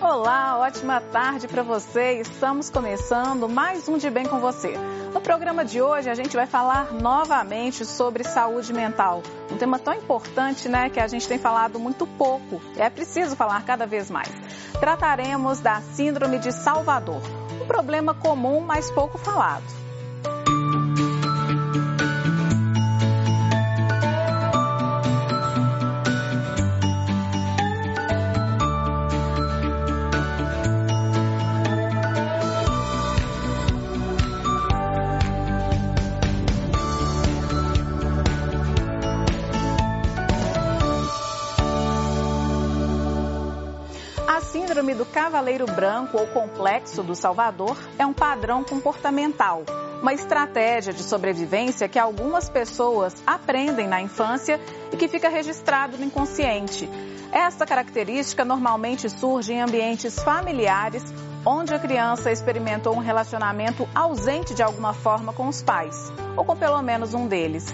Olá, 0.00 0.56
ótima 0.60 1.00
tarde 1.00 1.48
para 1.48 1.64
você. 1.64 2.20
Estamos 2.20 2.70
começando 2.70 3.48
mais 3.48 3.88
um 3.88 3.98
De 3.98 4.08
Bem 4.08 4.24
com 4.26 4.38
você. 4.38 4.74
No 5.12 5.20
programa 5.20 5.64
de 5.64 5.82
hoje 5.82 6.08
a 6.08 6.14
gente 6.14 6.36
vai 6.36 6.46
falar 6.46 6.92
novamente 6.92 7.84
sobre 7.84 8.22
saúde 8.22 8.72
mental. 8.72 9.24
Um 9.50 9.56
tema 9.56 9.76
tão 9.76 9.92
importante, 9.92 10.68
né, 10.68 10.88
que 10.88 11.00
a 11.00 11.08
gente 11.08 11.26
tem 11.26 11.36
falado 11.36 11.80
muito 11.80 12.06
pouco. 12.06 12.62
É 12.76 12.88
preciso 12.88 13.34
falar 13.34 13.64
cada 13.64 13.86
vez 13.86 14.08
mais. 14.08 14.30
Trataremos 14.78 15.58
da 15.58 15.80
síndrome 15.80 16.38
de 16.38 16.52
Salvador, 16.52 17.20
um 17.60 17.66
problema 17.66 18.14
comum, 18.14 18.60
mas 18.60 18.88
pouco 18.92 19.18
falado. 19.18 19.64
Cavaleiro 45.28 45.66
branco 45.66 46.16
ou 46.16 46.26
complexo 46.28 47.02
do 47.02 47.14
Salvador 47.14 47.76
é 47.98 48.06
um 48.06 48.14
padrão 48.14 48.64
comportamental, 48.64 49.62
uma 50.00 50.14
estratégia 50.14 50.90
de 50.90 51.02
sobrevivência 51.02 51.86
que 51.86 51.98
algumas 51.98 52.48
pessoas 52.48 53.14
aprendem 53.26 53.86
na 53.86 54.00
infância 54.00 54.58
e 54.90 54.96
que 54.96 55.06
fica 55.06 55.28
registrado 55.28 55.98
no 55.98 56.04
inconsciente. 56.04 56.88
Esta 57.30 57.66
característica 57.66 58.42
normalmente 58.42 59.10
surge 59.10 59.52
em 59.52 59.60
ambientes 59.60 60.18
familiares 60.18 61.04
onde 61.44 61.74
a 61.74 61.78
criança 61.78 62.32
experimentou 62.32 62.96
um 62.96 63.00
relacionamento 63.00 63.86
ausente 63.94 64.54
de 64.54 64.62
alguma 64.62 64.94
forma 64.94 65.34
com 65.34 65.46
os 65.46 65.60
pais, 65.62 66.10
ou 66.38 66.44
com 66.44 66.56
pelo 66.56 66.80
menos 66.80 67.12
um 67.12 67.26
deles. 67.26 67.66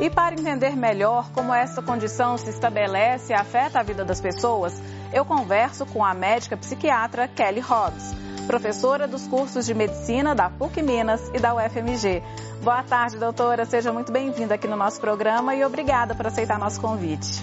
E 0.00 0.10
para 0.10 0.34
entender 0.34 0.74
melhor 0.74 1.30
como 1.30 1.54
essa 1.54 1.80
condição 1.80 2.36
se 2.36 2.50
estabelece 2.50 3.32
e 3.32 3.36
afeta 3.36 3.78
a 3.78 3.84
vida 3.84 4.04
das 4.04 4.20
pessoas, 4.20 4.74
eu 5.12 5.24
converso 5.24 5.86
com 5.86 6.04
a 6.04 6.14
médica 6.14 6.56
psiquiatra 6.56 7.28
Kelly 7.28 7.60
Hobbs, 7.60 8.14
professora 8.46 9.06
dos 9.06 9.26
cursos 9.26 9.66
de 9.66 9.74
medicina 9.74 10.34
da 10.34 10.50
PUC 10.50 10.82
Minas 10.82 11.28
e 11.34 11.38
da 11.38 11.54
UFMG. 11.54 12.22
Boa 12.62 12.82
tarde, 12.82 13.18
doutora. 13.18 13.64
Seja 13.64 13.92
muito 13.92 14.10
bem-vinda 14.10 14.54
aqui 14.54 14.66
no 14.66 14.76
nosso 14.76 15.00
programa 15.00 15.54
e 15.54 15.64
obrigada 15.64 16.14
por 16.14 16.26
aceitar 16.26 16.58
nosso 16.58 16.80
convite. 16.80 17.42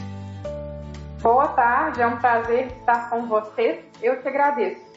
Boa 1.21 1.47
tarde, 1.49 2.01
é 2.01 2.07
um 2.07 2.17
prazer 2.17 2.67
estar 2.67 3.09
com 3.09 3.27
você. 3.27 3.83
Eu 4.01 4.21
te 4.21 4.27
agradeço. 4.27 4.94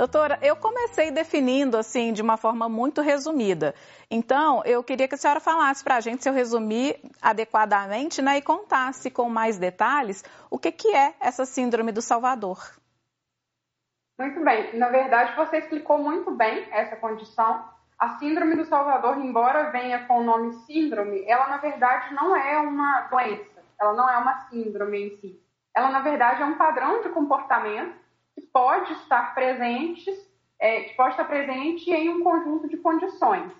Doutora, 0.00 0.38
eu 0.40 0.56
comecei 0.56 1.10
definindo 1.10 1.76
assim 1.76 2.14
de 2.14 2.22
uma 2.22 2.38
forma 2.38 2.70
muito 2.70 3.02
resumida. 3.02 3.74
Então, 4.10 4.62
eu 4.64 4.82
queria 4.82 5.06
que 5.06 5.14
a 5.14 5.18
senhora 5.18 5.40
falasse 5.40 5.84
para 5.84 5.96
a 5.96 6.00
gente, 6.00 6.22
se 6.22 6.28
eu 6.30 6.32
resumir 6.32 6.98
adequadamente, 7.20 8.22
né, 8.22 8.38
e 8.38 8.40
contasse 8.40 9.10
com 9.10 9.28
mais 9.28 9.58
detalhes 9.58 10.24
o 10.48 10.58
que, 10.58 10.72
que 10.72 10.88
é 10.96 11.12
essa 11.20 11.44
síndrome 11.44 11.92
do 11.92 12.00
Salvador. 12.00 12.56
Muito 14.18 14.42
bem. 14.42 14.74
Na 14.78 14.88
verdade, 14.88 15.36
você 15.36 15.58
explicou 15.58 15.98
muito 15.98 16.30
bem 16.30 16.66
essa 16.70 16.96
condição. 16.96 17.62
A 17.98 18.16
síndrome 18.18 18.56
do 18.56 18.64
Salvador, 18.64 19.18
embora 19.18 19.70
venha 19.70 20.06
com 20.06 20.20
o 20.20 20.24
nome 20.24 20.54
síndrome, 20.64 21.26
ela 21.26 21.46
na 21.48 21.58
verdade 21.58 22.14
não 22.14 22.34
é 22.34 22.56
uma 22.56 23.02
doença, 23.02 23.62
ela 23.78 23.92
não 23.92 24.08
é 24.08 24.16
uma 24.16 24.48
síndrome 24.48 24.98
em 24.98 25.10
si. 25.18 25.38
Ela 25.76 25.90
na 25.90 26.00
verdade 26.00 26.40
é 26.40 26.46
um 26.46 26.56
padrão 26.56 27.02
de 27.02 27.10
comportamento 27.10 27.99
que 28.40 28.46
pode 28.46 28.92
estar 28.94 29.34
presente, 29.34 30.10
é, 30.58 30.82
que 30.82 30.94
pode 30.94 31.10
estar 31.10 31.24
presente 31.24 31.90
em 31.90 32.08
um 32.08 32.22
conjunto 32.22 32.68
de 32.68 32.76
condições. 32.78 33.52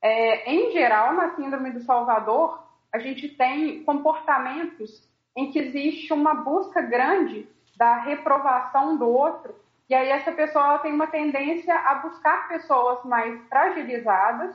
É, 0.00 0.50
em 0.50 0.72
geral, 0.72 1.12
na 1.12 1.34
síndrome 1.36 1.70
do 1.70 1.80
Salvador, 1.80 2.66
a 2.92 2.98
gente 2.98 3.28
tem 3.28 3.84
comportamentos 3.84 5.08
em 5.36 5.50
que 5.50 5.58
existe 5.58 6.12
uma 6.12 6.34
busca 6.34 6.82
grande 6.82 7.48
da 7.76 7.96
reprovação 7.98 8.96
do 8.96 9.08
outro, 9.08 9.54
e 9.88 9.94
aí 9.94 10.08
essa 10.08 10.32
pessoa 10.32 10.78
tem 10.78 10.92
uma 10.92 11.06
tendência 11.06 11.74
a 11.74 11.96
buscar 11.96 12.48
pessoas 12.48 13.04
mais 13.04 13.40
fragilizadas 13.48 14.54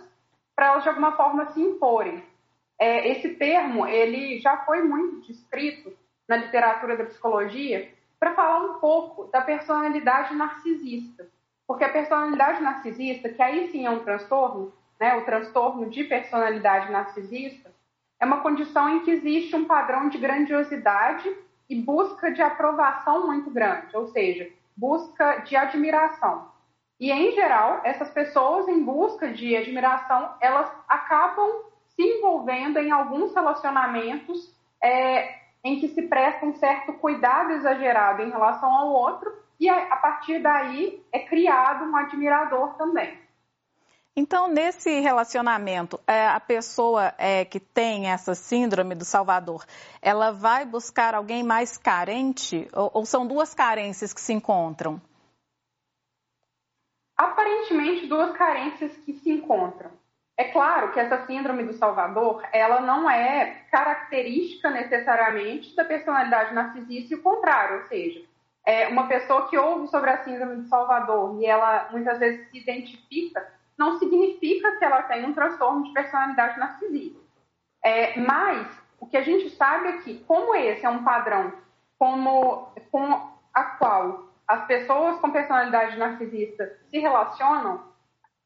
para 0.56 0.68
elas 0.68 0.84
de 0.84 0.90
alguma 0.90 1.16
forma 1.16 1.52
se 1.52 1.62
imporem. 1.62 2.24
É, 2.80 3.08
esse 3.10 3.36
termo 3.36 3.88
ele 3.88 4.40
já 4.40 4.58
foi 4.66 4.84
muito 4.84 5.28
descrito 5.28 5.92
na 6.28 6.38
literatura 6.38 6.98
da 6.98 7.06
psicologia 7.06 7.92
para 8.20 8.34
falar 8.34 8.60
um 8.60 8.80
pouco 8.80 9.26
da 9.26 9.42
personalidade 9.42 10.34
narcisista. 10.36 11.28
Porque 11.68 11.84
a 11.84 11.90
personalidade 11.90 12.62
narcisista, 12.62 13.30
que 13.30 13.42
aí 13.42 13.70
sim 13.70 13.86
é 13.86 13.90
um 13.90 14.00
transtorno, 14.00 14.74
né, 15.00 15.16
o 15.16 15.26
transtorno 15.26 15.90
de 15.90 16.04
personalidade 16.06 16.92
narcisista, 16.92 17.72
é 18.20 18.26
uma 18.26 18.42
condição 18.42 18.90
em 18.90 19.00
que 19.02 19.12
existe 19.12 19.56
um 19.56 19.66
padrão 19.66 20.10
de 20.10 20.18
grandiosidade 20.18 21.30
e 21.70 21.76
busca 21.76 22.32
de 22.32 22.42
aprovação 22.42 23.28
muito 23.28 23.50
grande, 23.52 23.96
ou 23.96 24.08
seja, 24.08 24.50
busca 24.76 25.40
de 25.40 25.56
admiração. 25.56 26.50
E, 27.00 27.12
em 27.12 27.32
geral, 27.34 27.82
essas 27.84 28.10
pessoas 28.10 28.68
em 28.68 28.84
busca 28.84 29.32
de 29.32 29.56
admiração, 29.56 30.34
elas 30.42 30.72
acabam 30.88 31.66
se 31.90 32.02
envolvendo 32.02 32.80
em 32.80 32.92
alguns 32.92 33.34
relacionamentos 33.36 34.52
é, 34.82 35.47
em 35.64 35.80
que 35.80 35.88
se 35.88 36.04
presta 36.04 36.46
um 36.46 36.54
certo 36.56 36.94
cuidado 36.94 37.52
exagerado 37.52 38.22
em 38.22 38.30
relação 38.30 38.72
ao 38.72 38.90
outro 38.90 39.32
e 39.60 39.68
a, 39.70 39.96
partir 39.98 40.40
daí 40.40 41.04
é 41.12 41.20
criado 41.20 41.84
um 41.86 41.96
admirador 41.96 42.76
também. 42.76 43.18
Então, 44.16 44.48
nesse 44.48 45.00
relacionamento, 45.00 46.00
é, 46.08 46.26
a 46.28 46.40
pessoa 46.40 47.14
é, 47.20 47.46
que 47.46 47.60
tem 47.60 48.10
essa 48.10 48.34
síndrome 48.34 48.96
do 48.96 49.06
Salvador, 49.06 49.64
ela 50.02 50.32
vai 50.32 50.66
buscar 50.66 51.14
alguém 51.14 51.44
mais 51.44 51.78
carente 51.78 52.68
ou, 52.74 52.90
ou 52.96 53.06
são 53.06 53.28
duas 53.28 53.54
carências 53.54 54.14
que 54.14 54.22
se 54.22 54.34
encontram? 54.34 55.00
Aparentemente, 57.16 58.08
duas 58.08 58.36
carências 58.36 58.96
que 58.98 59.14
se 59.14 59.30
encontram. 59.32 59.92
É 60.38 60.46
claro 60.46 60.92
que 60.92 61.00
essa 61.00 61.26
síndrome 61.26 61.64
do 61.64 61.74
Salvador, 61.74 62.44
ela 62.54 62.80
não 62.82 63.10
é 63.10 63.64
característica 63.72 64.70
necessariamente 64.70 65.76
da 65.76 65.84
personalidade 65.84 66.54
narcisista 66.54 67.14
e 67.14 67.18
o 67.18 67.24
contrário, 67.24 67.78
ou 67.78 67.88
seja, 67.88 68.24
é 68.64 68.88
uma 68.88 69.08
pessoa 69.08 69.48
que 69.48 69.58
ouve 69.58 69.88
sobre 69.88 70.12
a 70.12 70.24
síndrome 70.24 70.58
do 70.58 70.68
Salvador 70.68 71.42
e 71.42 71.46
ela 71.46 71.90
muitas 71.92 72.20
vezes 72.20 72.48
se 72.52 72.58
identifica, 72.60 73.52
não 73.76 73.98
significa 73.98 74.78
que 74.78 74.86
ela 74.86 75.02
tem 75.04 75.26
um 75.26 75.34
transtorno 75.34 75.84
de 75.84 75.94
personalidade 75.94 76.60
narcisista. 76.60 77.20
É, 77.84 78.20
mas 78.20 78.68
o 79.00 79.08
que 79.08 79.18
a 79.18 79.24
gente 79.24 79.50
sabe 79.52 79.88
é 79.88 79.98
que, 80.00 80.20
como 80.26 80.54
esse 80.54 80.86
é 80.86 80.90
um 80.90 81.04
padrão 81.04 81.54
como, 81.98 82.72
com 82.92 83.32
a 83.54 83.64
qual 83.64 84.28
as 84.48 84.66
pessoas 84.66 85.20
com 85.20 85.32
personalidade 85.32 85.98
narcisista 85.98 86.78
se 86.90 87.00
relacionam, 87.00 87.84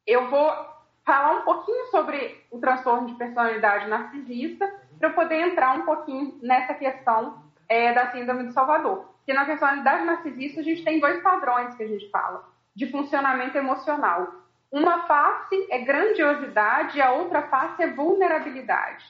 eu 0.06 0.28
vou 0.30 0.71
falar 1.04 1.38
um 1.38 1.42
pouquinho 1.42 1.86
sobre 1.86 2.44
o 2.50 2.58
transtorno 2.58 3.06
de 3.06 3.14
personalidade 3.14 3.88
narcisista 3.88 4.72
para 4.98 5.08
eu 5.08 5.14
poder 5.14 5.48
entrar 5.48 5.74
um 5.76 5.84
pouquinho 5.84 6.38
nessa 6.42 6.74
questão 6.74 7.42
é, 7.68 7.92
da 7.92 8.12
síndrome 8.12 8.46
de 8.46 8.52
Salvador. 8.52 9.12
Porque 9.16 9.32
na 9.32 9.44
personalidade 9.44 10.04
narcisista 10.04 10.60
a 10.60 10.64
gente 10.64 10.84
tem 10.84 11.00
dois 11.00 11.22
padrões 11.22 11.74
que 11.74 11.82
a 11.82 11.88
gente 11.88 12.08
fala 12.10 12.44
de 12.74 12.90
funcionamento 12.90 13.56
emocional. 13.56 14.32
Uma 14.70 15.06
face 15.06 15.66
é 15.70 15.78
grandiosidade 15.78 16.98
e 16.98 17.02
a 17.02 17.12
outra 17.12 17.42
face 17.42 17.82
é 17.82 17.88
vulnerabilidade. 17.88 19.04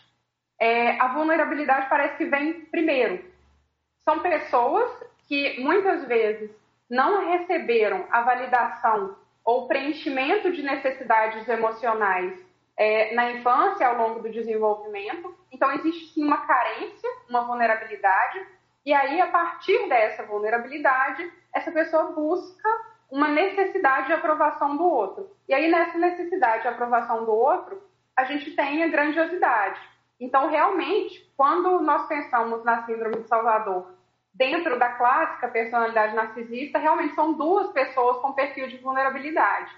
É, 0.61 1.01
a 1.01 1.09
vulnerabilidade 1.09 1.89
parece 1.89 2.17
que 2.17 2.25
vem 2.25 2.65
primeiro. 2.67 3.25
São 4.05 4.21
pessoas 4.21 4.91
que 5.29 5.61
muitas 5.61 6.05
vezes 6.07 6.51
não 6.91 7.31
receberam 7.31 8.05
a 8.11 8.23
validação 8.23 9.17
ou 9.45 9.67
preenchimento 9.67 10.53
de 10.53 10.63
necessidades 10.63 11.49
emocionais 11.49 12.39
é, 12.77 13.15
na 13.15 13.33
infância, 13.33 13.87
ao 13.87 13.97
longo 13.97 14.21
do 14.21 14.31
desenvolvimento. 14.31 15.35
Então, 15.51 15.71
existe 15.73 16.15
sim 16.15 16.25
uma 16.25 16.47
carência, 16.47 17.09
uma 17.29 17.43
vulnerabilidade, 17.43 18.41
e 18.85 18.93
aí, 18.93 19.21
a 19.21 19.29
partir 19.29 19.89
dessa 19.89 20.25
vulnerabilidade, 20.25 21.31
essa 21.55 21.71
pessoa 21.71 22.13
busca 22.13 22.69
uma 23.11 23.29
necessidade 23.29 24.09
de 24.09 24.13
aprovação 24.13 24.77
do 24.77 24.85
outro. 24.85 25.31
E 25.49 25.55
aí, 25.55 25.71
nessa 25.71 25.99
necessidade 25.99 26.63
de 26.63 26.69
aprovação 26.69 27.25
do 27.25 27.33
outro, 27.33 27.81
a 28.17 28.25
gente 28.25 28.51
tem 28.57 28.83
a 28.83 28.89
grandiosidade. 28.89 29.81
Então, 30.19 30.49
realmente, 30.49 31.33
quando 31.37 31.81
nós 31.81 32.09
pensamos 32.09 32.65
na 32.65 32.85
Síndrome 32.85 33.19
de 33.19 33.29
Salvador 33.29 33.87
dentro 34.35 34.79
da 34.79 34.91
clássica 34.91 35.49
personalidade 35.49 36.15
narcisista, 36.15 36.79
realmente 36.79 37.15
são 37.15 37.35
duas 37.35 37.71
pessoas 37.73 38.19
com 38.19 38.33
perfil 38.33 38.69
de 38.69 38.79
vulnerabilidade. 38.79 39.71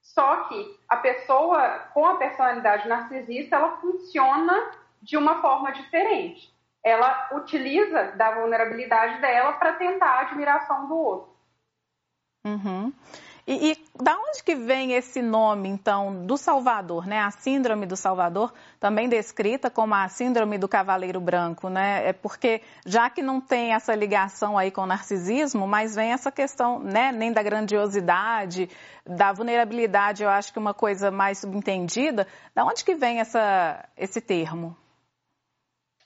Só 0.00 0.44
que 0.44 0.78
a 0.88 0.96
pessoa 0.96 1.80
com 1.92 2.06
a 2.06 2.16
personalidade 2.16 2.88
narcisista, 2.88 3.56
ela 3.56 3.76
funciona 3.78 4.72
de 5.02 5.16
uma 5.16 5.40
forma 5.40 5.70
diferente. 5.72 6.52
Ela 6.82 7.28
utiliza 7.32 8.12
da 8.12 8.30
vulnerabilidade 8.32 9.20
dela 9.20 9.52
para 9.54 9.74
tentar 9.74 10.06
a 10.06 10.20
admiração 10.20 10.86
do 10.86 10.96
outro. 10.96 11.38
Uhum. 12.46 12.92
E, 13.48 13.72
e 13.72 13.76
da 13.98 14.14
onde 14.14 14.44
que 14.44 14.54
vem 14.54 14.92
esse 14.92 15.22
nome, 15.22 15.70
então, 15.70 16.26
do 16.26 16.36
Salvador, 16.36 17.06
né? 17.06 17.18
A 17.20 17.30
síndrome 17.30 17.86
do 17.86 17.96
Salvador, 17.96 18.52
também 18.78 19.08
descrita 19.08 19.70
como 19.70 19.94
a 19.94 20.06
síndrome 20.06 20.58
do 20.58 20.68
cavaleiro 20.68 21.18
branco, 21.18 21.70
né? 21.70 22.06
É 22.06 22.12
porque, 22.12 22.60
já 22.84 23.08
que 23.08 23.22
não 23.22 23.40
tem 23.40 23.72
essa 23.72 23.94
ligação 23.94 24.58
aí 24.58 24.70
com 24.70 24.82
o 24.82 24.86
narcisismo, 24.86 25.66
mas 25.66 25.96
vem 25.96 26.12
essa 26.12 26.30
questão, 26.30 26.78
né? 26.78 27.10
Nem 27.10 27.32
da 27.32 27.42
grandiosidade, 27.42 28.68
da 29.06 29.32
vulnerabilidade, 29.32 30.22
eu 30.22 30.28
acho 30.28 30.52
que 30.52 30.58
uma 30.58 30.74
coisa 30.74 31.10
mais 31.10 31.38
subentendida. 31.38 32.26
Da 32.54 32.66
onde 32.66 32.84
que 32.84 32.94
vem 32.96 33.18
essa, 33.18 33.82
esse 33.96 34.20
termo? 34.20 34.76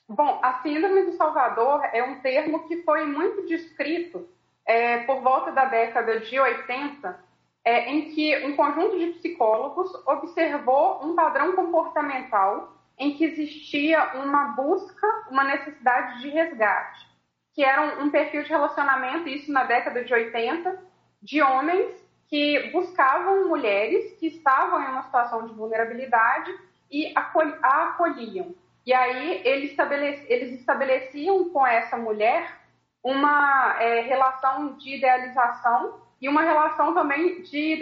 Bom, 0.07 0.39
a 0.41 0.61
síndrome 0.61 1.07
do 1.07 1.17
Salvador 1.17 1.83
é 1.91 2.01
um 2.05 2.21
termo 2.21 2.65
que 2.69 2.83
foi 2.83 3.05
muito 3.05 3.45
descrito 3.45 4.29
é, 4.65 4.99
por 4.99 5.19
volta 5.19 5.51
da 5.51 5.65
década 5.65 6.21
de 6.21 6.39
80 6.39 7.32
é, 7.65 7.89
em 7.91 8.13
que 8.13 8.45
um 8.45 8.55
conjunto 8.55 8.97
de 8.97 9.13
psicólogos 9.13 9.93
observou 10.05 11.03
um 11.03 11.15
padrão 11.15 11.55
comportamental 11.55 12.73
em 12.97 13.13
que 13.13 13.23
existia 13.23 14.15
uma 14.15 14.49
busca, 14.49 15.07
uma 15.29 15.43
necessidade 15.43 16.21
de 16.21 16.29
resgate, 16.29 17.07
que 17.53 17.63
era 17.63 17.81
um, 17.81 18.03
um 18.03 18.09
perfil 18.09 18.43
de 18.43 18.49
relacionamento, 18.49 19.29
isso 19.29 19.51
na 19.51 19.63
década 19.63 20.03
de 20.03 20.13
80, 20.13 20.79
de 21.21 21.41
homens 21.41 22.03
que 22.29 22.71
buscavam 22.71 23.47
mulheres 23.47 24.13
que 24.19 24.27
estavam 24.27 24.81
em 24.81 24.87
uma 24.87 25.03
situação 25.03 25.47
de 25.47 25.53
vulnerabilidade 25.53 26.51
e 26.91 27.13
a 27.15 27.31
acolhiam. 27.61 28.53
E 28.85 28.93
aí 28.93 29.41
eles, 29.45 29.71
estabelec 29.71 30.25
eles 30.27 30.59
estabeleciam 30.59 31.49
com 31.49 31.65
essa 31.65 31.95
mulher 31.95 32.59
uma 33.03 33.75
é, 33.79 34.01
relação 34.01 34.75
de 34.77 34.97
idealização 34.97 36.01
e 36.23 36.29
uma 36.29 36.41
relação 36.41 36.93
também 36.93 37.41
de 37.41 37.77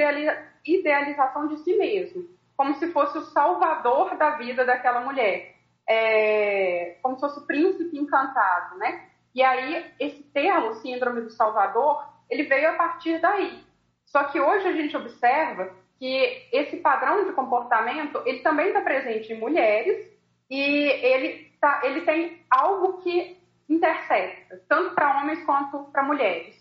idealização 0.66 1.48
de 1.48 1.58
si 1.60 1.78
mesmo, 1.78 2.28
como 2.58 2.74
se 2.74 2.92
fosse 2.92 3.16
o 3.20 3.26
salvador 3.26 4.18
da 4.18 4.32
vida 4.32 4.66
daquela 4.66 5.02
mulher, 5.02 5.54
é, 5.88 6.98
como 7.04 7.14
se 7.14 7.22
fosse 7.22 7.38
o 7.38 7.46
príncipe 7.46 7.96
encantado, 8.00 8.80
né? 8.80 9.10
E 9.36 9.44
aí 9.44 9.86
esse 10.00 10.24
termo, 10.34 10.74
síndrome 10.74 11.22
do 11.22 11.30
salvador, 11.30 12.04
ele 12.32 12.42
veio 12.46 12.72
a 12.72 12.74
partir 12.74 13.22
daí. 13.22 13.64
Só 14.08 14.24
que 14.24 14.40
hoje 14.40 14.68
a 14.68 14.72
gente 14.72 14.98
observa 14.98 15.72
que 16.00 16.48
esse 16.52 16.78
padrão 16.78 17.26
de 17.26 17.34
comportamento, 17.34 18.24
ele 18.26 18.40
também 18.40 18.70
está 18.70 18.82
presente 18.82 19.32
em 19.32 19.40
mulheres 19.40 20.12
e 20.50 20.60
ele, 20.60 21.52
tá, 21.62 21.82
ele 21.84 22.02
tem 22.02 22.44
algo 22.50 23.04
que 23.04 23.38
intersecta, 23.70 24.60
tanto 24.68 24.96
para 24.96 25.22
homens 25.22 25.46
quanto 25.46 25.84
para 25.92 26.02
mulheres 26.02 26.61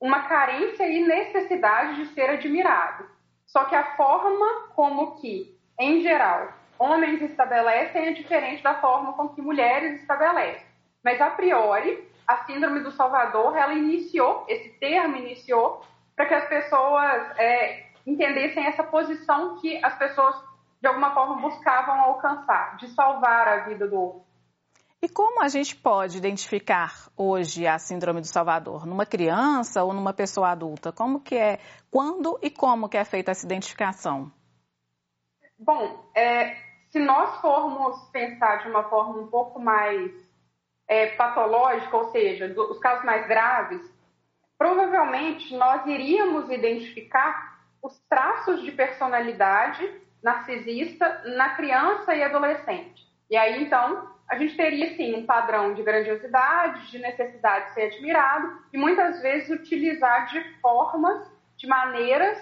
uma 0.00 0.22
carência 0.22 0.88
e 0.88 1.04
necessidade 1.04 1.96
de 1.96 2.06
ser 2.14 2.30
admirado. 2.30 3.04
Só 3.46 3.64
que 3.64 3.74
a 3.74 3.96
forma 3.96 4.68
como 4.74 5.16
que, 5.16 5.54
em 5.78 6.00
geral, 6.00 6.52
homens 6.78 7.20
estabelecem 7.20 8.06
é 8.08 8.12
diferente 8.12 8.62
da 8.62 8.74
forma 8.74 9.12
com 9.12 9.28
que 9.28 9.42
mulheres 9.42 10.00
estabelecem. 10.00 10.66
Mas, 11.04 11.20
a 11.20 11.30
priori, 11.30 12.08
a 12.26 12.44
síndrome 12.44 12.80
do 12.80 12.92
Salvador, 12.92 13.56
ela 13.56 13.74
iniciou, 13.74 14.44
esse 14.48 14.70
termo 14.78 15.16
iniciou, 15.16 15.84
para 16.16 16.26
que 16.26 16.34
as 16.34 16.48
pessoas 16.48 17.38
é, 17.38 17.86
entendessem 18.06 18.64
essa 18.66 18.84
posição 18.84 19.58
que 19.60 19.84
as 19.84 19.96
pessoas, 19.98 20.34
de 20.80 20.86
alguma 20.86 21.12
forma, 21.12 21.36
buscavam 21.36 22.00
alcançar, 22.00 22.76
de 22.76 22.88
salvar 22.88 23.48
a 23.48 23.56
vida 23.64 23.86
do 23.88 24.00
outro. 24.00 24.29
E 25.02 25.08
como 25.08 25.42
a 25.42 25.48
gente 25.48 25.74
pode 25.74 26.18
identificar 26.18 27.08
hoje 27.16 27.66
a 27.66 27.78
síndrome 27.78 28.20
do 28.20 28.26
Salvador? 28.26 28.84
Numa 28.84 29.06
criança 29.06 29.82
ou 29.82 29.94
numa 29.94 30.12
pessoa 30.12 30.50
adulta? 30.50 30.92
Como 30.92 31.20
que 31.20 31.34
é, 31.34 31.58
quando 31.90 32.38
e 32.42 32.50
como 32.50 32.86
que 32.86 32.98
é 32.98 33.04
feita 33.04 33.30
essa 33.30 33.46
identificação? 33.46 34.30
Bom, 35.58 36.10
é, 36.14 36.54
se 36.90 36.98
nós 36.98 37.40
formos 37.40 37.98
pensar 38.10 38.56
de 38.62 38.68
uma 38.68 38.84
forma 38.90 39.22
um 39.22 39.28
pouco 39.28 39.58
mais 39.58 40.12
é, 40.86 41.06
patológica, 41.16 41.96
ou 41.96 42.10
seja, 42.10 42.46
os 42.46 42.78
casos 42.78 43.04
mais 43.04 43.26
graves, 43.26 43.80
provavelmente 44.58 45.56
nós 45.56 45.86
iríamos 45.86 46.50
identificar 46.50 47.58
os 47.82 47.98
traços 48.00 48.62
de 48.62 48.70
personalidade 48.72 49.90
narcisista 50.22 51.22
na 51.36 51.54
criança 51.54 52.14
e 52.14 52.22
adolescente. 52.22 53.08
E 53.30 53.36
aí, 53.36 53.62
então, 53.62 54.10
a 54.30 54.38
gente 54.38 54.56
teria, 54.56 54.94
sim, 54.94 55.16
um 55.16 55.26
padrão 55.26 55.74
de 55.74 55.82
grandiosidade, 55.82 56.88
de 56.92 57.00
necessidade 57.00 57.66
de 57.66 57.74
ser 57.74 57.82
admirado 57.82 58.60
e 58.72 58.78
muitas 58.78 59.20
vezes 59.20 59.50
utilizar 59.50 60.28
de 60.28 60.40
formas, 60.60 61.28
de 61.56 61.66
maneiras 61.66 62.38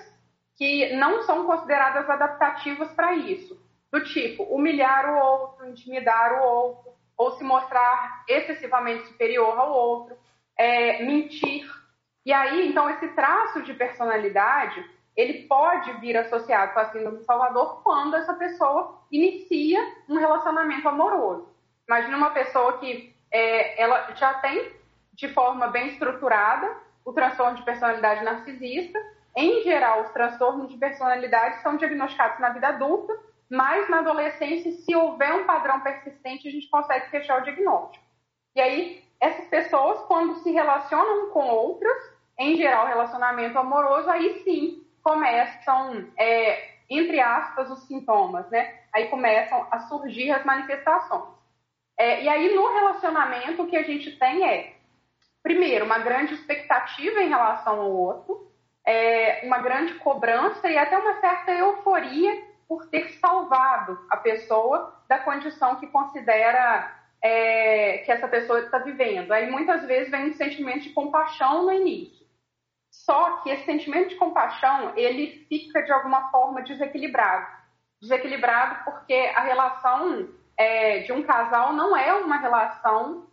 que 0.54 0.94
não 0.96 1.22
são 1.22 1.46
consideradas 1.46 2.08
adaptativas 2.10 2.92
para 2.92 3.14
isso. 3.14 3.58
Do 3.90 4.04
tipo, 4.04 4.42
humilhar 4.42 5.14
o 5.14 5.18
outro, 5.18 5.66
intimidar 5.66 6.34
o 6.34 6.44
outro, 6.44 6.92
ou 7.16 7.30
se 7.32 7.42
mostrar 7.42 8.22
excessivamente 8.28 9.06
superior 9.06 9.58
ao 9.58 9.72
outro, 9.72 10.14
é, 10.58 11.02
mentir. 11.02 11.66
E 12.26 12.34
aí, 12.34 12.68
então, 12.68 12.90
esse 12.90 13.08
traço 13.14 13.62
de 13.62 13.72
personalidade, 13.72 14.84
ele 15.16 15.46
pode 15.48 15.90
vir 16.00 16.18
associado 16.18 16.74
com 16.74 16.80
a 16.80 16.92
síndrome 16.92 17.16
do 17.16 17.24
Salvador 17.24 17.82
quando 17.82 18.14
essa 18.14 18.34
pessoa 18.34 19.00
inicia 19.10 19.80
um 20.06 20.18
relacionamento 20.18 20.86
amoroso. 20.86 21.47
Imagina 21.88 22.16
uma 22.18 22.30
pessoa 22.30 22.78
que 22.78 23.16
é, 23.32 23.82
ela 23.82 24.14
já 24.14 24.34
tem 24.34 24.72
de 25.14 25.28
forma 25.28 25.68
bem 25.68 25.88
estruturada 25.88 26.76
o 27.04 27.12
transtorno 27.12 27.56
de 27.56 27.64
personalidade 27.64 28.22
narcisista. 28.22 28.98
Em 29.34 29.62
geral, 29.62 30.02
os 30.02 30.10
transtornos 30.10 30.68
de 30.68 30.76
personalidade 30.76 31.62
são 31.62 31.76
diagnosticados 31.76 32.38
na 32.38 32.50
vida 32.50 32.68
adulta, 32.68 33.18
mas 33.50 33.88
na 33.88 34.00
adolescência, 34.00 34.70
se 34.72 34.94
houver 34.94 35.32
um 35.34 35.44
padrão 35.44 35.80
persistente, 35.80 36.46
a 36.46 36.50
gente 36.50 36.68
consegue 36.68 37.08
fechar 37.08 37.40
o 37.40 37.44
diagnóstico. 37.44 38.04
E 38.54 38.60
aí, 38.60 39.04
essas 39.18 39.46
pessoas, 39.46 40.00
quando 40.02 40.36
se 40.42 40.50
relacionam 40.50 41.30
com 41.30 41.46
outras, 41.46 41.96
em 42.38 42.56
geral, 42.56 42.86
relacionamento 42.86 43.58
amoroso, 43.58 44.10
aí 44.10 44.42
sim 44.44 44.86
começam, 45.02 46.06
é, 46.18 46.68
entre 46.90 47.18
aspas, 47.18 47.70
os 47.70 47.86
sintomas, 47.86 48.48
né? 48.50 48.78
Aí 48.94 49.08
começam 49.08 49.66
a 49.70 49.80
surgir 49.80 50.30
as 50.30 50.44
manifestações. 50.44 51.37
É, 51.98 52.22
e 52.22 52.28
aí, 52.28 52.54
no 52.54 52.72
relacionamento, 52.72 53.62
o 53.62 53.66
que 53.66 53.76
a 53.76 53.82
gente 53.82 54.16
tem 54.16 54.48
é, 54.48 54.76
primeiro, 55.42 55.84
uma 55.84 55.98
grande 55.98 56.34
expectativa 56.34 57.20
em 57.20 57.28
relação 57.28 57.80
ao 57.80 57.90
outro, 57.90 58.48
é, 58.86 59.40
uma 59.44 59.58
grande 59.58 59.94
cobrança 59.94 60.70
e 60.70 60.78
até 60.78 60.96
uma 60.96 61.20
certa 61.20 61.52
euforia 61.52 62.46
por 62.68 62.86
ter 62.86 63.10
salvado 63.18 63.98
a 64.10 64.16
pessoa 64.16 65.02
da 65.08 65.18
condição 65.18 65.76
que 65.76 65.86
considera 65.88 66.94
é, 67.20 67.98
que 67.98 68.12
essa 68.12 68.28
pessoa 68.28 68.60
está 68.60 68.78
vivendo. 68.78 69.32
Aí 69.32 69.50
muitas 69.50 69.84
vezes 69.84 70.10
vem 70.10 70.30
um 70.30 70.34
sentimento 70.34 70.80
de 70.80 70.90
compaixão 70.90 71.64
no 71.64 71.72
início. 71.72 72.26
Só 72.90 73.38
que 73.38 73.50
esse 73.50 73.64
sentimento 73.64 74.10
de 74.10 74.16
compaixão 74.16 74.92
ele 74.96 75.46
fica 75.48 75.82
de 75.82 75.92
alguma 75.92 76.30
forma 76.30 76.62
desequilibrado. 76.62 77.46
Desequilibrado 78.00 78.84
porque 78.84 79.14
a 79.34 79.40
relação 79.40 80.28
é, 80.58 80.98
de 80.98 81.12
um 81.12 81.22
casal 81.22 81.72
não 81.72 81.96
é 81.96 82.12
uma 82.14 82.36
relação 82.36 83.28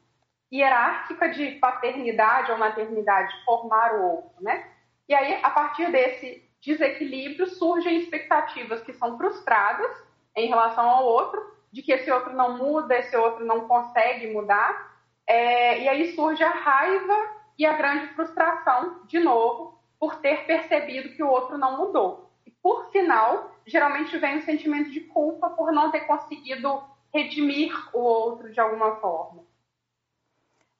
hierárquica 0.53 1.27
de 1.29 1.53
paternidade 1.53 2.51
ou 2.51 2.57
maternidade, 2.57 3.33
formar 3.43 3.95
o 3.95 4.03
outro, 4.03 4.31
né? 4.41 4.69
E 5.09 5.13
aí, 5.13 5.39
a 5.43 5.49
partir 5.49 5.91
desse 5.91 6.47
desequilíbrio, 6.61 7.47
surgem 7.47 7.97
expectativas 7.97 8.81
que 8.81 8.93
são 8.93 9.17
frustradas 9.17 9.91
em 10.35 10.47
relação 10.47 10.87
ao 10.87 11.03
outro, 11.03 11.43
de 11.71 11.81
que 11.81 11.91
esse 11.91 12.09
outro 12.11 12.33
não 12.33 12.57
muda, 12.57 12.97
esse 12.97 13.15
outro 13.17 13.43
não 13.43 13.67
consegue 13.67 14.31
mudar, 14.31 14.95
é, 15.27 15.79
e 15.81 15.89
aí 15.89 16.13
surge 16.13 16.43
a 16.43 16.49
raiva 16.49 17.15
e 17.57 17.65
a 17.65 17.73
grande 17.73 18.07
frustração, 18.13 19.01
de 19.05 19.19
novo, 19.19 19.79
por 19.99 20.15
ter 20.17 20.45
percebido 20.45 21.09
que 21.09 21.23
o 21.23 21.29
outro 21.29 21.57
não 21.57 21.77
mudou. 21.77 22.31
E 22.45 22.51
por 22.51 22.91
final, 22.91 23.55
geralmente 23.65 24.17
vem 24.17 24.37
o 24.37 24.43
sentimento 24.43 24.91
de 24.91 25.01
culpa 25.01 25.49
por 25.49 25.71
não 25.71 25.91
ter 25.91 26.01
conseguido 26.01 26.83
redimir 27.15 27.73
o 27.93 27.99
outro 27.99 28.51
de 28.51 28.59
alguma 28.59 28.97
forma. 28.97 29.43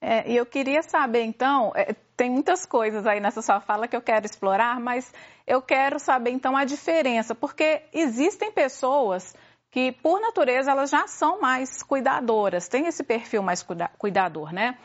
É, 0.01 0.29
e 0.29 0.35
eu 0.35 0.45
queria 0.45 0.83
saber, 0.83 1.23
então, 1.23 1.71
é, 1.73 1.93
tem 2.15 2.29
muitas 2.29 2.65
coisas 2.65 3.07
aí 3.07 3.19
nessa 3.19 3.41
sua 3.41 3.59
fala 3.61 3.87
que 3.87 3.95
eu 3.95 4.01
quero 4.01 4.25
explorar, 4.25 4.79
mas 4.79 5.11
eu 5.47 5.61
quero 5.61 5.97
saber, 5.97 6.31
então, 6.31 6.55
a 6.55 6.65
diferença, 6.65 7.33
porque 7.33 7.81
existem 7.93 8.51
pessoas 8.51 9.33
que, 9.71 9.93
por 9.93 10.19
natureza, 10.19 10.71
elas 10.71 10.89
já 10.89 11.07
são 11.07 11.39
mais 11.39 11.81
cuidadoras, 11.81 12.67
têm 12.67 12.85
esse 12.87 13.03
perfil 13.03 13.41
mais 13.41 13.63
cuida 13.63 13.89
cuidador, 13.97 14.53
né? 14.53 14.77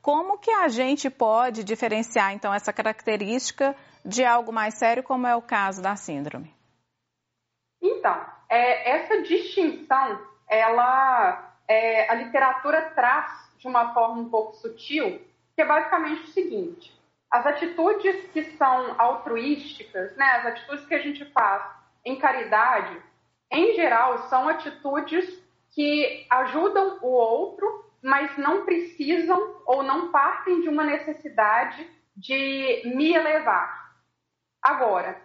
Como 0.00 0.38
que 0.38 0.50
a 0.50 0.68
gente 0.68 1.10
pode 1.10 1.64
diferenciar, 1.64 2.32
então, 2.32 2.52
essa 2.54 2.72
característica 2.72 3.74
de 4.04 4.24
algo 4.24 4.52
mais 4.52 4.74
sério, 4.74 5.02
como 5.02 5.26
é 5.26 5.34
o 5.34 5.42
caso 5.42 5.82
da 5.82 5.96
síndrome? 5.96 6.54
Então, 7.82 8.24
é, 8.48 8.90
essa 8.90 9.22
distinção 9.22 10.37
ela, 10.48 11.54
é, 11.66 12.10
a 12.10 12.14
literatura 12.14 12.82
traz 12.94 13.48
de 13.58 13.66
uma 13.66 13.92
forma 13.92 14.22
um 14.22 14.28
pouco 14.28 14.56
sutil, 14.56 15.20
que 15.54 15.62
é 15.62 15.64
basicamente 15.64 16.22
o 16.22 16.32
seguinte: 16.32 16.98
As 17.30 17.46
atitudes 17.46 18.30
que 18.32 18.44
são 18.56 18.94
altruísticas, 18.98 20.16
né, 20.16 20.24
as 20.24 20.46
atitudes 20.46 20.86
que 20.86 20.94
a 20.94 21.00
gente 21.00 21.24
faz 21.32 21.62
em 22.04 22.16
caridade, 22.16 22.96
em 23.50 23.74
geral, 23.74 24.28
são 24.28 24.48
atitudes 24.48 25.42
que 25.70 26.26
ajudam 26.30 26.98
o 27.02 27.08
outro, 27.08 27.84
mas 28.02 28.36
não 28.38 28.64
precisam 28.64 29.62
ou 29.66 29.82
não 29.82 30.10
partem 30.10 30.60
de 30.60 30.68
uma 30.68 30.84
necessidade 30.84 31.88
de 32.16 32.82
me 32.94 33.14
elevar. 33.14 33.94
Agora, 34.62 35.20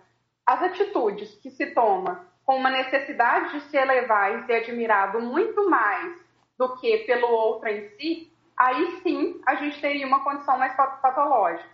as 0.46 0.62
atitudes 0.62 1.34
que 1.36 1.50
se 1.50 1.68
toma 1.68 2.28
com 2.46 2.56
uma 2.58 2.70
necessidade 2.70 3.54
de 3.54 3.62
se 3.66 3.78
elevar 3.78 4.40
e 4.40 4.46
ser 4.46 4.56
admirado 4.56 5.22
muito 5.22 5.70
mais 5.70 6.18
do 6.58 6.78
que 6.78 7.00
pelo 7.00 7.28
outro 7.28 7.70
em 7.70 7.90
si, 7.98 8.32
aí 8.58 9.00
sim 9.02 9.42
a 9.46 9.56
gente 9.56 9.80
teria 9.80 10.06
uma 10.06 10.24
condição 10.24 10.58
mais 10.58 10.76
patológica. 10.76 11.70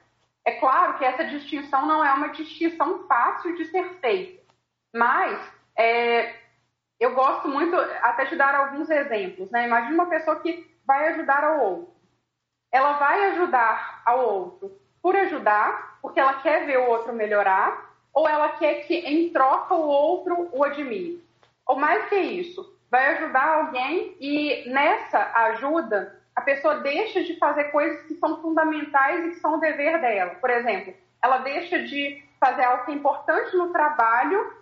É 0.46 0.54
claro 0.54 0.98
que 0.98 1.06
essa 1.06 1.26
distinção 1.26 1.86
não 1.86 2.04
é 2.04 2.14
uma 2.14 2.30
distinção 2.30 3.06
fácil 3.08 3.56
de 3.56 3.66
ser 3.66 3.88
feita, 4.00 4.42
mas 4.94 5.40
é, 5.78 6.36
eu 7.00 7.14
gosto 7.14 7.48
muito 7.48 7.76
até 8.02 8.26
de 8.26 8.36
dar 8.36 8.56
alguns 8.56 8.90
exemplos. 8.90 9.50
Né? 9.52 9.66
Imagina 9.66 9.94
uma 9.94 10.10
pessoa 10.10 10.40
que 10.40 10.70
vai 10.86 11.10
ajudar 11.10 11.44
ao 11.44 11.60
outro. 11.60 11.94
Ela 12.72 12.94
vai 12.94 13.32
ajudar 13.32 14.02
ao 14.06 14.20
outro 14.20 14.80
por 15.02 15.16
ajudar, 15.16 15.98
porque 16.02 16.20
ela 16.20 16.42
quer 16.42 16.66
ver 16.66 16.78
o 16.78 16.90
outro 16.90 17.14
melhorar, 17.14 17.88
ou 18.13 18.28
ela 18.28 18.50
quer 18.50 18.86
que 18.86 18.96
em 18.96 19.30
troca 19.30 19.74
o 19.74 19.88
outro 19.88 20.50
o 20.51 20.63
admire. 20.63 21.24
Ou 21.66 21.75
mais 21.75 22.10
que 22.10 22.16
isso, 22.16 22.78
vai 22.89 23.16
ajudar 23.16 23.48
alguém 23.48 24.16
e 24.20 24.70
nessa 24.70 25.20
ajuda 25.36 26.20
a 26.36 26.42
pessoa 26.42 26.80
deixa 26.80 27.24
de 27.24 27.38
fazer 27.38 27.66
coisas 27.66 28.06
que 28.08 28.16
são 28.16 28.42
fundamentais 28.42 29.25
e 29.25 29.30
que 29.32 29.39
são 29.42 29.56
o 29.56 29.60
dever 29.60 30.00
dela. 30.00 30.36
Por 30.36 30.50
exemplo, 30.50 30.94
ela 31.22 31.39
deixa 31.39 31.84
de 31.84 32.24
fazer 32.39 32.63
algo 32.63 32.86
que 32.86 32.92
é 32.92 32.96
importante 32.96 33.56
no 33.58 33.74
trabalho 33.74 34.54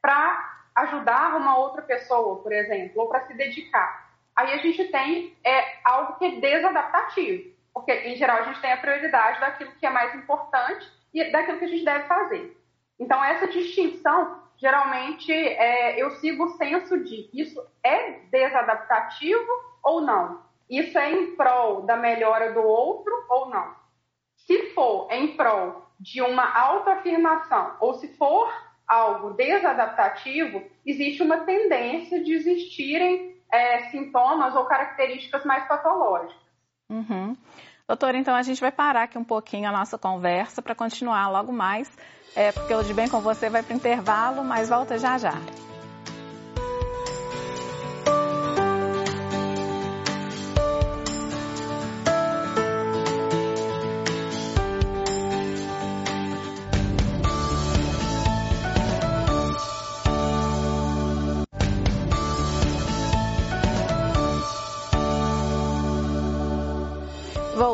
para 0.00 0.50
ajudar 0.76 1.36
uma 1.36 1.58
outra 1.58 1.82
pessoa, 1.82 2.42
por 2.42 2.52
exemplo, 2.52 3.02
ou 3.02 3.08
para 3.08 3.26
se 3.26 3.34
dedicar. 3.34 4.10
Aí 4.34 4.54
a 4.54 4.56
gente 4.56 4.84
tem 4.84 5.36
é, 5.44 5.78
algo 5.84 6.14
que 6.14 6.24
é 6.24 6.40
desadaptativo, 6.40 7.50
porque 7.74 7.92
em 7.92 8.16
geral 8.16 8.38
a 8.38 8.42
gente 8.44 8.60
tem 8.60 8.72
a 8.72 8.78
prioridade 8.78 9.40
daquilo 9.40 9.72
que 9.72 9.84
é 9.84 9.90
mais 9.90 10.14
importante 10.14 10.90
e 11.12 11.30
daquilo 11.30 11.58
que 11.58 11.64
a 11.66 11.68
gente 11.68 11.84
deve 11.84 12.04
fazer. 12.04 12.56
Então 13.00 13.24
essa 13.24 13.48
distinção 13.48 14.38
geralmente 14.58 15.32
é, 15.32 16.00
eu 16.00 16.10
sigo 16.12 16.44
o 16.44 16.50
senso 16.50 17.02
de 17.02 17.30
isso 17.32 17.58
é 17.82 18.20
desadaptativo 18.30 19.48
ou 19.82 20.02
não. 20.02 20.42
Isso 20.68 20.96
é 20.98 21.10
em 21.10 21.34
prol 21.34 21.82
da 21.82 21.96
melhora 21.96 22.52
do 22.52 22.60
outro 22.60 23.12
ou 23.30 23.48
não? 23.48 23.74
Se 24.36 24.74
for 24.74 25.10
em 25.10 25.34
prol 25.36 25.86
de 25.98 26.20
uma 26.20 26.56
autoafirmação 26.56 27.76
ou 27.80 27.94
se 27.94 28.08
for 28.16 28.52
algo 28.86 29.30
desadaptativo, 29.30 30.62
existe 30.84 31.22
uma 31.22 31.38
tendência 31.38 32.22
de 32.22 32.32
existirem 32.32 33.40
é, 33.52 33.88
sintomas 33.90 34.54
ou 34.54 34.64
características 34.66 35.44
mais 35.44 35.66
patológicas. 35.66 36.36
Uhum. 36.88 37.36
Doutora, 37.86 38.16
então 38.16 38.34
a 38.34 38.42
gente 38.42 38.60
vai 38.60 38.70
parar 38.70 39.04
aqui 39.04 39.18
um 39.18 39.24
pouquinho 39.24 39.68
a 39.68 39.72
nossa 39.72 39.98
conversa 39.98 40.62
para 40.62 40.74
continuar 40.74 41.28
logo 41.28 41.52
mais, 41.52 41.88
é, 42.34 42.52
porque 42.52 42.74
o 42.74 42.82
De 42.82 42.94
Bem 42.94 43.08
com 43.08 43.20
Você 43.20 43.48
vai 43.48 43.62
para 43.62 43.74
o 43.74 43.76
intervalo, 43.76 44.44
mas 44.44 44.68
volta 44.68 44.98
já 44.98 45.18
já. 45.18 45.34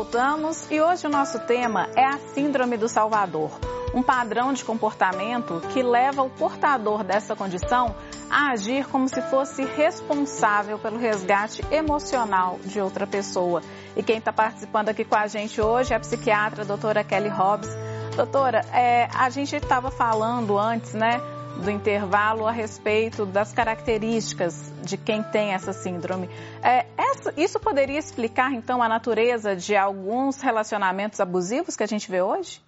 voltamos 0.07 0.71
e 0.71 0.81
hoje 0.81 1.05
o 1.05 1.09
nosso 1.09 1.39
tema 1.39 1.89
é 1.95 2.03
a 2.03 2.17
Síndrome 2.33 2.75
do 2.75 2.89
Salvador, 2.89 3.51
um 3.97 4.03
padrão 4.03 4.53
de 4.53 4.63
comportamento 4.63 5.59
que 5.73 5.81
leva 5.81 6.21
o 6.21 6.29
portador 6.29 7.03
dessa 7.03 7.35
condição 7.35 7.95
a 8.29 8.51
agir 8.51 8.85
como 8.85 9.09
se 9.09 9.19
fosse 9.23 9.65
responsável 9.65 10.77
pelo 10.77 10.99
resgate 10.99 11.65
emocional 11.71 12.59
de 12.63 12.79
outra 12.79 13.07
pessoa. 13.07 13.63
E 13.95 14.03
quem 14.03 14.19
está 14.19 14.31
participando 14.31 14.89
aqui 14.89 15.03
com 15.03 15.15
a 15.15 15.25
gente 15.25 15.59
hoje 15.59 15.93
é 15.93 15.95
a 15.95 15.99
psiquiatra 15.99 16.61
a 16.61 16.65
doutora 16.65 17.03
Kelly 17.03 17.29
Hobbs. 17.29 17.69
Doutora, 18.15 18.59
é, 18.71 19.07
a 19.15 19.31
gente 19.31 19.55
estava 19.55 19.89
falando 19.89 20.59
antes, 20.59 20.93
né? 20.93 21.19
do 21.57 21.71
intervalo 21.71 22.45
a 22.45 22.51
respeito 22.51 23.25
das 23.25 23.51
características 23.51 24.71
de 24.83 24.95
quem 24.95 25.23
tem 25.23 25.53
essa 25.53 25.73
síndrome. 25.73 26.29
É, 26.61 26.85
essa, 26.95 27.33
isso 27.35 27.59
poderia 27.59 27.97
explicar, 27.97 28.53
então, 28.53 28.83
a 28.83 28.87
natureza 28.87 29.55
de 29.55 29.75
alguns 29.75 30.39
relacionamentos 30.39 31.19
abusivos 31.19 31.75
que 31.75 31.81
a 31.81 31.87
gente 31.87 32.11
vê 32.11 32.21
hoje? 32.21 32.61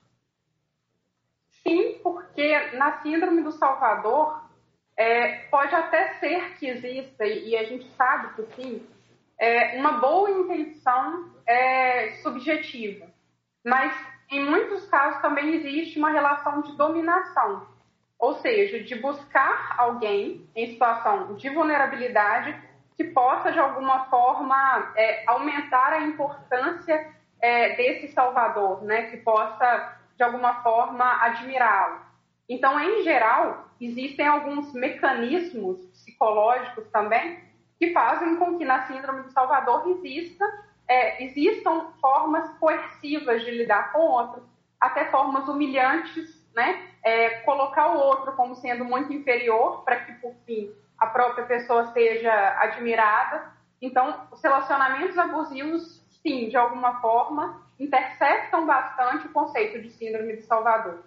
Sim, 1.64 2.00
porque 2.04 2.72
na 2.74 3.02
síndrome 3.02 3.42
do 3.42 3.52
Salvador 3.52 4.44
é, 4.98 5.48
pode 5.50 5.74
até 5.74 6.16
ser 6.16 6.58
que 6.58 6.68
exista, 6.68 7.26
e 7.26 7.56
a 7.56 7.64
gente 7.64 7.90
sabe 7.92 8.34
que 8.36 8.56
sim, 8.56 8.88
é, 9.38 9.78
uma 9.80 9.94
boa 9.94 10.30
intenção 10.30 11.32
é, 11.46 12.12
subjetiva. 12.22 13.08
Mas 13.64 13.94
em 14.32 14.44
muitos 14.44 14.86
casos 14.88 15.22
também 15.22 15.56
existe 15.56 15.98
uma 15.98 16.12
relação 16.12 16.62
de 16.62 16.76
dominação 16.76 17.68
ou 18.20 18.34
seja, 18.42 18.84
de 18.84 18.96
buscar 18.96 19.76
alguém 19.78 20.46
em 20.54 20.68
situação 20.68 21.36
de 21.36 21.50
vulnerabilidade 21.50 22.54
que 22.98 23.06
possa, 23.06 23.50
de 23.50 23.60
alguma 23.60 24.10
forma, 24.10 24.92
é, 24.98 25.24
aumentar 25.26 25.94
a 25.94 26.02
importância 26.02 27.14
é, 27.42 27.78
desse 27.78 28.10
Salvador, 28.10 28.84
né? 28.84 29.04
que 29.04 29.16
possa, 29.18 29.99
de 30.20 30.24
alguma 30.24 30.62
forma, 30.62 31.24
admirá-lo. 31.24 32.02
Então, 32.48 32.78
em 32.78 33.02
geral, 33.04 33.70
existem 33.80 34.28
alguns 34.28 34.74
mecanismos 34.74 35.80
psicológicos 35.88 36.86
também 36.92 37.40
que 37.80 37.94
fazem 37.94 38.36
com 38.36 38.58
que 38.58 38.66
na 38.66 38.86
Síndrome 38.86 39.24
do 39.24 39.32
Salvador 39.32 39.88
exista, 39.88 40.46
é, 40.86 41.24
existam 41.24 41.94
formas 42.02 42.50
coercivas 42.60 43.42
de 43.44 43.52
lidar 43.52 43.94
com 43.94 44.00
outros, 44.00 44.44
até 44.80 45.06
formas 45.06 45.48
humilhantes 45.48 46.38
né? 46.54 46.90
É, 47.02 47.30
colocar 47.42 47.96
o 47.96 48.00
outro 48.00 48.34
como 48.34 48.56
sendo 48.56 48.84
muito 48.84 49.14
inferior 49.14 49.84
para 49.84 50.02
que, 50.02 50.14
por 50.14 50.36
fim, 50.46 50.70
a 50.98 51.08
própria 51.08 51.46
pessoa 51.46 51.86
seja 51.94 52.34
admirada. 52.60 53.54
Então, 53.82 54.28
os 54.32 54.42
relacionamentos 54.42 55.18
abusivos, 55.18 56.04
sim, 56.22 56.50
de 56.50 56.58
alguma 56.58 57.00
forma, 57.02 57.62
interceptam 57.80 58.66
bastante 58.66 59.28
o 59.28 59.32
conceito 59.32 59.82
de 59.82 59.90
síndrome 59.92 60.36
de 60.36 60.44
Salvador. 60.44 61.04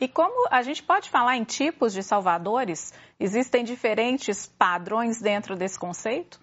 E 0.00 0.08
como 0.08 0.48
a 0.50 0.62
gente 0.62 0.82
pode 0.82 1.10
falar 1.10 1.36
em 1.36 1.44
tipos 1.44 1.92
de 1.92 2.02
salvadores? 2.02 2.92
Existem 3.18 3.62
diferentes 3.62 4.46
padrões 4.46 5.20
dentro 5.20 5.54
desse 5.54 5.78
conceito? 5.78 6.40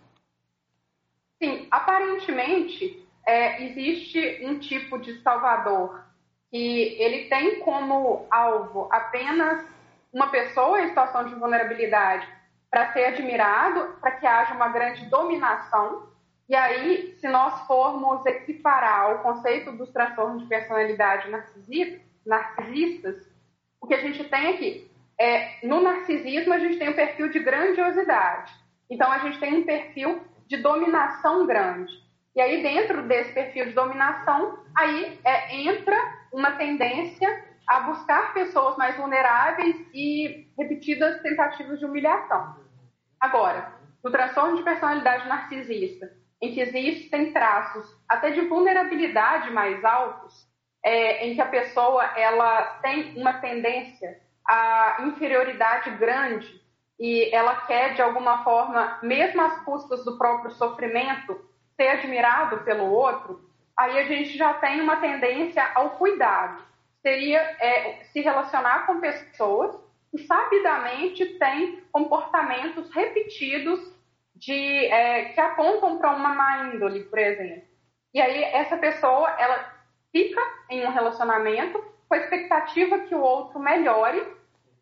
Sim, 1.42 1.68
aparentemente 1.72 3.04
é, 3.26 3.64
existe 3.64 4.46
um 4.46 4.60
tipo 4.60 5.00
de 5.00 5.22
salvador 5.22 6.06
que 6.50 6.96
ele 7.00 7.28
tem 7.30 7.60
como 7.60 8.26
alvo 8.30 8.88
apenas 8.92 9.66
uma 10.14 10.28
pessoa 10.28 10.82
em 10.82 10.90
situação 10.90 11.26
de 11.26 11.36
vulnerabilidade 11.36 12.28
para 12.70 12.94
ser 12.94 13.06
admirado, 13.06 13.96
para 14.00 14.12
que 14.12 14.26
haja 14.26 14.54
uma 14.54 14.70
grande 14.70 15.06
dominação. 15.06 16.08
E 16.50 16.56
aí, 16.56 17.16
se 17.20 17.28
nós 17.28 17.68
formos 17.68 18.26
equiparar 18.26 19.16
o 19.16 19.20
conceito 19.20 19.72
dos 19.74 19.92
transtornos 19.92 20.44
de 20.44 20.48
personalidade 20.48 21.30
narcisistas, 22.26 23.28
o 23.82 23.88
que 23.88 23.94
a 23.94 24.02
gente 24.02 24.24
tem 24.24 24.48
aqui 24.48 24.90
é, 25.20 25.66
no 25.66 25.82
narcisismo, 25.82 26.54
a 26.54 26.60
gente 26.60 26.78
tem 26.78 26.90
um 26.90 26.94
perfil 26.94 27.30
de 27.30 27.40
grandiosidade. 27.40 28.54
Então, 28.90 29.12
a 29.12 29.18
gente 29.20 29.40
tem 29.40 29.56
um 29.56 29.66
perfil 29.66 30.22
de 30.46 30.58
dominação 30.58 31.46
grande. 31.46 31.92
E 32.36 32.40
aí, 32.40 32.62
dentro 32.62 33.02
desse 33.04 33.34
perfil 33.34 33.66
de 33.66 33.74
dominação, 33.74 34.60
aí 34.78 35.20
é, 35.26 35.56
entra 35.56 35.98
uma 36.32 36.52
tendência 36.52 37.46
a 37.68 37.82
buscar 37.82 38.34
pessoas 38.34 38.78
mais 38.78 38.96
vulneráveis 38.96 39.76
e 39.94 40.48
repetidas 40.58 41.22
tentativas 41.22 41.80
de 41.80 41.86
humilhação. 41.86 42.56
Agora, 43.20 43.74
no 44.02 44.12
transtorno 44.12 44.56
de 44.56 44.64
personalidade 44.64 45.28
narcisista, 45.28 46.10
em 46.42 46.54
que 46.54 46.62
existem 46.62 47.32
traços 47.32 47.88
até 48.08 48.32
de 48.32 48.42
vulnerabilidade 48.42 49.50
mais 49.52 49.84
altos, 49.84 50.48
é, 50.84 51.28
em 51.28 51.36
que 51.36 51.42
a 51.42 51.48
pessoa 51.48 52.04
ela 52.16 52.62
tem 52.82 53.18
uma 53.18 53.34
tendência 53.34 54.20
à 54.48 54.98
inferioridade 55.02 55.90
grande 55.92 56.62
e 57.00 57.34
ela 57.34 57.56
quer 57.62 57.94
de 57.94 58.02
alguma 58.02 58.44
forma, 58.44 59.00
mesmo 59.04 59.42
às 59.42 59.60
custas 59.64 60.04
do 60.06 60.18
próprio 60.18 60.52
sofrimento, 60.52 61.40
ser 61.76 61.90
admirado 61.90 62.64
pelo 62.64 62.92
outro, 62.92 63.48
aí 63.78 64.00
a 64.00 64.04
gente 64.04 64.36
já 64.38 64.56
tem 64.56 64.82
uma 64.82 64.98
tendência 64.98 65.64
ao 65.76 65.92
cuidado. 65.92 66.64
Seria 67.02 67.40
é, 67.40 68.04
se 68.06 68.20
relacionar 68.22 68.88
com 68.88 69.00
pessoas 69.00 69.76
que 70.12 70.26
sabidamente 70.26 71.26
têm 71.38 71.84
comportamentos 71.92 72.90
repetidos 72.94 73.80
de, 74.38 74.86
é, 74.86 75.26
que 75.26 75.40
apontam 75.40 75.98
para 75.98 76.16
uma 76.16 76.30
má 76.30 76.66
índole, 76.66 77.04
por 77.04 77.20
exemplo. 77.20 77.64
E 78.14 78.22
aí 78.22 78.44
essa 78.44 78.78
pessoa, 78.78 79.30
ela 79.38 79.74
fica 80.12 80.42
em 80.70 80.86
um 80.86 80.92
relacionamento 80.92 81.84
com 82.08 82.16
a 82.16 82.18
expectativa 82.18 83.00
que 83.00 83.16
o 83.16 83.22
outro 83.22 83.60
melhore, 83.60 84.26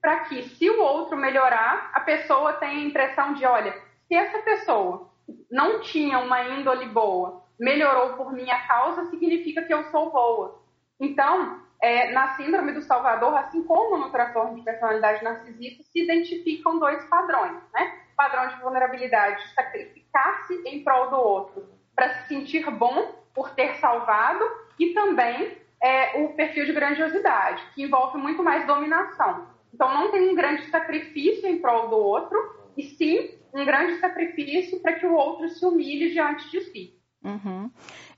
para 0.02 0.22
que, 0.22 0.44
se 0.44 0.70
o 0.70 0.82
outro 0.82 1.18
melhorar, 1.18 1.90
a 1.94 2.00
pessoa 2.02 2.54
tenha 2.54 2.74
a 2.74 2.88
impressão 2.88 3.34
de, 3.34 3.46
olha, 3.46 3.74
se 4.08 4.14
essa 4.14 4.40
pessoa 4.40 5.10
não 5.50 5.82
tinha 5.82 6.20
uma 6.20 6.44
índole 6.44 6.86
boa, 6.88 7.44
melhorou 7.60 8.14
por 8.14 8.32
minha 8.32 8.68
causa, 8.68 9.06
significa 9.06 9.64
que 9.64 9.74
eu 9.74 9.84
sou 9.86 10.12
boa. 10.12 10.62
Então, 11.00 11.60
é, 11.82 12.12
na 12.12 12.36
síndrome 12.36 12.74
do 12.74 12.82
Salvador, 12.82 13.36
assim 13.36 13.64
como 13.64 13.98
no 13.98 14.12
transtorno 14.12 14.56
de 14.56 14.62
personalidade 14.62 15.24
narcisista, 15.24 15.84
se 15.84 16.04
identificam 16.04 16.80
dois 16.80 17.04
padrões, 17.06 17.58
né? 17.74 18.05
Padrão 18.16 18.48
de 18.48 18.62
vulnerabilidade, 18.62 19.48
sacrificar-se 19.54 20.54
em 20.66 20.84
prol 20.84 21.10
do 21.10 21.18
outro 21.18 21.70
para 21.96 22.10
se 22.10 22.28
sentir 22.28 22.70
bom 22.72 23.14
por 23.34 23.52
ter 23.52 23.76
salvado, 23.76 24.44
e 24.80 24.94
também 24.94 25.58
é, 25.82 26.24
o 26.24 26.34
perfil 26.34 26.66
de 26.66 26.74
grandiosidade, 26.74 27.62
que 27.74 27.84
envolve 27.84 28.18
muito 28.18 28.42
mais 28.42 28.66
dominação. 28.66 29.48
Então, 29.74 29.94
não 29.94 30.12
tem 30.12 30.30
um 30.30 30.36
grande 30.36 30.70
sacrifício 30.70 31.48
em 31.48 31.60
prol 31.60 31.90
do 31.90 31.98
outro, 31.98 32.38
e 32.78 32.84
sim 32.84 33.38
um 33.54 33.66
grande 33.66 34.00
sacrifício 34.00 34.82
para 34.82 34.94
que 34.94 35.06
o 35.06 35.14
outro 35.14 35.48
se 35.50 35.66
humilhe 35.66 36.12
diante 36.12 36.50
de 36.50 36.62
si. 36.62 36.96
Uhum. 37.24 37.72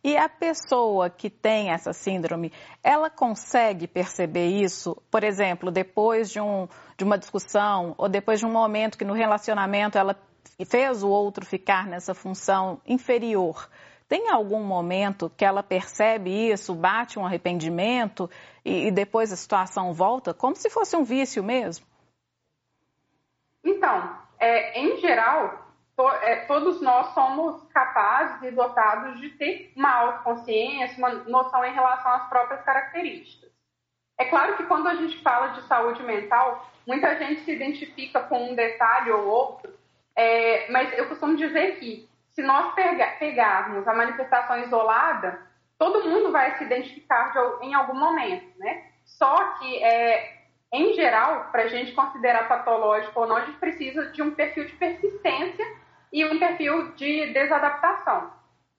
E 0.03 0.17
a 0.17 0.27
pessoa 0.27 1.09
que 1.09 1.29
tem 1.29 1.71
essa 1.71 1.93
síndrome, 1.93 2.51
ela 2.83 3.09
consegue 3.09 3.87
perceber 3.87 4.47
isso, 4.47 5.01
por 5.09 5.23
exemplo, 5.23 5.71
depois 5.71 6.29
de, 6.29 6.41
um, 6.41 6.67
de 6.97 7.03
uma 7.03 7.17
discussão 7.17 7.93
ou 7.97 8.09
depois 8.09 8.39
de 8.39 8.45
um 8.45 8.51
momento 8.51 8.97
que 8.97 9.05
no 9.05 9.13
relacionamento 9.13 9.97
ela 9.97 10.15
fez 10.65 11.03
o 11.03 11.09
outro 11.09 11.45
ficar 11.45 11.85
nessa 11.85 12.15
função 12.15 12.81
inferior. 12.85 13.69
Tem 14.09 14.29
algum 14.29 14.63
momento 14.63 15.29
que 15.29 15.45
ela 15.45 15.61
percebe 15.61 16.31
isso, 16.49 16.73
bate 16.73 17.19
um 17.19 17.25
arrependimento 17.25 18.29
e, 18.65 18.87
e 18.87 18.91
depois 18.91 19.31
a 19.31 19.35
situação 19.35 19.93
volta, 19.93 20.33
como 20.33 20.55
se 20.55 20.69
fosse 20.69 20.95
um 20.95 21.03
vício 21.03 21.43
mesmo? 21.43 21.85
Então, 23.63 24.17
é, 24.39 24.79
em 24.79 24.97
geral, 24.97 25.67
to, 25.95 26.07
é, 26.07 26.45
todos 26.45 26.81
nós 26.81 27.13
somos 27.13 27.61
capazes 27.73 28.41
e 28.43 28.51
dotados 28.51 29.19
de 29.19 29.29
ter 29.31 29.73
uma 29.75 29.93
autoconsciência, 29.93 30.97
uma 30.97 31.09
noção 31.25 31.63
em 31.65 31.73
relação 31.73 32.11
às 32.13 32.29
próprias 32.29 32.63
características. 32.63 33.51
É 34.17 34.25
claro 34.25 34.57
que 34.57 34.63
quando 34.63 34.87
a 34.87 34.95
gente 34.95 35.21
fala 35.21 35.49
de 35.49 35.61
saúde 35.67 36.01
mental, 36.03 36.69
muita 36.85 37.17
gente 37.19 37.41
se 37.41 37.51
identifica 37.51 38.21
com 38.21 38.51
um 38.51 38.55
detalhe 38.55 39.11
ou 39.11 39.25
outro, 39.27 39.73
é, 40.15 40.69
mas 40.71 40.97
eu 40.97 41.07
costumo 41.07 41.35
dizer 41.35 41.77
que 41.79 42.09
se 42.31 42.41
nós 42.41 42.73
pegarmos 42.73 43.87
a 43.87 43.93
manifestação 43.93 44.63
isolada, 44.63 45.39
todo 45.77 46.07
mundo 46.09 46.31
vai 46.31 46.57
se 46.57 46.63
identificar 46.63 47.31
de, 47.31 47.65
em 47.65 47.73
algum 47.73 47.95
momento, 47.95 48.57
né? 48.57 48.85
Só 49.05 49.35
que, 49.53 49.83
é, 49.83 50.37
em 50.71 50.93
geral, 50.93 51.49
para 51.51 51.63
a 51.63 51.67
gente 51.67 51.93
considerar 51.93 52.47
patológico 52.47 53.19
ou 53.19 53.27
não, 53.27 53.37
a 53.37 53.45
gente 53.45 53.57
precisa 53.57 54.07
de 54.11 54.21
um 54.21 54.31
perfil 54.31 54.65
de 54.65 54.73
persistência 54.73 55.65
e 56.11 56.25
um 56.25 56.39
perfil 56.39 56.91
de 56.93 57.33
desadaptação. 57.33 58.31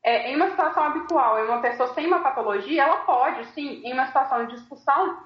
É, 0.08 0.30
em 0.30 0.36
uma 0.36 0.48
situação 0.48 0.84
habitual, 0.84 1.38
em 1.38 1.44
uma 1.44 1.60
pessoa 1.60 1.92
sem 1.92 2.06
uma 2.06 2.20
patologia, 2.20 2.82
ela 2.82 2.96
pode, 3.04 3.44
sim, 3.48 3.82
em 3.84 3.92
uma 3.92 4.06
situação 4.06 4.46
de 4.46 4.54
discussão, 4.54 5.22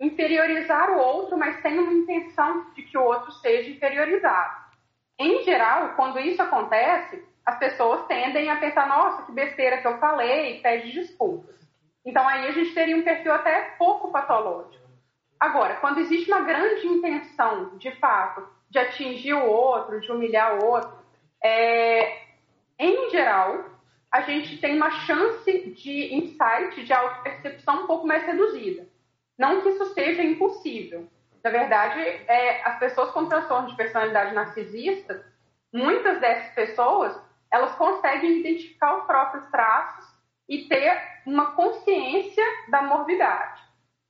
inferiorizar 0.00 0.92
o 0.92 0.98
outro, 0.98 1.36
mas 1.36 1.60
sem 1.60 1.76
uma 1.76 1.92
intenção 1.92 2.70
de 2.70 2.84
que 2.84 2.96
o 2.96 3.02
outro 3.02 3.32
seja 3.32 3.68
inferiorizado. 3.68 4.54
Em 5.18 5.42
geral, 5.42 5.94
quando 5.96 6.20
isso 6.20 6.40
acontece, 6.40 7.26
as 7.44 7.58
pessoas 7.58 8.06
tendem 8.06 8.48
a 8.48 8.54
pensar, 8.54 8.86
nossa, 8.86 9.24
que 9.24 9.32
besteira 9.32 9.78
que 9.78 9.88
eu 9.88 9.98
falei, 9.98 10.58
e 10.58 10.62
pede 10.62 10.92
desculpas. 10.92 11.56
Então 12.06 12.26
aí 12.28 12.46
a 12.46 12.52
gente 12.52 12.72
teria 12.72 12.96
um 12.96 13.02
perfil 13.02 13.32
até 13.32 13.74
pouco 13.78 14.12
patológico. 14.12 14.88
Agora, 15.40 15.74
quando 15.80 15.98
existe 15.98 16.30
uma 16.30 16.42
grande 16.42 16.86
intenção, 16.86 17.76
de 17.78 17.90
fato, 17.96 18.48
de 18.70 18.78
atingir 18.78 19.34
o 19.34 19.44
outro, 19.44 20.00
de 20.00 20.12
humilhar 20.12 20.54
o 20.54 20.66
outro, 20.66 20.96
é, 21.42 22.16
em 22.78 23.10
geral, 23.10 23.79
a 24.10 24.22
gente 24.22 24.58
tem 24.58 24.76
uma 24.76 24.90
chance 24.90 25.70
de 25.70 26.14
insight, 26.14 26.84
de 26.84 26.92
autopercepção 26.92 27.84
um 27.84 27.86
pouco 27.86 28.06
mais 28.06 28.24
reduzida. 28.24 28.86
Não 29.38 29.62
que 29.62 29.68
isso 29.68 29.86
seja 29.94 30.22
impossível. 30.22 31.08
Na 31.42 31.50
verdade, 31.50 32.00
é, 32.00 32.62
as 32.64 32.78
pessoas 32.78 33.10
com 33.12 33.26
transtorno 33.26 33.68
de 33.68 33.76
personalidade 33.76 34.34
narcisista, 34.34 35.24
muitas 35.72 36.20
dessas 36.20 36.52
pessoas 36.54 37.18
elas 37.50 37.74
conseguem 37.74 38.40
identificar 38.40 38.98
os 38.98 39.06
próprios 39.06 39.48
traços 39.50 40.04
e 40.48 40.68
ter 40.68 41.00
uma 41.26 41.52
consciência 41.52 42.44
da 42.68 42.82
morbidade. 42.82 43.62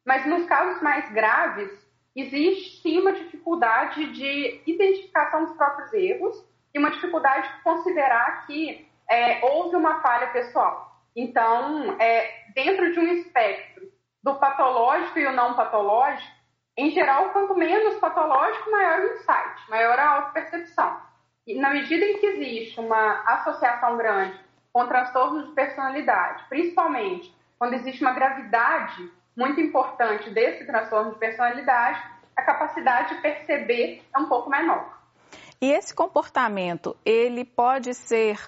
Mas 0.04 0.26
nos 0.26 0.46
casos 0.46 0.82
mais 0.82 1.10
graves, 1.12 1.70
existe 2.16 2.82
sim 2.82 2.98
uma 2.98 3.12
dificuldade 3.12 4.12
de 4.12 4.62
identificação 4.66 5.44
dos 5.44 5.56
próprios 5.56 5.92
erros 5.92 6.44
e 6.74 6.78
uma 6.78 6.90
dificuldade 6.90 7.48
de 7.56 7.62
considerar 7.62 8.46
que 8.46 8.89
é, 9.10 9.44
houve 9.44 9.76
uma 9.76 10.00
falha 10.00 10.28
pessoal. 10.28 10.96
Então, 11.14 11.96
é, 12.00 12.44
dentro 12.54 12.92
de 12.92 13.00
um 13.00 13.12
espectro 13.14 13.90
do 14.22 14.36
patológico 14.36 15.18
e 15.18 15.26
o 15.26 15.32
não 15.32 15.54
patológico, 15.54 16.32
em 16.76 16.90
geral, 16.90 17.30
quanto 17.30 17.54
menos 17.54 17.96
patológico, 17.96 18.70
maior 18.70 19.00
o 19.00 19.14
insight, 19.14 19.68
maior 19.68 19.98
a 19.98 20.08
autopercepção. 20.16 21.00
E 21.46 21.58
na 21.58 21.70
medida 21.70 22.04
em 22.04 22.18
que 22.18 22.26
existe 22.26 22.78
uma 22.78 23.22
associação 23.26 23.96
grande 23.96 24.38
com 24.72 24.86
transtornos 24.86 25.48
de 25.48 25.54
personalidade, 25.54 26.44
principalmente 26.48 27.34
quando 27.58 27.74
existe 27.74 28.02
uma 28.02 28.12
gravidade 28.12 29.10
muito 29.36 29.60
importante 29.60 30.30
desse 30.30 30.64
transtorno 30.64 31.12
de 31.12 31.18
personalidade, 31.18 32.00
a 32.36 32.42
capacidade 32.42 33.16
de 33.16 33.20
perceber 33.20 34.02
é 34.14 34.18
um 34.18 34.26
pouco 34.26 34.48
menor. 34.48 34.98
E 35.60 35.70
esse 35.72 35.94
comportamento, 35.94 36.96
ele 37.04 37.44
pode 37.44 37.92
ser, 37.92 38.38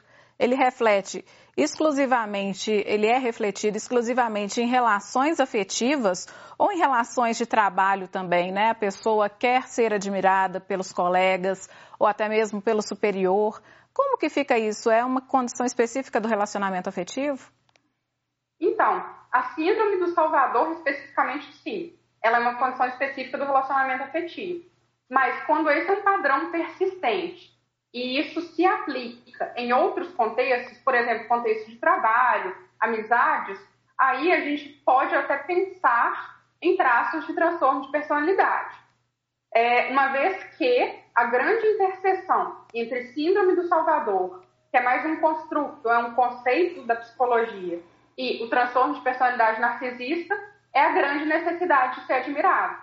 ele 0.42 0.56
reflete 0.56 1.24
exclusivamente, 1.56 2.72
ele 2.72 3.06
é 3.06 3.16
refletido 3.16 3.76
exclusivamente 3.76 4.60
em 4.60 4.66
relações 4.66 5.38
afetivas 5.38 6.26
ou 6.58 6.72
em 6.72 6.78
relações 6.78 7.38
de 7.38 7.46
trabalho 7.46 8.08
também, 8.08 8.50
né? 8.50 8.70
A 8.70 8.74
pessoa 8.74 9.28
quer 9.28 9.68
ser 9.68 9.94
admirada 9.94 10.58
pelos 10.58 10.92
colegas 10.92 11.68
ou 11.96 12.08
até 12.08 12.28
mesmo 12.28 12.60
pelo 12.60 12.82
superior. 12.82 13.62
Como 13.94 14.18
que 14.18 14.28
fica 14.28 14.58
isso? 14.58 14.90
É 14.90 15.04
uma 15.04 15.20
condição 15.20 15.64
específica 15.64 16.20
do 16.20 16.26
relacionamento 16.26 16.88
afetivo? 16.88 17.48
Então, 18.60 19.04
a 19.30 19.54
síndrome 19.54 19.98
do 19.98 20.08
Salvador, 20.08 20.72
especificamente, 20.72 21.52
sim. 21.58 21.96
Ela 22.20 22.38
é 22.38 22.40
uma 22.40 22.58
condição 22.58 22.86
específica 22.86 23.38
do 23.38 23.44
relacionamento 23.44 24.02
afetivo. 24.02 24.64
Mas 25.08 25.44
quando 25.44 25.70
esse 25.70 25.88
é 25.88 25.92
um 25.92 26.02
padrão 26.02 26.50
persistente 26.50 27.52
e 27.92 28.18
isso 28.20 28.40
se 28.40 28.64
aplica 28.64 29.52
em 29.56 29.72
outros 29.72 30.08
contextos, 30.14 30.78
por 30.78 30.94
exemplo, 30.94 31.28
contexto 31.28 31.70
de 31.70 31.76
trabalho, 31.76 32.56
amizades, 32.80 33.60
aí 33.98 34.32
a 34.32 34.40
gente 34.40 34.68
pode 34.84 35.14
até 35.14 35.36
pensar 35.38 36.40
em 36.60 36.76
traços 36.76 37.26
de 37.26 37.34
transtorno 37.34 37.82
de 37.82 37.90
personalidade. 37.90 38.76
É, 39.54 39.90
uma 39.90 40.08
vez 40.08 40.42
que 40.56 40.98
a 41.14 41.24
grande 41.24 41.66
interseção 41.66 42.64
entre 42.72 43.12
síndrome 43.12 43.54
do 43.54 43.68
Salvador, 43.68 44.42
que 44.70 44.78
é 44.78 44.82
mais 44.82 45.04
um 45.04 45.16
construto, 45.16 45.88
é 45.88 45.98
um 45.98 46.14
conceito 46.14 46.84
da 46.84 46.96
psicologia, 46.96 47.82
e 48.16 48.42
o 48.42 48.48
transtorno 48.48 48.94
de 48.94 49.00
personalidade 49.02 49.60
narcisista, 49.60 50.34
é 50.72 50.80
a 50.80 50.92
grande 50.92 51.26
necessidade 51.26 52.00
de 52.00 52.06
ser 52.06 52.14
admirado. 52.14 52.80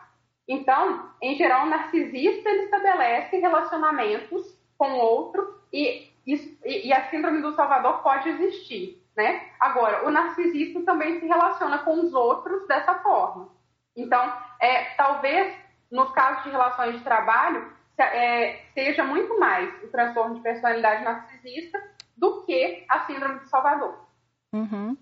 Então, 0.48 1.10
em 1.22 1.36
geral, 1.36 1.66
o 1.66 1.70
narcisista 1.70 2.50
ele 2.50 2.64
estabelece 2.64 3.38
relacionamentos 3.38 4.59
com 4.80 4.94
o 4.94 4.98
outro 4.98 5.62
e, 5.74 6.10
e, 6.26 6.88
e 6.88 6.94
a 6.94 7.10
síndrome 7.10 7.42
do 7.42 7.54
Salvador 7.54 8.02
pode 8.02 8.30
existir, 8.30 9.06
né? 9.16 9.50
Agora, 9.60 10.08
o 10.08 10.10
narcisista 10.10 10.82
também 10.84 11.20
se 11.20 11.28
relaciona 11.28 11.80
com 11.80 12.00
os 12.00 12.14
outros 12.14 12.66
dessa 12.66 12.96
forma. 12.96 13.50
Então, 13.96 14.34
é, 14.62 14.86
talvez 14.96 15.54
nos 15.92 16.10
casos 16.12 16.46
de 16.46 16.52
relações 16.52 16.98
de 16.98 17.04
trabalho 17.04 17.74
é, 17.98 18.62
seja 18.74 19.04
muito 19.04 19.38
mais 19.38 19.84
o 19.84 19.88
transtorno 19.88 20.36
de 20.36 20.42
personalidade 20.42 21.04
narcisista 21.04 21.78
do 22.16 22.44
que 22.46 22.86
a 22.90 23.02
síndrome 23.02 23.40
de 23.40 23.50
Salvador. 23.50 24.00
Uhum. 24.54 24.98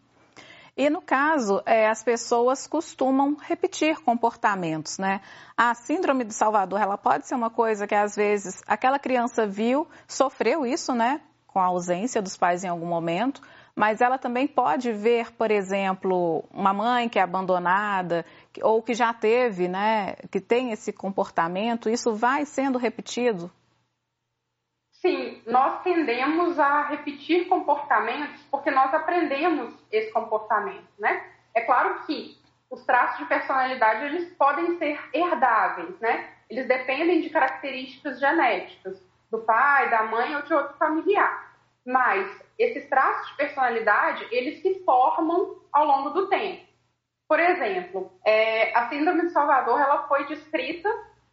E 0.78 0.92
no 0.92 1.02
caso, 1.02 1.60
é, 1.66 1.90
as 1.90 2.04
pessoas 2.04 2.68
costumam 2.68 3.36
repetir 3.42 4.00
comportamentos, 4.02 5.00
né? 5.00 5.22
A 5.58 5.74
síndrome 5.74 6.24
de 6.24 6.36
Salvador, 6.36 6.80
ela 6.80 6.96
pode 6.96 7.28
ser 7.28 7.34
uma 7.34 7.50
coisa 7.50 7.88
que 7.88 7.96
às 7.96 8.16
vezes 8.16 8.62
aquela 8.68 9.00
criança 9.00 9.48
viu, 9.48 9.88
sofreu 10.08 10.68
isso, 10.68 10.94
né? 10.94 11.20
Com 11.48 11.60
a 11.60 11.66
ausência 11.66 12.22
dos 12.22 12.38
pais 12.38 12.64
em 12.64 12.68
algum 12.68 12.86
momento, 12.86 13.42
mas 13.76 14.02
ela 14.02 14.20
também 14.20 14.48
pode 14.48 14.92
ver, 14.92 15.32
por 15.32 15.50
exemplo, 15.50 16.44
uma 16.54 16.74
mãe 16.74 17.10
que 17.10 17.18
é 17.18 17.24
abandonada 17.24 18.24
ou 18.62 18.80
que 18.84 18.94
já 18.94 19.12
teve, 19.12 19.68
né, 19.68 20.14
que 20.32 20.40
tem 20.40 20.72
esse 20.72 20.94
comportamento, 20.94 21.90
isso 21.90 22.14
vai 22.14 22.46
sendo 22.46 22.78
repetido? 22.78 23.52
Sim, 25.08 25.42
nós 25.46 25.84
tendemos 25.84 26.60
a 26.60 26.82
repetir 26.82 27.48
comportamentos 27.48 28.44
porque 28.52 28.70
nós 28.70 28.94
aprendemos 28.94 29.74
esse 29.90 30.12
comportamento, 30.12 30.84
né? 31.00 31.32
É 31.54 31.62
claro 31.62 32.02
que 32.06 32.38
os 32.70 32.84
traços 32.86 33.20
de 33.20 33.26
personalidade 33.26 34.04
eles 34.04 34.34
podem 34.34 34.78
ser 34.78 35.00
herdáveis, 35.14 35.98
né? 36.02 36.30
Eles 36.50 36.68
dependem 36.68 37.22
de 37.22 37.30
características 37.30 38.20
genéticas 38.20 39.02
do 39.32 39.38
pai, 39.40 39.90
da 39.90 40.04
mãe 40.04 40.36
ou 40.36 40.42
de 40.42 40.54
outro 40.54 40.76
familiar. 40.76 41.56
Mas 41.86 42.30
esses 42.60 42.90
traços 42.90 43.30
de 43.30 43.38
personalidade 43.38 44.28
eles 44.30 44.62
se 44.62 44.84
formam 44.84 45.56
ao 45.72 45.86
longo 45.86 46.10
do 46.10 46.28
tempo. 46.28 46.68
Por 47.30 47.40
exemplo, 47.40 48.12
é, 48.26 48.78
a 48.78 48.90
síndrome 48.90 49.28
de 49.28 49.32
Salvador 49.32 49.80
ela 49.80 50.06
foi 50.10 50.26
descrita 50.26 50.90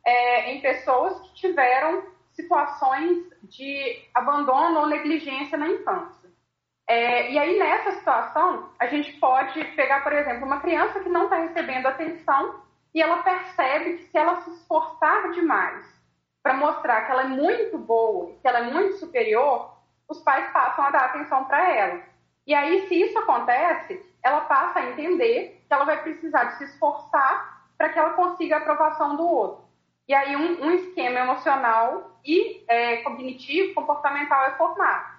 é, 0.07 0.53
em 0.53 0.61
pessoas 0.61 1.19
que 1.23 1.35
tiveram 1.35 2.14
situações 2.35 3.19
de 3.43 4.03
abandono 4.15 4.81
ou 4.81 4.87
negligência 4.87 5.57
na 5.57 5.69
infância. 5.69 6.31
É, 6.87 7.33
e 7.33 7.39
aí, 7.39 7.59
nessa 7.59 7.93
situação, 7.93 8.69
a 8.79 8.87
gente 8.87 9.13
pode 9.15 9.65
pegar, 9.77 10.03
por 10.03 10.13
exemplo, 10.13 10.45
uma 10.45 10.61
criança 10.61 11.01
que 11.01 11.09
não 11.09 11.25
está 11.25 11.37
recebendo 11.37 11.87
atenção 11.87 12.63
e 12.95 13.01
ela 13.01 13.23
percebe 13.23 13.99
que 13.99 14.05
se 14.11 14.19
ela 14.19 14.43
se 14.43 14.51
esforçar 14.51 15.31
demais 15.33 15.85
para 16.43 16.55
mostrar 16.55 17.07
que 17.07 17.13
ela 17.13 17.23
é 17.23 17.29
muito 17.29 17.79
boa, 17.79 18.37
que 18.41 18.47
ela 18.47 18.59
é 18.59 18.71
muito 18.71 18.99
superior, 18.99 19.75
os 20.09 20.21
pais 20.23 20.53
passam 20.53 20.85
a 20.85 20.91
dar 20.91 21.07
atenção 21.07 21.45
para 21.45 21.71
ela. 21.71 22.03
E 22.47 22.55
aí, 22.55 22.87
se 22.87 22.95
isso 22.95 23.19
acontece, 23.19 24.05
ela 24.23 24.43
passa 24.43 24.81
a 24.81 24.91
entender 24.91 25.65
que 25.67 25.73
ela 25.73 25.85
vai 25.85 26.03
precisar 26.03 26.45
de 26.45 26.59
se 26.59 26.65
esforçar 26.65 27.65
para 27.79 27.89
que 27.89 27.99
ela 27.99 28.11
consiga 28.11 28.57
a 28.57 28.59
aprovação 28.59 29.17
do 29.17 29.27
outro. 29.27 29.64
E 30.07 30.15
aí, 30.15 30.37
um, 30.37 30.67
um 30.67 30.71
esquema 30.73 31.21
emocional 31.21 32.19
e 32.25 32.65
é, 32.69 32.99
cognitivo, 32.99 33.75
comportamental 33.75 34.45
é 34.45 34.51
formado. 34.53 35.15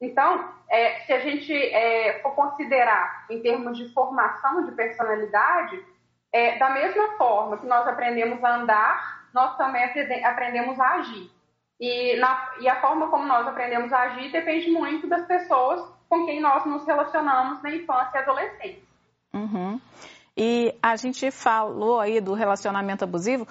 Então, 0.00 0.48
é, 0.68 1.00
se 1.00 1.12
a 1.12 1.20
gente 1.20 1.52
é, 1.52 2.20
for 2.22 2.34
considerar 2.34 3.26
em 3.28 3.40
termos 3.42 3.76
de 3.76 3.92
formação 3.92 4.64
de 4.64 4.72
personalidade, 4.72 5.84
é, 6.32 6.58
da 6.58 6.70
mesma 6.70 7.18
forma 7.18 7.58
que 7.58 7.66
nós 7.66 7.86
aprendemos 7.86 8.42
a 8.42 8.56
andar, 8.56 9.28
nós 9.34 9.56
também 9.56 9.84
aprendemos 10.24 10.80
a 10.80 10.94
agir. 10.94 11.30
E, 11.78 12.16
na, 12.16 12.50
e, 12.60 12.68
a 12.68 12.80
forma 12.80 13.08
como 13.08 13.26
nós 13.26 13.46
aprendemos 13.46 13.92
a 13.92 14.02
agir 14.02 14.30
depende 14.30 14.70
muito 14.70 15.06
das 15.06 15.26
pessoas 15.26 15.82
com 16.08 16.26
quem 16.26 16.40
nós 16.40 16.64
nos 16.66 16.86
relacionamos 16.86 17.62
na 17.62 17.70
infância 17.70 18.18
e 18.18 18.22
adolescência. 18.22 18.82
Uhum. 19.32 19.80
E 20.36 20.74
a 20.82 20.96
gente 20.96 21.30
falou 21.30 22.00
aí 22.00 22.20
do 22.20 22.34
relacionamento 22.34 23.04
abusivo. 23.04 23.46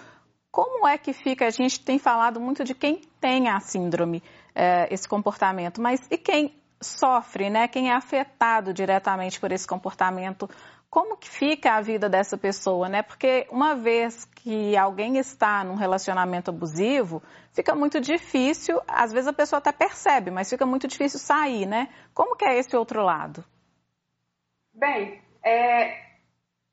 Como 0.51 0.87
é 0.87 0.97
que 0.97 1.13
fica? 1.13 1.45
A 1.45 1.51
gente 1.51 1.79
tem 1.79 1.99
falado 1.99 2.39
muito 2.39 2.63
de 2.63 2.73
quem 2.73 3.01
tem 3.21 3.47
a 3.47 3.59
síndrome, 3.59 4.23
é, 4.55 4.91
esse 4.91 5.07
comportamento, 5.07 5.81
mas 5.81 6.07
e 6.09 6.17
quem 6.17 6.59
sofre, 6.81 7.49
né? 7.49 7.67
Quem 7.67 7.89
é 7.89 7.93
afetado 7.93 8.73
diretamente 8.73 9.39
por 9.39 9.51
esse 9.51 9.67
comportamento? 9.67 10.49
Como 10.89 11.17
que 11.17 11.29
fica 11.29 11.73
a 11.73 11.81
vida 11.81 12.09
dessa 12.09 12.35
pessoa, 12.35 12.89
né? 12.89 13.03
Porque 13.03 13.47
uma 13.51 13.75
vez 13.75 14.25
que 14.25 14.75
alguém 14.75 15.17
está 15.17 15.63
num 15.63 15.75
relacionamento 15.75 16.49
abusivo, 16.49 17.21
fica 17.53 17.75
muito 17.75 18.01
difícil, 18.01 18.81
às 18.87 19.11
vezes 19.11 19.27
a 19.27 19.33
pessoa 19.33 19.59
até 19.59 19.71
percebe, 19.71 20.31
mas 20.31 20.49
fica 20.49 20.65
muito 20.65 20.87
difícil 20.87 21.19
sair, 21.19 21.67
né? 21.67 21.89
Como 22.13 22.35
que 22.35 22.45
é 22.45 22.57
esse 22.57 22.75
outro 22.75 23.03
lado? 23.03 23.43
Bem, 24.73 25.21
é, 25.45 26.09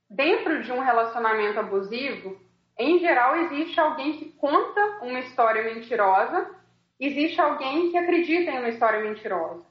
dentro 0.09 0.63
de 0.63 0.73
um 0.73 0.81
relacionamento 0.81 1.61
abusivo, 1.61 2.46
em 2.79 2.99
geral, 2.99 3.37
existe 3.37 3.81
alguém 3.81 4.19
que 4.19 4.33
conta 4.33 4.99
uma 5.03 5.19
história 5.21 5.63
mentirosa, 5.63 6.55
existe 7.01 7.41
alguém 7.41 7.91
que 7.91 7.97
acredita 7.97 8.51
em 8.51 8.59
uma 8.59 8.69
história 8.69 9.01
mentirosa. 9.01 9.65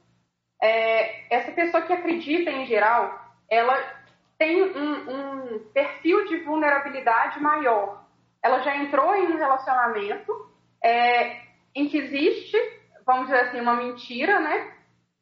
É, 0.60 1.34
essa 1.34 1.52
pessoa 1.52 1.82
que 1.82 1.92
acredita 1.92 2.50
em 2.50 2.66
geral, 2.66 3.18
ela 3.48 3.76
tem 4.38 4.62
um, 4.62 5.54
um, 5.54 5.58
perfil 5.72 6.26
de 6.26 6.38
vulnerabilidade 6.38 7.40
maior. 7.40 8.04
Ela 8.42 8.60
já 8.60 8.76
entrou 8.76 9.14
em 9.14 9.32
um 9.32 9.36
relacionamento 9.36 10.32
é, 10.82 11.42
em 11.74 11.88
que 11.88 11.98
existe, 11.98 12.56
vamos 13.04 13.26
dizer 13.26 13.40
assim, 13.40 13.60
uma 13.60 13.74
mentira, 13.74 14.40
né? 14.40 14.72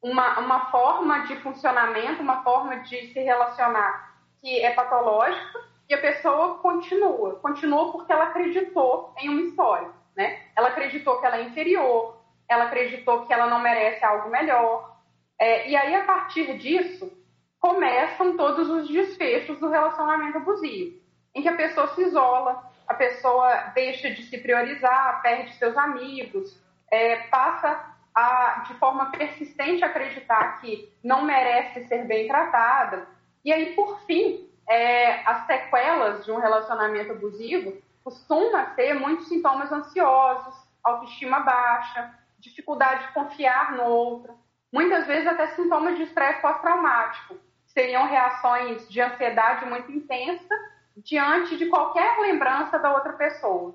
Uma, 0.03 0.39
uma 0.41 0.71
forma 0.71 1.27
de 1.27 1.37
funcionamento, 1.37 2.23
uma 2.23 2.43
forma 2.43 2.81
de 2.81 3.13
se 3.13 3.21
relacionar 3.21 4.15
que 4.41 4.61
é 4.61 4.75
patológica 4.75 5.74
e 5.89 5.95
a 5.95 6.01
pessoa 6.01 6.59
continua. 6.59 7.37
Continua 7.37 7.93
porque 7.93 8.13
ela 8.13 8.25
acreditou 8.25 9.15
em 9.19 9.29
uma 9.29 9.43
história, 9.43 9.91
né? 10.17 10.41
Ela 10.57 10.69
acreditou 10.69 11.21
que 11.21 11.27
ela 11.27 11.39
é 11.39 11.43
inferior, 11.43 12.19
ela 12.49 12.65
acreditou 12.65 13.27
que 13.27 13.33
ela 13.33 13.47
não 13.47 13.61
merece 13.61 14.05
algo 14.05 14.31
melhor. 14.31 14.97
É, 15.39 15.69
e 15.69 15.77
aí, 15.77 15.95
a 15.95 16.05
partir 16.05 16.57
disso, 16.59 17.13
começam 17.59 18.37
todos 18.37 18.69
os 18.69 18.89
desfechos 18.89 19.59
do 19.59 19.69
relacionamento 19.69 20.39
abusivo, 20.39 21.01
em 21.35 21.43
que 21.43 21.49
a 21.49 21.57
pessoa 21.57 21.89
se 21.89 22.03
isola, 22.03 22.63
a 22.87 22.95
pessoa 22.95 23.73
deixa 23.75 24.11
de 24.11 24.23
se 24.25 24.39
priorizar, 24.39 25.23
perde 25.23 25.55
seus 25.55 25.77
amigos, 25.77 26.63
é, 26.91 27.17
passa 27.29 27.95
a, 28.15 28.65
de 28.69 28.75
forma 28.75 29.11
persistente, 29.11 29.85
acreditar 29.85 30.61
que 30.61 30.93
não 31.03 31.25
merece 31.25 31.87
ser 31.89 32.05
bem 32.07 32.29
tratada. 32.29 33.09
E 33.45 33.53
aí, 33.53 33.75
por 33.75 34.01
fim, 34.07 34.49
é, 34.69 35.27
as 35.29 35.47
sequelas 35.47 36.25
de 36.25 36.33
um 36.33 36.39
relacionamento 36.39 37.13
abusivo 37.13 37.77
costuma 38.03 38.75
ser 38.75 38.95
muitos 38.95 39.29
sintomas 39.29 39.73
ansiosos, 39.73 40.55
autoestima 40.83 41.41
baixa, 41.41 42.15
dificuldade 42.39 43.07
de 43.07 43.13
confiar 43.15 43.73
no 43.73 43.85
outro, 43.85 44.35
muitas 44.73 45.07
vezes 45.07 45.27
até 45.27 45.49
sintomas 45.49 45.97
de 45.97 46.03
estresse 46.03 46.43
pós-traumático. 46.43 47.37
Seriam 47.67 48.07
reações 48.07 48.89
de 48.89 49.01
ansiedade 49.01 49.65
muito 49.67 49.91
intensa 49.91 50.55
diante 50.97 51.57
de 51.57 51.67
qualquer 51.67 52.21
lembrança 52.21 52.79
da 52.79 52.93
outra 52.93 53.15
pessoa. 53.15 53.75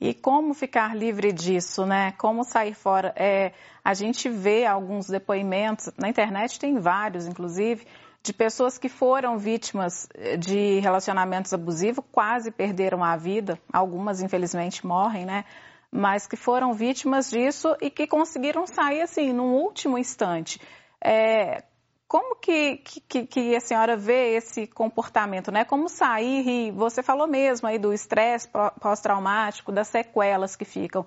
E 0.00 0.12
como 0.12 0.52
ficar 0.52 0.96
livre 0.96 1.32
disso, 1.32 1.86
né? 1.86 2.10
Como 2.18 2.42
sair 2.42 2.74
fora? 2.74 3.14
É, 3.14 3.52
a 3.84 3.94
gente 3.94 4.28
vê 4.28 4.66
alguns 4.66 5.06
depoimentos, 5.06 5.92
na 5.96 6.08
internet 6.08 6.58
tem 6.58 6.80
vários, 6.80 7.24
inclusive, 7.24 7.86
de 8.22 8.32
pessoas 8.32 8.78
que 8.78 8.88
foram 8.88 9.36
vítimas 9.36 10.08
eh, 10.14 10.36
de 10.36 10.78
relacionamentos 10.78 11.52
abusivos, 11.52 12.04
quase 12.12 12.50
perderam 12.50 13.02
a 13.02 13.16
vida, 13.16 13.58
algumas 13.72 14.22
infelizmente 14.22 14.86
morrem, 14.86 15.26
né? 15.26 15.44
Mas 15.90 16.26
que 16.26 16.36
foram 16.36 16.72
vítimas 16.72 17.28
disso 17.28 17.76
e 17.80 17.90
que 17.90 18.06
conseguiram 18.06 18.66
sair 18.66 19.02
assim, 19.02 19.32
num 19.32 19.54
último 19.54 19.98
instante. 19.98 20.60
É, 21.04 21.64
como 22.06 22.36
que, 22.36 22.76
que, 23.08 23.26
que, 23.26 23.56
a 23.56 23.60
senhora 23.60 23.96
vê 23.96 24.34
esse 24.36 24.66
comportamento, 24.66 25.50
né? 25.50 25.64
Como 25.64 25.88
sair, 25.88 26.46
e 26.46 26.70
você 26.70 27.02
falou 27.02 27.26
mesmo 27.26 27.66
aí 27.66 27.78
do 27.78 27.92
estresse 27.92 28.48
pós-traumático, 28.80 29.72
das 29.72 29.88
sequelas 29.88 30.54
que 30.54 30.64
ficam. 30.64 31.04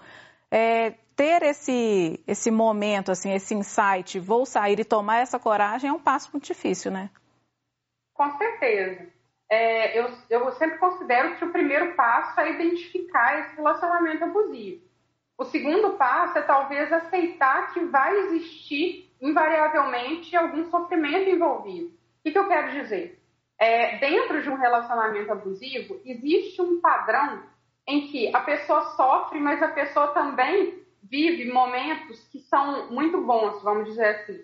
É, 0.58 0.92
ter 1.18 1.44
esse, 1.44 2.24
esse 2.26 2.50
momento, 2.50 3.12
assim, 3.12 3.34
esse 3.34 3.54
insight, 3.54 4.18
vou 4.22 4.46
sair 4.46 4.80
e 4.80 4.86
tomar 4.86 5.18
essa 5.18 5.38
coragem 5.38 5.90
é 5.90 5.94
um 5.94 6.00
passo 6.00 6.30
muito 6.32 6.46
difícil, 6.46 6.90
né? 6.92 7.10
Com 8.14 8.32
certeza. 8.38 9.06
É, 9.50 10.00
eu, 10.00 10.10
eu 10.30 10.50
sempre 10.54 10.78
considero 10.78 11.36
que 11.36 11.44
o 11.44 11.52
primeiro 11.52 11.94
passo 11.96 12.40
é 12.40 12.54
identificar 12.54 13.42
esse 13.42 13.58
relacionamento 13.58 14.24
abusivo. 14.24 14.82
O 15.38 15.44
segundo 15.44 15.98
passo 15.98 16.38
é 16.38 16.42
talvez 16.44 16.90
aceitar 16.90 17.74
que 17.74 17.82
vai 17.84 18.18
existir 18.20 19.14
invariavelmente 19.22 20.38
algum 20.38 20.70
sofrimento 20.72 21.30
envolvido. 21.30 21.88
O 21.88 22.24
que, 22.24 22.32
que 22.32 22.40
eu 22.40 22.48
quero 22.48 22.72
dizer? 22.72 23.22
É, 23.60 23.98
dentro 23.98 24.42
de 24.42 24.50
um 24.50 24.56
relacionamento 24.56 25.34
abusivo, 25.34 26.00
existe 26.06 26.62
um 26.62 26.80
padrão 26.80 27.44
em 27.88 28.08
que 28.08 28.36
a 28.36 28.40
pessoa 28.42 28.82
sofre, 28.96 29.40
mas 29.40 29.62
a 29.62 29.68
pessoa 29.68 30.08
também 30.10 30.84
vive 31.04 31.52
momentos 31.52 32.20
que 32.30 32.40
são 32.40 32.92
muito 32.92 33.22
bons, 33.22 33.62
vamos 33.62 33.86
dizer 33.86 34.08
assim. 34.08 34.44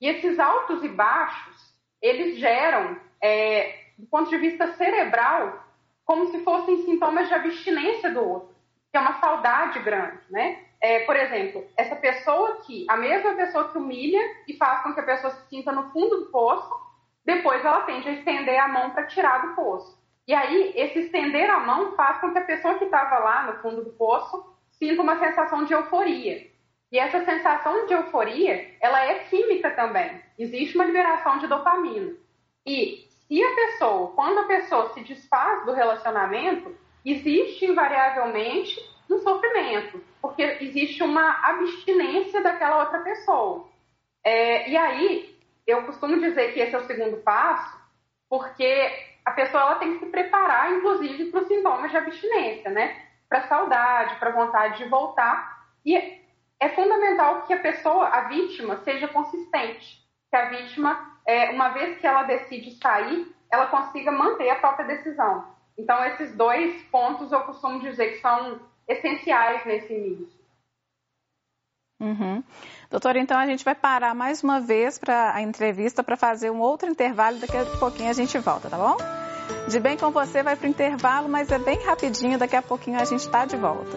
E 0.00 0.08
esses 0.08 0.38
altos 0.38 0.82
e 0.82 0.88
baixos, 0.88 1.74
eles 2.02 2.38
geram, 2.38 2.96
é, 3.22 3.78
do 3.98 4.06
ponto 4.06 4.28
de 4.30 4.38
vista 4.38 4.72
cerebral, 4.74 5.64
como 6.04 6.26
se 6.30 6.42
fossem 6.42 6.84
sintomas 6.84 7.28
de 7.28 7.34
abstinência 7.34 8.10
do 8.10 8.26
outro, 8.26 8.56
que 8.90 8.96
é 8.96 9.00
uma 9.00 9.20
saudade 9.20 9.78
grande, 9.80 10.18
né? 10.30 10.64
É, 10.80 11.00
por 11.00 11.14
exemplo, 11.14 11.64
essa 11.76 11.94
pessoa 11.94 12.62
que, 12.62 12.86
a 12.88 12.96
mesma 12.96 13.34
pessoa 13.34 13.68
que 13.68 13.78
humilha 13.78 14.20
e 14.48 14.56
faz 14.56 14.82
com 14.82 14.94
que 14.94 15.00
a 15.00 15.04
pessoa 15.04 15.30
se 15.30 15.48
sinta 15.48 15.70
no 15.70 15.90
fundo 15.90 16.20
do 16.20 16.26
poço, 16.30 16.74
depois 17.24 17.62
ela 17.64 17.82
tende 17.82 18.08
a 18.08 18.12
estender 18.12 18.58
a 18.58 18.66
mão 18.66 18.90
para 18.90 19.06
tirar 19.06 19.46
do 19.46 19.54
poço. 19.54 19.99
E 20.26 20.34
aí, 20.34 20.72
esse 20.76 21.00
estender 21.00 21.50
a 21.50 21.60
mão 21.60 21.96
faz 21.96 22.20
com 22.20 22.32
que 22.32 22.38
a 22.38 22.44
pessoa 22.44 22.78
que 22.78 22.84
estava 22.84 23.18
lá 23.18 23.46
no 23.46 23.60
fundo 23.60 23.84
do 23.84 23.90
poço 23.90 24.44
sinta 24.72 25.02
uma 25.02 25.18
sensação 25.18 25.64
de 25.64 25.72
euforia. 25.72 26.48
E 26.92 26.98
essa 26.98 27.24
sensação 27.24 27.86
de 27.86 27.94
euforia, 27.94 28.74
ela 28.80 29.04
é 29.04 29.20
química 29.24 29.70
também. 29.70 30.20
Existe 30.38 30.76
uma 30.76 30.84
liberação 30.84 31.38
de 31.38 31.46
dopamina. 31.46 32.14
E 32.66 33.06
se 33.08 33.42
a 33.42 33.54
pessoa, 33.54 34.12
quando 34.12 34.38
a 34.38 34.44
pessoa 34.44 34.92
se 34.92 35.00
desfaz 35.02 35.64
do 35.64 35.72
relacionamento, 35.72 36.76
existe 37.04 37.66
invariavelmente 37.66 38.78
um 39.08 39.18
sofrimento, 39.18 40.02
porque 40.20 40.42
existe 40.60 41.02
uma 41.02 41.46
abstinência 41.48 42.42
daquela 42.42 42.80
outra 42.84 43.00
pessoa. 43.00 43.68
É, 44.24 44.68
e 44.68 44.76
aí, 44.76 45.38
eu 45.66 45.84
costumo 45.84 46.20
dizer 46.20 46.52
que 46.52 46.60
esse 46.60 46.74
é 46.74 46.78
o 46.78 46.86
segundo 46.86 47.18
passo, 47.18 47.78
porque 48.28 49.09
a 49.24 49.30
pessoa 49.32 49.62
ela 49.62 49.74
tem 49.76 49.94
que 49.94 50.04
se 50.04 50.10
preparar, 50.10 50.72
inclusive, 50.72 51.30
para 51.30 51.40
os 51.42 51.48
sintomas 51.48 51.90
de 51.90 51.96
abstinência, 51.96 52.70
né? 52.70 53.04
Para 53.28 53.46
saudade, 53.48 54.16
para 54.16 54.30
vontade 54.30 54.78
de 54.78 54.88
voltar. 54.88 55.66
E 55.84 55.96
é 56.58 56.68
fundamental 56.70 57.42
que 57.42 57.52
a 57.52 57.60
pessoa, 57.60 58.08
a 58.08 58.22
vítima, 58.22 58.76
seja 58.78 59.08
consistente. 59.08 60.00
Que 60.30 60.36
a 60.36 60.46
vítima, 60.46 61.18
é, 61.26 61.50
uma 61.50 61.70
vez 61.70 61.98
que 61.98 62.06
ela 62.06 62.22
decide 62.22 62.72
sair, 62.72 63.26
ela 63.50 63.66
consiga 63.66 64.10
manter 64.12 64.50
a 64.50 64.56
própria 64.56 64.86
decisão. 64.86 65.44
Então, 65.76 66.04
esses 66.04 66.34
dois 66.36 66.82
pontos 66.84 67.32
eu 67.32 67.40
costumo 67.40 67.80
dizer 67.80 68.12
que 68.12 68.20
são 68.20 68.60
essenciais 68.86 69.64
nesse 69.64 69.92
início. 69.92 70.39
Uhum. 72.00 72.42
Doutora, 72.90 73.18
então 73.18 73.38
a 73.38 73.46
gente 73.46 73.64
vai 73.64 73.74
parar 73.74 74.14
mais 74.14 74.42
uma 74.42 74.58
vez 74.60 74.98
para 74.98 75.34
a 75.34 75.42
entrevista 75.42 76.02
para 76.02 76.16
fazer 76.16 76.50
um 76.50 76.58
outro 76.60 76.88
intervalo. 76.88 77.38
Daqui 77.38 77.56
a 77.56 77.64
pouquinho 77.78 78.08
a 78.08 78.14
gente 78.14 78.38
volta, 78.38 78.70
tá 78.70 78.78
bom? 78.78 78.96
De 79.68 79.78
bem 79.78 79.96
com 79.96 80.10
você 80.10 80.42
vai 80.42 80.56
para 80.56 80.66
o 80.66 80.70
intervalo, 80.70 81.28
mas 81.28 81.52
é 81.52 81.58
bem 81.58 81.78
rapidinho. 81.84 82.38
Daqui 82.38 82.56
a 82.56 82.62
pouquinho 82.62 82.98
a 82.98 83.04
gente 83.04 83.20
está 83.20 83.44
de 83.44 83.56
volta. 83.56 83.96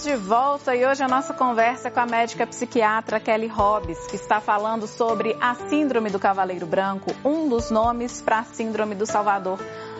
Estamos 0.00 0.22
de 0.22 0.28
volta 0.28 0.74
e 0.74 0.86
hoje 0.86 1.02
a 1.02 1.08
nossa 1.08 1.34
conversa 1.34 1.88
é 1.88 1.90
com 1.90 2.00
a 2.00 2.06
médica 2.06 2.46
psiquiatra 2.46 3.20
Kelly 3.20 3.48
Hobbs, 3.48 4.06
que 4.06 4.16
está 4.16 4.40
falando 4.40 4.86
sobre 4.86 5.36
a 5.38 5.54
Síndrome 5.54 6.08
do 6.08 6.18
Cavaleiro 6.18 6.64
Branco, 6.64 7.10
um 7.22 7.46
dos 7.46 7.70
nomes 7.70 8.22
para 8.22 8.38
a 8.38 8.44
Síndrome 8.44 8.94
do 8.94 9.04
Salvador. 9.04 9.58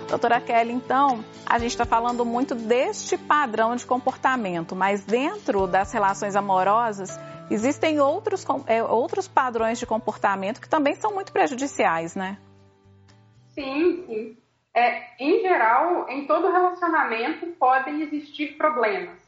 Doutora 0.08 0.40
Kelly, 0.40 0.72
então, 0.72 1.22
a 1.44 1.58
gente 1.58 1.72
está 1.72 1.84
falando 1.84 2.24
muito 2.24 2.54
deste 2.54 3.18
padrão 3.18 3.76
de 3.76 3.84
comportamento, 3.84 4.74
mas 4.74 5.04
dentro 5.04 5.66
das 5.66 5.92
relações 5.92 6.34
amorosas 6.34 7.18
existem 7.50 8.00
outros, 8.00 8.46
é, 8.66 8.82
outros 8.82 9.28
padrões 9.28 9.78
de 9.78 9.84
comportamento 9.84 10.62
que 10.62 10.68
também 10.68 10.94
são 10.94 11.12
muito 11.12 11.30
prejudiciais, 11.30 12.16
né? 12.16 12.38
Sim, 13.48 14.04
sim. 14.06 14.38
É, 14.74 15.22
em 15.22 15.42
geral, 15.42 16.08
em 16.08 16.26
todo 16.26 16.50
relacionamento 16.50 17.46
podem 17.58 18.00
existir 18.00 18.56
problemas. 18.56 19.19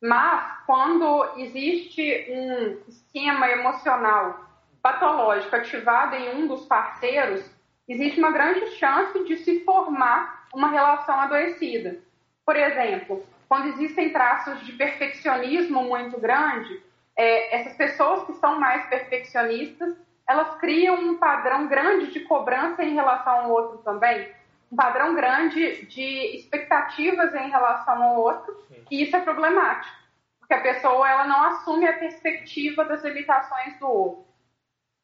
Mas 0.00 0.64
quando 0.64 1.32
existe 1.36 2.26
um 2.30 2.78
esquema 2.88 3.50
emocional 3.50 4.48
patológico 4.82 5.54
ativado 5.54 6.16
em 6.16 6.34
um 6.36 6.46
dos 6.46 6.64
parceiros, 6.64 7.44
existe 7.86 8.18
uma 8.18 8.30
grande 8.30 8.66
chance 8.76 9.22
de 9.24 9.36
se 9.38 9.60
formar 9.64 10.46
uma 10.54 10.68
relação 10.68 11.14
adoecida. 11.20 11.98
Por 12.46 12.56
exemplo, 12.56 13.24
quando 13.48 13.66
existem 13.68 14.10
traços 14.10 14.64
de 14.64 14.72
perfeccionismo 14.72 15.82
muito 15.82 16.18
grande, 16.18 16.82
é, 17.16 17.60
essas 17.60 17.76
pessoas 17.76 18.24
que 18.24 18.32
são 18.34 18.58
mais 18.58 18.86
perfeccionistas, 18.86 19.94
elas 20.26 20.56
criam 20.58 20.94
um 20.94 21.18
padrão 21.18 21.66
grande 21.66 22.12
de 22.12 22.20
cobrança 22.20 22.84
em 22.84 22.94
relação 22.94 23.40
ao 23.40 23.50
outro 23.50 23.78
também, 23.78 24.28
um 24.70 24.76
padrão 24.76 25.14
grande 25.14 25.86
de 25.86 26.36
expectativas 26.36 27.34
em 27.34 27.50
relação 27.50 28.02
ao 28.02 28.20
outro, 28.20 28.56
Sim. 28.68 28.84
e 28.90 29.02
isso 29.02 29.16
é 29.16 29.20
problemático, 29.20 29.96
porque 30.38 30.54
a 30.54 30.60
pessoa 30.60 31.08
ela 31.08 31.24
não 31.26 31.42
assume 31.44 31.86
a 31.88 31.98
perspectiva 31.98 32.84
das 32.84 33.02
limitações 33.02 33.78
do 33.78 33.88
outro. 33.88 34.24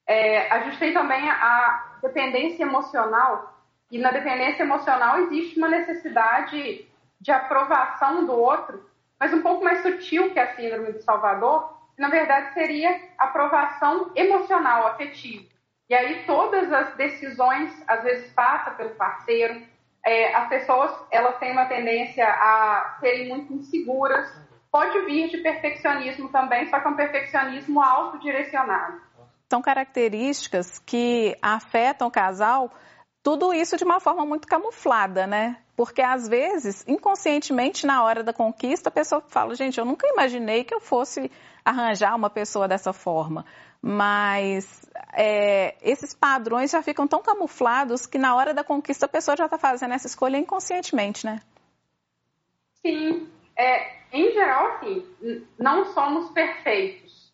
É, 0.07 0.49
a 0.53 0.61
gente 0.61 0.79
tem 0.79 0.93
também 0.93 1.29
a 1.29 1.99
dependência 2.01 2.63
emocional, 2.63 3.55
e 3.91 3.99
na 3.99 4.11
dependência 4.11 4.63
emocional 4.63 5.19
existe 5.21 5.59
uma 5.59 5.69
necessidade 5.69 6.89
de 7.21 7.33
aprovação 7.33 8.25
do 8.25 8.33
outro, 8.33 8.89
mas 9.19 9.33
um 9.33 9.43
pouco 9.43 9.65
mais 9.65 9.83
sutil 9.83 10.33
que 10.33 10.39
a 10.39 10.55
síndrome 10.55 10.93
de 10.93 11.03
Salvador, 11.03 11.77
que 11.95 12.03
na 12.03 12.09
verdade 12.09 12.53
seria 12.53 13.01
aprovação 13.19 14.13
emocional, 14.15 14.87
afetiva. 14.87 15.56
E 15.89 15.95
aí 15.95 16.25
todas 16.27 16.73
as 16.73 16.95
decisões, 16.97 17.71
às 17.87 18.03
vezes, 18.03 18.33
passam 18.33 18.75
pelo 18.75 18.91
parceiro. 18.91 19.63
É, 20.05 20.35
as 20.35 20.49
pessoas, 20.49 20.93
elas 21.11 21.39
têm 21.39 21.53
uma 21.53 21.67
tendência 21.67 22.27
a 22.27 22.97
serem 23.01 23.29
muito 23.29 23.53
inseguras. 23.53 24.29
Pode 24.71 25.05
vir 25.07 25.31
de 25.31 25.39
perfeccionismo 25.39 26.29
também, 26.29 26.69
só 26.69 26.81
que 26.81 26.87
é 26.87 26.91
um 26.91 26.97
perfeccionismo 26.97 27.81
autodirecionado. 27.81 29.01
São 29.49 29.63
características 29.63 30.81
que 30.81 31.37
afetam 31.41 32.09
o 32.09 32.11
casal, 32.11 32.71
tudo 33.23 33.53
isso 33.53 33.77
de 33.77 33.85
uma 33.85 34.01
forma 34.01 34.25
muito 34.27 34.47
camuflada, 34.47 35.27
né? 35.27 35.57
Porque 35.77 36.01
às 36.01 36.29
vezes, 36.29 36.85
inconscientemente, 36.87 37.87
na 37.87 38.03
hora 38.03 38.23
da 38.23 38.33
conquista, 38.33 38.89
a 38.89 38.93
pessoa 38.93 39.21
fala: 39.21 39.55
gente, 39.55 39.79
eu 39.79 39.85
nunca 39.85 40.07
imaginei 40.07 40.65
que 40.65 40.75
eu 40.75 40.81
fosse 40.81 41.31
arranjar 41.65 42.15
uma 42.15 42.31
pessoa 42.31 42.69
dessa 42.69 42.93
forma. 42.93 43.45
Mas 43.81 44.89
é, 45.13 45.77
esses 45.83 46.15
padrões 46.15 46.71
já 46.71 46.83
ficam 46.83 47.07
tão 47.07 47.23
camuflados 47.23 48.07
que 48.07 48.19
na 48.19 48.35
hora 48.35 48.53
da 48.53 48.65
conquista 48.65 49.07
a 49.07 49.09
pessoa 49.09 49.37
já 49.37 49.45
está 49.45 49.59
fazendo 49.59 49.95
essa 49.95 50.07
escolha 50.07 50.37
inconscientemente, 50.37 51.25
né? 51.25 51.41
Sim. 52.85 53.29
É, 53.57 53.97
em 54.13 54.33
geral, 54.33 54.73
assim, 54.73 55.07
não 55.59 55.87
somos 55.87 56.31
perfeitos, 56.31 57.33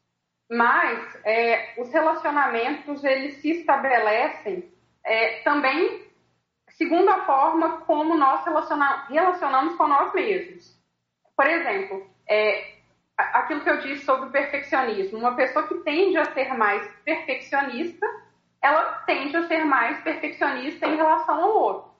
mas 0.51 1.19
é, 1.25 1.75
os 1.81 1.93
relacionamentos 1.93 3.03
eles 3.03 3.37
se 3.37 3.51
estabelecem 3.51 4.71
é, 5.05 5.41
também 5.43 6.13
segundo 6.77 7.09
a 7.11 7.25
forma 7.25 7.81
como 7.83 8.17
nós 8.17 8.45
relaciona 8.45 9.07
relacionamos 9.09 9.77
com 9.77 9.87
nós 9.87 10.13
mesmos. 10.13 10.81
Por 11.37 11.47
exemplo, 11.47 12.07
é, 12.29 12.72
aquilo 13.17 13.61
que 13.61 13.71
eu 13.71 13.81
disse 13.81 14.05
sobre 14.05 14.29
o 14.29 14.33
perfeccionismo. 14.33 15.19
Uma 15.19 15.35
pessoa 15.35 15.67
que 15.67 15.75
tende 15.77 16.17
a 16.17 16.33
ser 16.33 16.55
mais 16.55 16.87
perfeccionista, 17.05 18.07
ela 18.61 19.03
tende 19.07 19.37
a 19.37 19.47
ser 19.47 19.65
mais 19.65 20.01
perfeccionista 20.03 20.87
em 20.87 20.97
relação 20.97 21.43
ao 21.43 21.57
outro. 21.57 21.93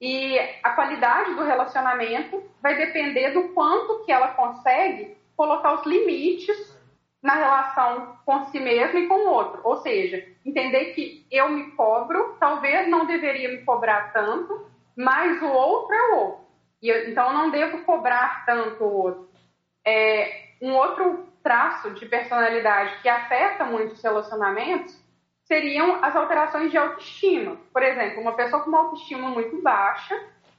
E 0.00 0.38
a 0.62 0.70
qualidade 0.70 1.34
do 1.34 1.44
relacionamento 1.44 2.42
vai 2.62 2.76
depender 2.76 3.30
do 3.30 3.48
quanto 3.48 4.04
que 4.04 4.12
ela 4.12 4.28
consegue 4.28 5.16
colocar 5.36 5.74
os 5.74 5.86
limites 5.86 6.76
na 7.22 7.34
relação 7.34 8.16
com 8.24 8.44
si 8.46 8.60
mesma 8.60 8.98
e 9.00 9.08
com 9.08 9.14
o 9.14 9.28
outro. 9.28 9.60
Ou 9.64 9.78
seja, 9.78 10.24
entender 10.44 10.92
que 10.94 11.26
eu 11.30 11.48
me 11.48 11.72
cobro, 11.72 12.36
talvez 12.38 12.88
não 12.88 13.06
deveria 13.06 13.50
me 13.50 13.64
cobrar 13.64 14.12
tanto, 14.12 14.66
mas 14.96 15.42
o 15.42 15.48
outro 15.48 15.94
é 15.94 16.02
o 16.02 16.16
outro. 16.16 16.48
E 16.80 16.88
eu, 16.88 17.08
então 17.08 17.28
eu 17.28 17.34
não 17.34 17.50
devo 17.50 17.84
cobrar 17.84 18.46
tanto 18.46 18.84
o 18.84 19.02
outro. 19.02 19.28
É, 19.84 20.47
um 20.60 20.74
outro 20.74 21.26
traço 21.42 21.90
de 21.90 22.06
personalidade 22.06 23.00
que 23.00 23.08
afeta 23.08 23.64
muito 23.64 23.92
os 23.92 24.02
relacionamentos 24.02 24.96
seriam 25.44 26.04
as 26.04 26.14
alterações 26.14 26.70
de 26.70 26.76
autoestima. 26.76 27.56
Por 27.72 27.82
exemplo, 27.82 28.20
uma 28.20 28.34
pessoa 28.34 28.62
com 28.62 28.68
uma 28.68 28.80
autoestima 28.80 29.30
muito 29.30 29.62
baixa, 29.62 30.14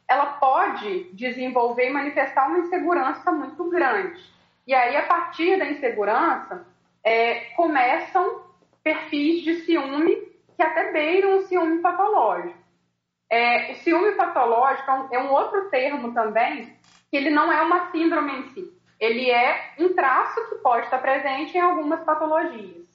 ela 0.07 0.25
pode 0.25 1.03
desenvolver 1.13 1.89
e 1.89 1.93
manifestar 1.93 2.47
uma 2.47 2.59
insegurança 2.59 3.31
muito 3.31 3.69
grande. 3.69 4.19
E 4.65 4.73
aí, 4.73 4.97
a 4.97 5.03
partir 5.03 5.59
da 5.59 5.65
insegurança, 5.65 6.65
é, 7.03 7.51
começam 7.55 8.41
perfis 8.83 9.43
de 9.43 9.61
ciúme 9.61 10.15
que 10.55 10.63
até 10.63 10.91
beiram 10.91 11.37
o 11.37 11.41
ciúme 11.43 11.79
patológico. 11.81 12.57
É, 13.29 13.71
o 13.71 13.75
ciúme 13.75 14.13
patológico 14.13 14.89
é 15.11 15.19
um 15.19 15.31
outro 15.31 15.69
termo 15.69 16.13
também, 16.13 16.75
que 17.11 17.17
ele 17.17 17.29
não 17.29 17.51
é 17.51 17.61
uma 17.61 17.91
síndrome 17.91 18.39
em 18.39 18.43
si 18.49 18.78
ele 18.99 19.29
é 19.29 19.73
um 19.79 19.93
traço 19.93 20.49
que 20.49 20.55
pode 20.55 20.85
estar 20.85 20.99
presente 20.99 21.57
em 21.57 21.61
algumas 21.61 22.03
patologias. 22.03 22.87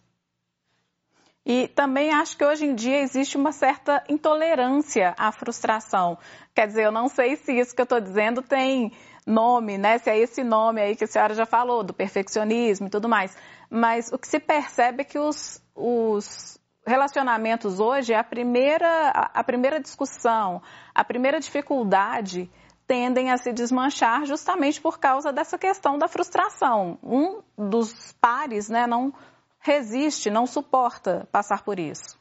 E 1.46 1.68
também 1.68 2.10
acho 2.10 2.36
que 2.38 2.44
hoje 2.44 2.64
em 2.64 2.74
dia 2.74 3.00
existe 3.00 3.36
uma 3.36 3.52
certa 3.52 4.02
intolerância 4.08 5.14
à 5.18 5.30
frustração. 5.30 6.18
Quer 6.54 6.66
dizer, 6.66 6.84
eu 6.84 6.92
não 6.92 7.06
sei 7.08 7.36
se 7.36 7.52
isso 7.52 7.74
que 7.74 7.82
eu 7.82 7.84
estou 7.84 8.00
dizendo 8.00 8.40
tem 8.40 8.92
nome, 9.26 9.76
né? 9.76 9.98
Se 9.98 10.08
é 10.08 10.18
esse 10.18 10.42
nome 10.42 10.80
aí 10.80 10.96
que 10.96 11.04
a 11.04 11.06
senhora 11.06 11.34
já 11.34 11.44
falou, 11.44 11.82
do 11.82 11.92
perfeccionismo 11.92 12.86
e 12.86 12.90
tudo 12.90 13.08
mais. 13.08 13.36
Mas 13.68 14.10
o 14.10 14.18
que 14.18 14.26
se 14.26 14.40
percebe 14.40 15.02
é 15.02 15.04
que 15.04 15.18
os, 15.18 15.62
os 15.74 16.58
relacionamentos 16.86 17.78
hoje, 17.78 18.14
a 18.14 18.24
primeira, 18.24 19.10
a 19.10 19.44
primeira 19.44 19.78
discussão, 19.80 20.62
a 20.94 21.04
primeira 21.04 21.40
dificuldade 21.40 22.50
tendem 22.86 23.30
a 23.30 23.36
se 23.36 23.52
desmanchar 23.52 24.24
justamente 24.24 24.80
por 24.80 24.98
causa 24.98 25.32
dessa 25.32 25.58
questão 25.58 25.98
da 25.98 26.08
frustração. 26.08 26.98
Um 27.02 27.42
dos 27.56 28.12
pares 28.12 28.68
né, 28.68 28.86
não 28.86 29.12
resiste, 29.58 30.30
não 30.30 30.46
suporta 30.46 31.26
passar 31.32 31.62
por 31.62 31.78
isso. 31.78 32.18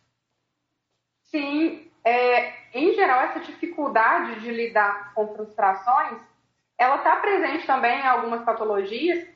Sim, 1.24 1.92
é, 2.06 2.54
em 2.74 2.94
geral, 2.94 3.22
essa 3.22 3.40
dificuldade 3.40 4.40
de 4.42 4.52
lidar 4.52 5.14
com 5.14 5.34
frustrações, 5.36 6.22
ela 6.78 6.98
está 6.98 7.16
presente 7.18 7.66
também 7.66 8.00
em 8.00 8.08
algumas 8.08 8.44
patologias, 8.44 9.28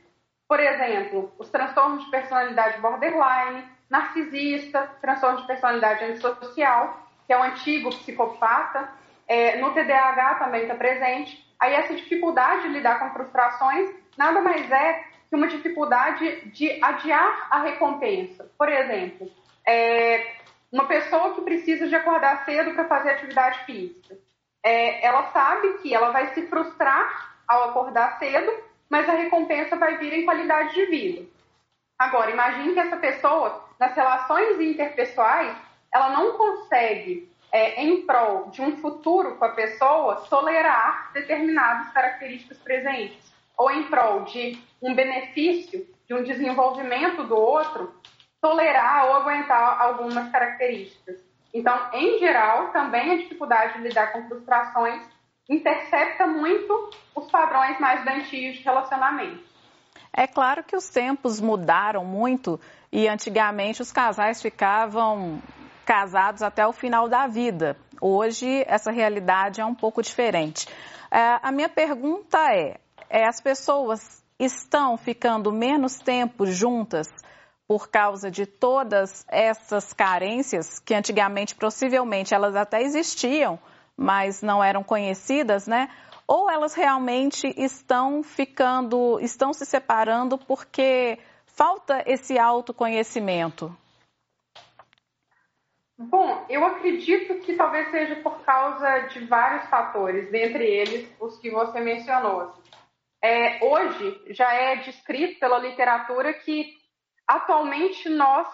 por 0.47 0.59
exemplo, 0.59 1.31
os 1.37 1.49
transtornos 1.49 2.05
de 2.05 2.11
personalidade 2.11 2.79
borderline, 2.79 3.67
narcisista, 3.89 4.89
transtorno 5.01 5.41
de 5.41 5.47
personalidade 5.47 6.05
antissocial, 6.05 7.07
que 7.25 7.33
é 7.33 7.37
o 7.37 7.43
antigo 7.43 7.89
psicopata, 7.89 8.89
é, 9.27 9.57
no 9.57 9.73
TDAH 9.73 10.35
também 10.35 10.61
está 10.63 10.75
presente. 10.75 11.45
Aí 11.59 11.73
essa 11.73 11.93
dificuldade 11.95 12.63
de 12.63 12.69
lidar 12.69 12.99
com 12.99 13.11
frustrações 13.11 13.89
nada 14.17 14.41
mais 14.41 14.69
é 14.71 15.05
que 15.29 15.35
uma 15.35 15.47
dificuldade 15.47 16.49
de 16.51 16.83
adiar 16.83 17.47
a 17.51 17.61
recompensa. 17.61 18.49
Por 18.57 18.69
exemplo, 18.69 19.29
é, 19.67 20.35
uma 20.71 20.85
pessoa 20.85 21.33
que 21.35 21.41
precisa 21.41 21.87
de 21.87 21.95
acordar 21.95 22.45
cedo 22.45 22.73
para 22.73 22.85
fazer 22.85 23.11
atividade 23.11 23.65
física, 23.65 24.17
é, 24.63 25.05
ela 25.05 25.31
sabe 25.31 25.77
que 25.79 25.93
ela 25.93 26.11
vai 26.11 26.33
se 26.33 26.47
frustrar 26.47 27.35
ao 27.47 27.69
acordar 27.69 28.17
cedo, 28.19 28.51
mas 28.89 29.07
a 29.07 29.13
recompensa 29.13 29.75
vai 29.75 29.97
vir 29.97 30.13
em 30.13 30.25
qualidade 30.25 30.73
de 30.73 30.85
vida. 30.85 31.25
Agora, 31.99 32.31
imagine 32.31 32.73
que 32.73 32.79
essa 32.79 32.97
pessoa, 32.97 33.65
nas 33.79 33.93
relações 33.95 34.59
interpessoais, 34.59 35.55
ela 35.93 36.09
não 36.09 36.37
consegue 36.37 37.31
é, 37.51 37.83
em 37.83 38.05
prol 38.05 38.49
de 38.49 38.62
um 38.62 38.77
futuro 38.77 39.36
com 39.36 39.45
a 39.45 39.49
pessoa, 39.49 40.27
tolerar 40.29 41.12
determinadas 41.13 41.91
características 41.93 42.57
presentes, 42.57 43.17
ou 43.57 43.71
em 43.71 43.83
prol 43.83 44.23
de 44.23 44.60
um 44.81 44.93
benefício, 44.93 45.88
de 46.07 46.13
um 46.13 46.23
desenvolvimento 46.23 47.23
do 47.23 47.36
outro, 47.36 47.93
tolerar 48.41 49.07
ou 49.07 49.15
aguentar 49.15 49.81
algumas 49.81 50.31
características. 50.31 51.17
Então, 51.53 51.89
em 51.93 52.19
geral, 52.19 52.71
também 52.71 53.12
a 53.12 53.17
dificuldade 53.17 53.73
de 53.73 53.88
lidar 53.88 54.12
com 54.12 54.27
frustrações 54.27 55.01
intercepta 55.49 56.27
muito 56.27 56.91
os 57.15 57.31
padrões 57.31 57.79
mais 57.79 58.03
doentios 58.03 58.57
de 58.57 58.63
relacionamento. 58.63 59.43
É 60.13 60.27
claro 60.27 60.63
que 60.63 60.75
os 60.75 60.89
tempos 60.89 61.39
mudaram 61.39 62.03
muito 62.03 62.60
e 62.91 63.07
antigamente 63.07 63.81
os 63.81 63.91
casais 63.91 64.41
ficavam 64.41 65.41
casados 65.88 66.41
até 66.41 66.67
o 66.67 66.73
final 66.73 67.08
da 67.08 67.28
vida. 67.28 67.78
Hoje, 68.02 68.65
essa 68.67 68.91
realidade 68.91 69.62
é 69.62 69.65
um 69.65 69.73
pouco 69.73 70.02
diferente. 70.02 70.67
É, 71.10 71.39
a 71.41 71.50
minha 71.50 71.69
pergunta 71.69 72.38
é, 72.54 72.78
é: 73.10 73.26
as 73.26 73.39
pessoas 73.39 74.21
estão 74.38 74.97
ficando 74.97 75.50
menos 75.50 75.97
tempo 75.97 76.45
juntas 76.45 77.08
por 77.65 77.89
causa 77.89 78.30
de 78.30 78.45
todas 78.45 79.26
essas 79.30 79.93
carências 79.93 80.78
que 80.80 80.93
antigamente 80.93 81.56
possivelmente 81.56 82.34
elas 82.34 82.56
até 82.56 82.82
existiam, 82.82 83.58
mas 83.95 84.41
não 84.41 84.62
eram 84.62 84.84
conhecidas, 84.84 85.67
né? 85.67 85.89
Ou 86.28 86.50
elas 86.50 86.73
realmente 86.73 87.54
estão 87.58 88.21
ficando, 88.21 89.19
estão 89.21 89.54
se 89.54 89.65
separando 89.65 90.38
porque 90.38 91.17
falta 91.45 92.04
esse 92.06 92.38
autoconhecimento? 92.38 93.73
Bom, 95.99 96.45
eu 96.47 96.63
acredito 96.63 97.39
que 97.39 97.55
talvez 97.55 97.89
seja 97.89 98.17
por 98.17 98.41
causa 98.41 98.99
de 99.07 99.25
vários 99.25 99.67
fatores, 99.67 100.29
dentre 100.29 100.63
eles 100.63 101.12
os 101.19 101.39
que 101.39 101.49
você 101.49 101.79
mencionou. 101.79 102.53
É, 103.19 103.65
hoje 103.65 104.21
já 104.27 104.53
é 104.53 104.75
descrito 104.75 105.39
pela 105.39 105.57
literatura 105.57 106.33
que 106.33 106.77
atualmente 107.27 108.07
nós 108.10 108.47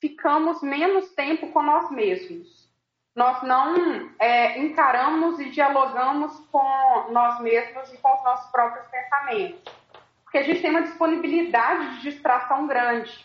ficamos 0.00 0.60
menos 0.60 1.14
tempo 1.14 1.52
com 1.52 1.62
nós 1.62 1.88
mesmos. 1.92 2.68
Nós 3.14 3.42
não 3.44 4.10
é, 4.18 4.58
encaramos 4.58 5.38
e 5.38 5.50
dialogamos 5.50 6.36
com 6.50 7.06
nós 7.10 7.40
mesmos 7.40 7.92
e 7.92 7.98
com 7.98 8.12
os 8.12 8.24
nossos 8.24 8.50
próprios 8.50 8.86
pensamentos. 8.88 9.72
Porque 10.24 10.38
a 10.38 10.42
gente 10.42 10.60
tem 10.60 10.70
uma 10.70 10.82
disponibilidade 10.82 11.96
de 11.96 12.10
distração 12.10 12.66
grande. 12.66 13.24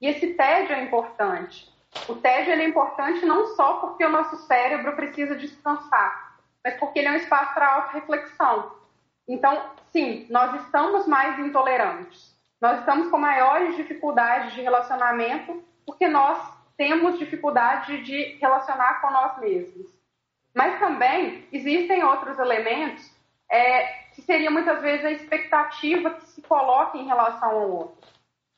E 0.00 0.08
esse 0.08 0.34
tédio 0.34 0.74
é 0.74 0.82
importante. 0.82 1.71
O 2.08 2.16
tédio 2.16 2.52
é 2.54 2.64
importante 2.64 3.24
não 3.24 3.54
só 3.54 3.74
porque 3.74 4.04
o 4.04 4.10
nosso 4.10 4.36
cérebro 4.46 4.96
precisa 4.96 5.36
descansar, 5.36 6.38
mas 6.64 6.74
porque 6.78 6.98
ele 6.98 7.08
é 7.08 7.12
um 7.12 7.16
espaço 7.16 7.54
para 7.54 7.74
auto-reflexão. 7.74 8.72
Então, 9.28 9.70
sim, 9.92 10.26
nós 10.30 10.62
estamos 10.62 11.06
mais 11.06 11.38
intolerantes. 11.38 12.32
Nós 12.60 12.80
estamos 12.80 13.08
com 13.08 13.18
maiores 13.18 13.76
dificuldades 13.76 14.54
de 14.54 14.62
relacionamento 14.62 15.62
porque 15.84 16.08
nós 16.08 16.38
temos 16.76 17.18
dificuldade 17.18 18.02
de 18.02 18.38
relacionar 18.40 19.00
com 19.00 19.10
nós 19.10 19.38
mesmos. 19.38 19.90
Mas 20.54 20.78
também 20.78 21.46
existem 21.52 22.04
outros 22.04 22.38
elementos 22.38 23.10
é, 23.50 23.84
que 24.14 24.22
seria 24.22 24.50
muitas 24.50 24.80
vezes 24.80 25.04
a 25.04 25.10
expectativa 25.10 26.10
que 26.10 26.26
se 26.26 26.42
coloca 26.42 26.96
em 26.98 27.06
relação 27.06 27.50
ao 27.50 27.70
outro. 27.70 28.08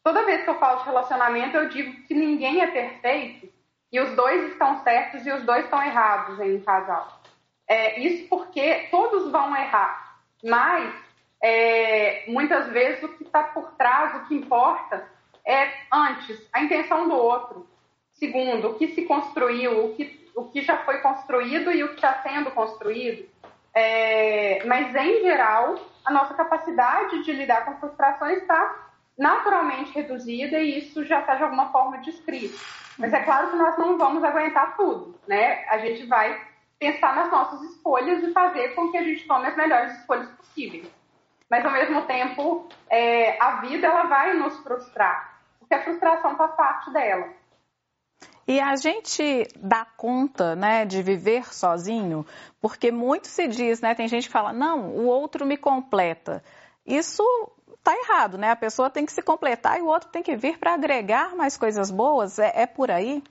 Toda 0.05 0.27
vez 0.27 0.45
que 0.45 0.51
eu 0.51 0.59
falo 0.59 0.81
de 0.81 0.85
relacionamento, 0.85 1.57
eu 1.57 1.71
digo 1.71 2.03
que 2.03 2.13
ninguém 2.13 2.61
é 2.61 2.67
perfeito 2.67 3.49
e 3.91 3.99
os 3.99 4.15
dois 4.15 4.53
estão 4.53 4.83
certos 4.85 5.27
e 5.27 5.33
os 5.33 5.43
dois 5.45 5.65
estão 5.65 5.83
errados 5.83 6.39
em 6.41 6.57
um 6.57 6.61
casal. 6.61 7.23
É, 7.67 7.99
isso 7.99 8.29
porque 8.29 8.87
todos 8.91 9.33
vão 9.33 9.57
errar, 9.57 10.19
mas 10.45 10.95
é, 11.43 12.25
muitas 12.29 12.69
vezes 12.69 13.03
o 13.03 13.09
que 13.17 13.25
está 13.25 13.45
por 13.45 13.73
trás, 13.77 14.15
o 14.17 14.29
que 14.29 14.35
importa, 14.35 15.09
é 15.47 15.73
antes 15.91 16.39
a 16.53 16.63
intenção 16.63 17.09
do 17.09 17.15
outro, 17.15 17.67
segundo 18.13 18.73
o 18.73 18.75
que 18.75 18.89
se 18.89 19.07
construiu, 19.07 19.87
o 19.87 19.95
que, 19.95 20.31
o 20.37 20.45
que 20.51 20.61
já 20.61 20.85
foi 20.85 20.99
construído 20.99 21.73
e 21.73 21.83
o 21.83 21.89
que 21.89 21.95
está 21.95 22.23
sendo 22.23 22.51
construído. 22.51 23.27
É, 23.73 24.63
mas 24.67 24.95
em 24.95 25.23
geral, 25.23 25.77
a 26.05 26.13
nossa 26.13 26.35
capacidade 26.35 27.25
de 27.25 27.33
lidar 27.33 27.65
com 27.65 27.79
frustrações 27.79 28.43
está 28.43 28.84
naturalmente 29.17 29.93
reduzida 29.93 30.59
e 30.59 30.79
isso 30.79 31.05
já 31.05 31.21
está 31.21 31.37
de 31.37 31.43
alguma 31.45 31.71
forma 31.71 31.99
descrito. 31.99 32.59
Mas 32.99 33.13
é 33.13 33.23
claro 33.23 33.51
que 33.51 33.57
nós 33.57 33.77
não 33.79 33.99
vamos 33.99 34.23
aguentar 34.23 34.77
tudo, 34.77 35.19
né? 35.27 35.65
A 35.69 35.79
gente 35.79 36.07
vai 36.07 36.41
pensar 36.79 37.15
nas 37.15 37.31
nossas 37.31 37.63
escolhas 37.63 38.23
e 38.23 38.33
fazer 38.33 38.75
com 38.75 38.91
que 38.91 38.97
a 38.97 39.03
gente 39.03 39.27
tome 39.27 39.47
as 39.47 39.57
melhores 39.57 39.99
escolhas 39.99 40.29
possíveis. 40.31 40.89
Mas 41.49 41.65
ao 41.65 41.73
mesmo 41.73 42.03
tempo, 42.03 42.69
é, 42.91 43.41
a 43.41 43.61
vida 43.61 43.87
ela 43.87 44.05
vai 44.05 44.35
nos 44.35 44.59
frustrar, 44.59 45.41
porque 45.59 45.75
a 45.75 45.83
frustração 45.83 46.37
faz 46.37 46.55
parte 46.57 46.93
dela. 46.93 47.29
E 48.47 48.61
a 48.61 48.77
gente 48.77 49.49
dá 49.57 49.87
conta, 49.97 50.55
né, 50.55 50.85
de 50.85 51.03
viver 51.03 51.53
sozinho, 51.55 52.27
porque 52.61 52.93
muito 52.93 53.27
se 53.27 53.47
diz, 53.49 53.81
né, 53.81 53.95
tem 53.95 54.07
gente 54.07 54.27
que 54.27 54.33
fala, 54.33 54.53
não, 54.53 54.91
o 54.91 55.07
outro 55.07 55.47
me 55.47 55.57
completa. 55.57 56.45
Isso 56.87 57.23
está 57.85 57.95
errado, 57.95 58.39
né? 58.39 58.51
A 58.51 58.57
pessoa 58.57 58.89
tem 58.89 59.05
que 59.05 59.13
se 59.13 59.23
completar 59.23 59.79
e 59.79 59.83
o 59.83 59.87
outro 59.87 60.09
tem 60.09 60.23
que 60.23 60.35
vir 60.35 60.59
para 60.59 60.73
agregar 60.73 61.37
mais 61.37 61.59
coisas 61.59 61.91
boas. 61.91 62.39
É, 62.39 62.63
é 62.63 62.67
por 62.67 62.91
aí? 62.91 63.23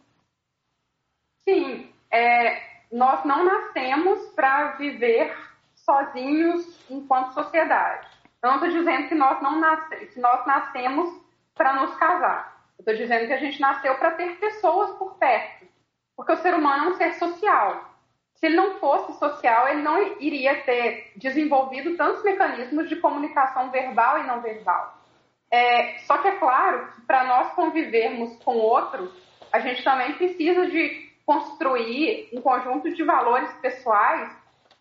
Sim. 1.49 1.91
É, 2.11 2.61
nós 2.91 3.25
não 3.25 3.43
nascemos 3.43 4.29
para 4.29 4.73
viver 4.73 5.35
sozinhos 5.73 6.79
enquanto 6.89 7.33
sociedade. 7.33 8.07
Eu 8.43 8.51
não 8.51 8.55
estou 8.55 8.69
dizendo 8.69 9.07
que 9.09 9.15
nós, 9.15 9.41
não 9.41 9.59
nasce, 9.59 10.05
que 10.07 10.19
nós 10.19 10.45
nascemos 10.45 11.19
para 11.55 11.73
nos 11.73 11.95
casar. 11.95 12.63
Eu 12.77 12.83
estou 12.83 12.95
dizendo 12.95 13.27
que 13.27 13.33
a 13.33 13.39
gente 13.39 13.59
nasceu 13.59 13.95
para 13.95 14.11
ter 14.11 14.37
pessoas 14.37 14.91
por 14.97 15.15
perto. 15.15 15.65
Porque 16.15 16.31
o 16.31 16.37
ser 16.37 16.53
humano 16.53 16.85
é 16.85 16.87
um 16.89 16.97
ser 16.97 17.13
social 17.15 17.92
se 18.43 18.47
ele 18.47 18.57
não 18.57 18.77
fosse 18.77 19.17
social, 19.17 19.69
ele 19.69 19.81
não 19.81 20.19
iria 20.19 20.61
ter 20.63 21.13
desenvolvido 21.15 21.95
tantos 21.95 22.21
mecanismos 22.25 22.89
de 22.89 22.97
comunicação 22.97 23.71
verbal 23.71 24.19
e 24.19 24.27
não 24.27 24.41
verbal. 24.41 25.01
É, 25.49 25.99
só 25.99 26.17
que 26.17 26.27
é 26.27 26.35
claro 26.35 26.91
que 26.91 27.01
para 27.03 27.23
nós 27.23 27.53
convivermos 27.53 28.35
com 28.43 28.57
outros, 28.57 29.13
a 29.49 29.61
gente 29.61 29.81
também 29.81 30.11
precisa 30.15 30.65
de 30.65 31.09
construir 31.25 32.31
um 32.33 32.41
conjunto 32.41 32.93
de 32.93 33.01
valores 33.01 33.49
pessoais 33.61 34.29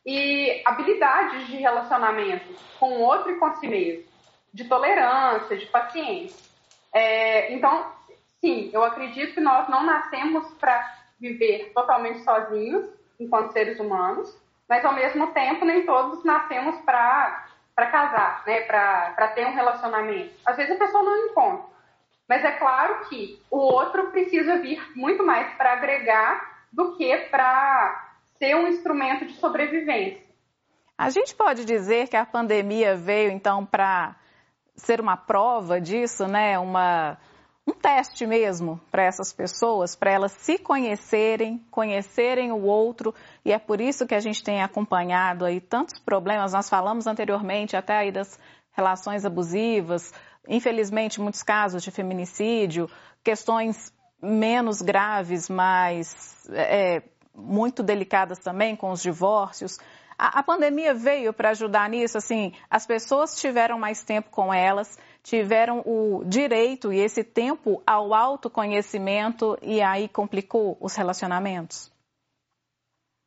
e 0.04 0.60
habilidades 0.64 1.46
de 1.46 1.56
relacionamento 1.58 2.52
com 2.80 2.94
o 2.94 3.00
outro 3.02 3.30
e 3.30 3.38
com 3.38 3.54
si 3.54 3.68
mesmo, 3.68 4.04
de 4.52 4.64
tolerância, 4.64 5.56
de 5.56 5.66
paciência. 5.66 6.50
É, 6.92 7.54
então, 7.54 7.92
sim, 8.40 8.70
eu 8.72 8.82
acredito 8.82 9.34
que 9.34 9.40
nós 9.40 9.68
não 9.68 9.86
nascemos 9.86 10.52
para 10.54 10.84
viver 11.20 11.70
totalmente 11.72 12.24
sozinhos, 12.24 13.01
enquanto 13.22 13.52
seres 13.52 13.78
humanos, 13.78 14.36
mas 14.68 14.84
ao 14.84 14.94
mesmo 14.94 15.28
tempo 15.28 15.64
nem 15.64 15.84
todos 15.84 16.24
nascemos 16.24 16.76
para 16.80 17.46
casar, 17.76 18.42
né? 18.46 18.60
para 18.62 19.28
ter 19.34 19.46
um 19.46 19.54
relacionamento. 19.54 20.34
Às 20.46 20.56
vezes 20.56 20.74
a 20.74 20.78
pessoa 20.78 21.02
não 21.02 21.26
encontra, 21.26 21.66
Mas 22.28 22.44
é 22.44 22.52
claro 22.52 23.06
que 23.08 23.40
o 23.50 23.58
outro 23.58 24.10
precisa 24.10 24.58
vir 24.58 24.80
muito 24.96 25.24
mais 25.24 25.52
para 25.54 25.74
agregar 25.74 26.64
do 26.72 26.96
que 26.96 27.16
para 27.30 28.12
ser 28.38 28.56
um 28.56 28.66
instrumento 28.66 29.26
de 29.26 29.34
sobrevivência. 29.34 30.22
A 30.96 31.10
gente 31.10 31.34
pode 31.34 31.64
dizer 31.64 32.08
que 32.08 32.16
a 32.16 32.24
pandemia 32.24 32.96
veio 32.96 33.30
então 33.30 33.66
para 33.66 34.14
ser 34.76 35.00
uma 35.00 35.16
prova 35.16 35.80
disso, 35.80 36.26
né? 36.26 36.58
Uma, 36.58 37.18
um 37.66 37.72
teste 37.72 38.26
mesmo 38.26 38.80
para 38.90 39.04
essas 39.04 39.32
pessoas, 39.32 39.94
para 39.94 40.10
elas 40.10 40.32
se 40.32 40.58
conhecerem, 40.58 41.64
conhecerem 41.70 42.50
o 42.50 42.62
outro, 42.62 43.14
e 43.44 43.52
é 43.52 43.58
por 43.58 43.80
isso 43.80 44.06
que 44.06 44.14
a 44.14 44.20
gente 44.20 44.42
tem 44.42 44.62
acompanhado 44.62 45.44
aí 45.44 45.60
tantos 45.60 46.00
problemas. 46.00 46.52
Nós 46.52 46.68
falamos 46.68 47.06
anteriormente 47.06 47.76
até 47.76 47.96
aí 47.96 48.10
das 48.10 48.38
relações 48.72 49.24
abusivas, 49.24 50.12
infelizmente 50.48 51.20
muitos 51.20 51.42
casos 51.42 51.82
de 51.82 51.90
feminicídio, 51.90 52.90
questões 53.22 53.92
menos 54.20 54.82
graves, 54.82 55.48
mas 55.48 56.48
é, 56.50 57.02
muito 57.34 57.82
delicadas 57.82 58.38
também 58.38 58.74
com 58.74 58.90
os 58.90 59.02
divórcios. 59.02 59.78
A, 60.18 60.40
a 60.40 60.42
pandemia 60.42 60.94
veio 60.94 61.32
para 61.32 61.50
ajudar 61.50 61.88
nisso, 61.88 62.18
assim, 62.18 62.52
as 62.70 62.86
pessoas 62.86 63.34
tiveram 63.36 63.78
mais 63.78 64.02
tempo 64.02 64.30
com 64.30 64.52
elas, 64.52 64.98
tiveram 65.22 65.82
o 65.86 66.22
direito 66.24 66.92
e 66.92 66.98
esse 66.98 67.22
tempo 67.22 67.82
ao 67.86 68.12
autoconhecimento 68.12 69.56
e 69.62 69.80
aí 69.80 70.08
complicou 70.08 70.76
os 70.80 70.96
relacionamentos? 70.96 71.92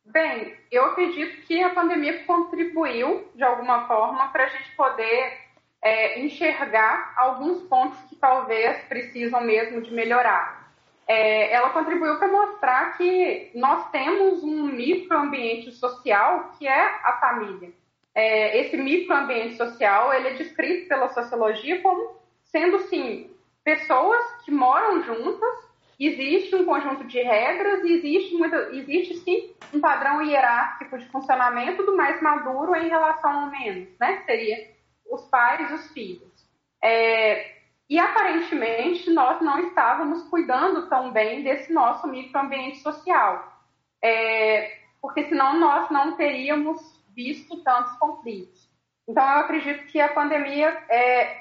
Bem, 0.05 0.55
eu 0.71 0.85
acredito 0.85 1.41
que 1.47 1.63
a 1.63 1.73
pandemia 1.73 2.23
contribuiu 2.25 3.27
de 3.33 3.43
alguma 3.43 3.87
forma 3.87 4.27
para 4.29 4.43
a 4.43 4.49
gente 4.49 4.75
poder 4.75 5.37
é, 5.81 6.19
enxergar 6.19 7.13
alguns 7.17 7.63
pontos 7.63 7.99
que 8.09 8.15
talvez 8.15 8.83
precisam 8.83 9.41
mesmo 9.41 9.81
de 9.81 9.91
melhorar 9.91 10.65
é, 11.07 11.53
ela 11.53 11.69
contribuiu 11.69 12.17
para 12.17 12.27
mostrar 12.27 12.97
que 12.97 13.51
nós 13.53 13.89
temos 13.91 14.43
um 14.43 14.65
microambiente 14.65 15.71
social 15.71 16.51
que 16.57 16.67
é 16.67 16.85
a 17.03 17.17
família. 17.19 17.71
É, 18.15 18.61
esse 18.61 18.77
microambiente 18.77 19.57
social 19.57 20.13
ele 20.13 20.29
é 20.29 20.33
descrito 20.33 20.87
pela 20.87 21.09
sociologia 21.09 21.81
como 21.81 22.15
sendo, 22.45 22.79
sim, 22.87 23.29
pessoas 23.63 24.23
que 24.45 24.51
moram 24.51 25.03
juntas, 25.03 25.65
existe 25.99 26.55
um 26.55 26.65
conjunto 26.65 27.03
de 27.05 27.21
regras 27.21 27.83
e 27.83 27.93
existe, 27.93 28.35
existe 28.71 29.15
sim, 29.17 29.53
um 29.73 29.81
padrão 29.81 30.21
hierárquico 30.21 30.97
de 30.97 31.05
funcionamento 31.07 31.83
do 31.83 31.97
mais 31.97 32.21
maduro 32.21 32.75
em 32.75 32.87
relação 32.87 33.31
ao 33.31 33.49
menos, 33.51 33.89
né? 33.99 34.17
Que 34.17 34.25
seria 34.25 34.69
os 35.09 35.25
pais 35.25 35.71
os 35.71 35.91
filhos. 35.91 36.33
É, 36.81 37.55
e 37.89 37.99
aparentemente 37.99 39.09
nós 39.11 39.41
não 39.41 39.59
estávamos 39.59 40.23
cuidando 40.29 40.87
tão 40.89 41.11
bem 41.11 41.43
desse 41.43 41.71
nosso 41.73 42.07
microambiente 42.07 42.77
social, 42.77 43.61
é, 44.01 44.79
porque 45.01 45.25
senão 45.25 45.59
nós 45.59 45.89
não 45.89 46.15
teríamos 46.15 46.94
visto 47.15 47.63
tantos 47.63 47.97
conflitos. 47.97 48.69
Então 49.07 49.23
eu 49.23 49.39
acredito 49.39 49.85
que 49.85 50.01
a 50.01 50.13
pandemia, 50.13 50.67
é, 50.89 51.37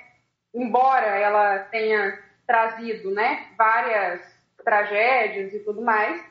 embora 0.55 1.07
ela 1.07 1.59
tenha 1.65 2.23
trazido 2.47 3.11
né, 3.11 3.49
várias 3.57 4.23
tragédias 4.63 5.53
e 5.55 5.61
tudo 5.61 5.83
mais, 5.83 6.23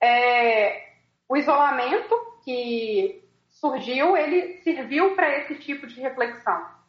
é, 0.00 0.92
o 1.28 1.36
isolamento 1.36 2.14
que 2.44 3.22
surgiu, 3.48 4.16
ele 4.16 4.58
serviu 4.58 5.14
para 5.14 5.38
esse 5.38 5.56
tipo 5.56 5.86
de 5.86 6.00
reflexão 6.00 6.82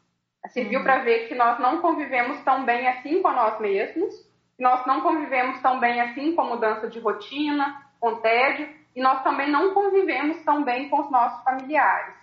serviu 0.49 0.80
uhum. 0.80 0.86
para 0.86 0.99
ver 0.99 1.28
que 1.28 1.36
nós 1.36 1.59
não 1.59 1.80
convivemos 1.80 2.41
tão 2.43 2.66
bem 2.66 2.88
assim 2.88 3.22
com 3.22 3.32
nós 3.32 3.59
mesmos, 3.59 4.14
que 4.55 4.64
nós 4.64 4.86
não 4.86 5.01
convivemos 5.01 5.61
tão 5.61 5.80
bem 5.80 6.01
assim 6.01 6.36
com 6.36 6.41
a 6.41 6.45
mudança 6.45 6.88
de 6.88 6.99
rotina, 6.99 7.82
com 7.99 8.16
tédio, 8.18 8.70
e 8.96 9.02
nós 9.02 9.24
também 9.24 9.52
não 9.52 9.74
convivemos 9.74 10.41
tão 10.44 10.64
bem 10.64 10.89
com 10.89 11.02
os 11.02 11.12
nossos 11.12 11.44
familiares. 11.44 12.16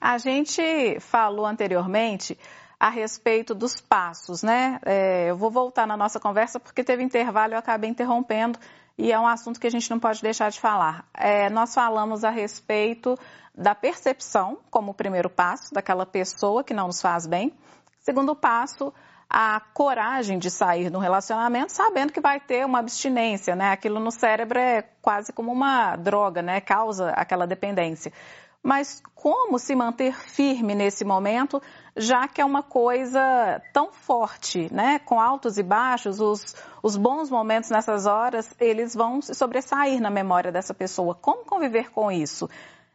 A 0.00 0.18
gente 0.18 1.00
falou 1.00 1.46
anteriormente 1.46 2.38
a 2.78 2.90
respeito 2.90 3.54
dos 3.54 3.80
passos, 3.80 4.42
né? 4.42 4.78
É, 4.84 5.30
eu 5.30 5.36
vou 5.36 5.50
voltar 5.50 5.86
na 5.86 5.96
nossa 5.96 6.20
conversa 6.20 6.60
porque 6.60 6.84
teve 6.84 7.02
intervalo 7.02 7.54
eu 7.54 7.58
acabei 7.58 7.88
interrompendo 7.88 8.58
e 8.98 9.12
é 9.12 9.18
um 9.18 9.26
assunto 9.26 9.60
que 9.60 9.66
a 9.66 9.70
gente 9.70 9.90
não 9.90 9.98
pode 9.98 10.22
deixar 10.22 10.50
de 10.50 10.60
falar. 10.60 11.06
É, 11.14 11.50
nós 11.50 11.74
falamos 11.74 12.24
a 12.24 12.30
respeito 12.30 13.18
da 13.54 13.74
percepção 13.74 14.58
como 14.70 14.94
primeiro 14.94 15.30
passo 15.30 15.72
daquela 15.72 16.04
pessoa 16.04 16.62
que 16.62 16.74
não 16.74 16.86
nos 16.86 17.00
faz 17.00 17.26
bem. 17.26 17.52
Segundo 18.00 18.36
passo, 18.36 18.92
a 19.28 19.60
coragem 19.74 20.38
de 20.38 20.50
sair 20.50 20.88
do 20.88 20.98
relacionamento 20.98 21.72
sabendo 21.72 22.12
que 22.12 22.20
vai 22.20 22.38
ter 22.38 22.64
uma 22.64 22.78
abstinência, 22.78 23.56
né? 23.56 23.70
Aquilo 23.72 23.98
no 23.98 24.10
cérebro 24.10 24.58
é 24.58 24.82
quase 25.02 25.32
como 25.32 25.52
uma 25.52 25.96
droga, 25.96 26.42
né? 26.42 26.60
Causa 26.60 27.10
aquela 27.10 27.46
dependência. 27.46 28.12
Mas 28.62 29.00
como 29.14 29.60
se 29.60 29.76
manter 29.76 30.12
firme 30.12 30.74
nesse 30.74 31.04
momento, 31.04 31.62
já 31.96 32.26
que 32.26 32.40
é 32.40 32.44
uma 32.44 32.64
coisa 32.64 33.62
tão 33.72 33.92
forte, 33.92 34.72
né? 34.72 34.98
Com 34.98 35.20
altos 35.20 35.56
e 35.56 35.62
baixos, 35.62 36.20
os, 36.20 36.54
os 36.82 36.96
bons 36.96 37.30
momentos 37.30 37.70
nessas 37.70 38.06
horas, 38.06 38.52
eles 38.58 38.94
vão 38.94 39.22
sobressair 39.22 40.00
na 40.00 40.10
memória 40.10 40.50
dessa 40.50 40.74
pessoa. 40.74 41.14
Como 41.14 41.44
conviver 41.44 41.92
com 41.92 42.10
isso? 42.10 42.48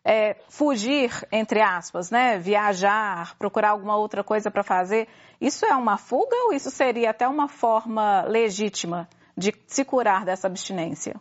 É, 0.03 0.35
fugir, 0.49 1.11
entre 1.31 1.61
aspas, 1.61 2.09
né? 2.09 2.37
Viajar, 2.37 3.35
procurar 3.37 3.69
alguma 3.69 3.95
outra 3.95 4.23
coisa 4.23 4.49
para 4.49 4.63
fazer, 4.63 5.07
isso 5.39 5.65
é 5.65 5.75
uma 5.75 5.97
fuga 5.97 6.35
ou 6.45 6.53
isso 6.53 6.71
seria 6.71 7.11
até 7.11 7.27
uma 7.27 7.47
forma 7.47 8.23
legítima 8.23 9.07
de 9.37 9.53
se 9.67 9.85
curar 9.85 10.25
dessa 10.25 10.47
abstinência? 10.47 11.15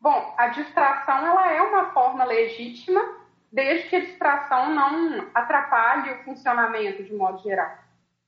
Bom, 0.00 0.34
a 0.36 0.48
distração 0.48 1.26
ela 1.26 1.52
é 1.52 1.60
uma 1.62 1.92
forma 1.92 2.24
legítima, 2.24 3.00
desde 3.50 3.88
que 3.88 3.96
a 3.96 4.00
distração 4.00 4.74
não 4.74 5.26
atrapalhe 5.34 6.12
o 6.12 6.24
funcionamento 6.24 7.02
de 7.02 7.14
modo 7.14 7.42
geral. 7.42 7.70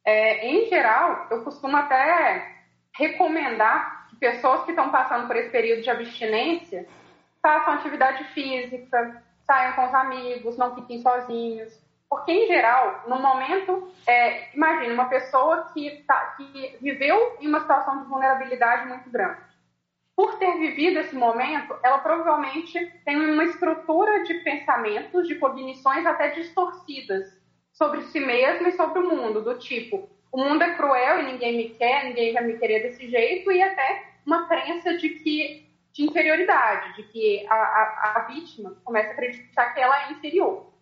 É, 0.04 0.48
em 0.48 0.66
geral, 0.68 1.26
eu 1.30 1.44
costumo 1.44 1.76
até 1.76 2.56
recomendar 2.96 4.08
que 4.08 4.16
pessoas 4.16 4.64
que 4.64 4.70
estão 4.70 4.90
passando 4.90 5.26
por 5.26 5.36
esse 5.36 5.50
período 5.50 5.82
de 5.82 5.90
abstinência 5.90 6.88
façam 7.42 7.74
atividade 7.74 8.24
física, 8.32 9.22
saiam 9.48 9.72
com 9.72 9.86
os 9.86 9.94
amigos, 9.94 10.58
não 10.58 10.74
fiquem 10.74 11.00
sozinhos. 11.00 11.72
Porque, 12.08 12.32
em 12.32 12.46
geral, 12.46 13.04
no 13.06 13.18
momento, 13.18 13.90
é, 14.06 14.54
imagine 14.54 14.92
uma 14.92 15.08
pessoa 15.08 15.70
que, 15.72 16.04
tá, 16.06 16.36
que 16.36 16.76
viveu 16.80 17.36
em 17.40 17.48
uma 17.48 17.60
situação 17.60 18.02
de 18.02 18.08
vulnerabilidade 18.08 18.86
muito 18.86 19.10
grande. 19.10 19.40
Por 20.14 20.38
ter 20.38 20.58
vivido 20.58 20.98
esse 20.98 21.14
momento, 21.14 21.76
ela 21.82 21.98
provavelmente 21.98 22.78
tem 23.04 23.16
uma 23.16 23.44
estrutura 23.44 24.24
de 24.24 24.34
pensamentos, 24.34 25.28
de 25.28 25.36
cognições 25.36 26.04
até 26.06 26.30
distorcidas 26.30 27.26
sobre 27.72 28.02
si 28.02 28.20
mesma 28.20 28.68
e 28.68 28.72
sobre 28.72 29.00
o 29.00 29.08
mundo, 29.08 29.42
do 29.42 29.58
tipo, 29.58 30.08
o 30.32 30.38
mundo 30.38 30.62
é 30.62 30.74
cruel 30.74 31.20
e 31.20 31.32
ninguém 31.32 31.56
me 31.56 31.70
quer, 31.70 32.04
ninguém 32.04 32.32
vai 32.32 32.42
me 32.42 32.58
querer 32.58 32.82
desse 32.82 33.08
jeito, 33.08 33.52
e 33.52 33.62
até 33.62 34.04
uma 34.26 34.48
crença 34.48 34.96
de 34.96 35.10
que 35.10 35.67
de 35.92 36.04
inferioridade, 36.04 36.94
de 36.94 37.02
que 37.04 37.46
a, 37.48 37.54
a, 37.54 38.12
a 38.16 38.20
vítima 38.26 38.76
começa 38.84 39.10
a 39.10 39.12
acreditar 39.12 39.74
que 39.74 39.80
ela 39.80 40.08
é 40.08 40.12
inferior. 40.12 40.72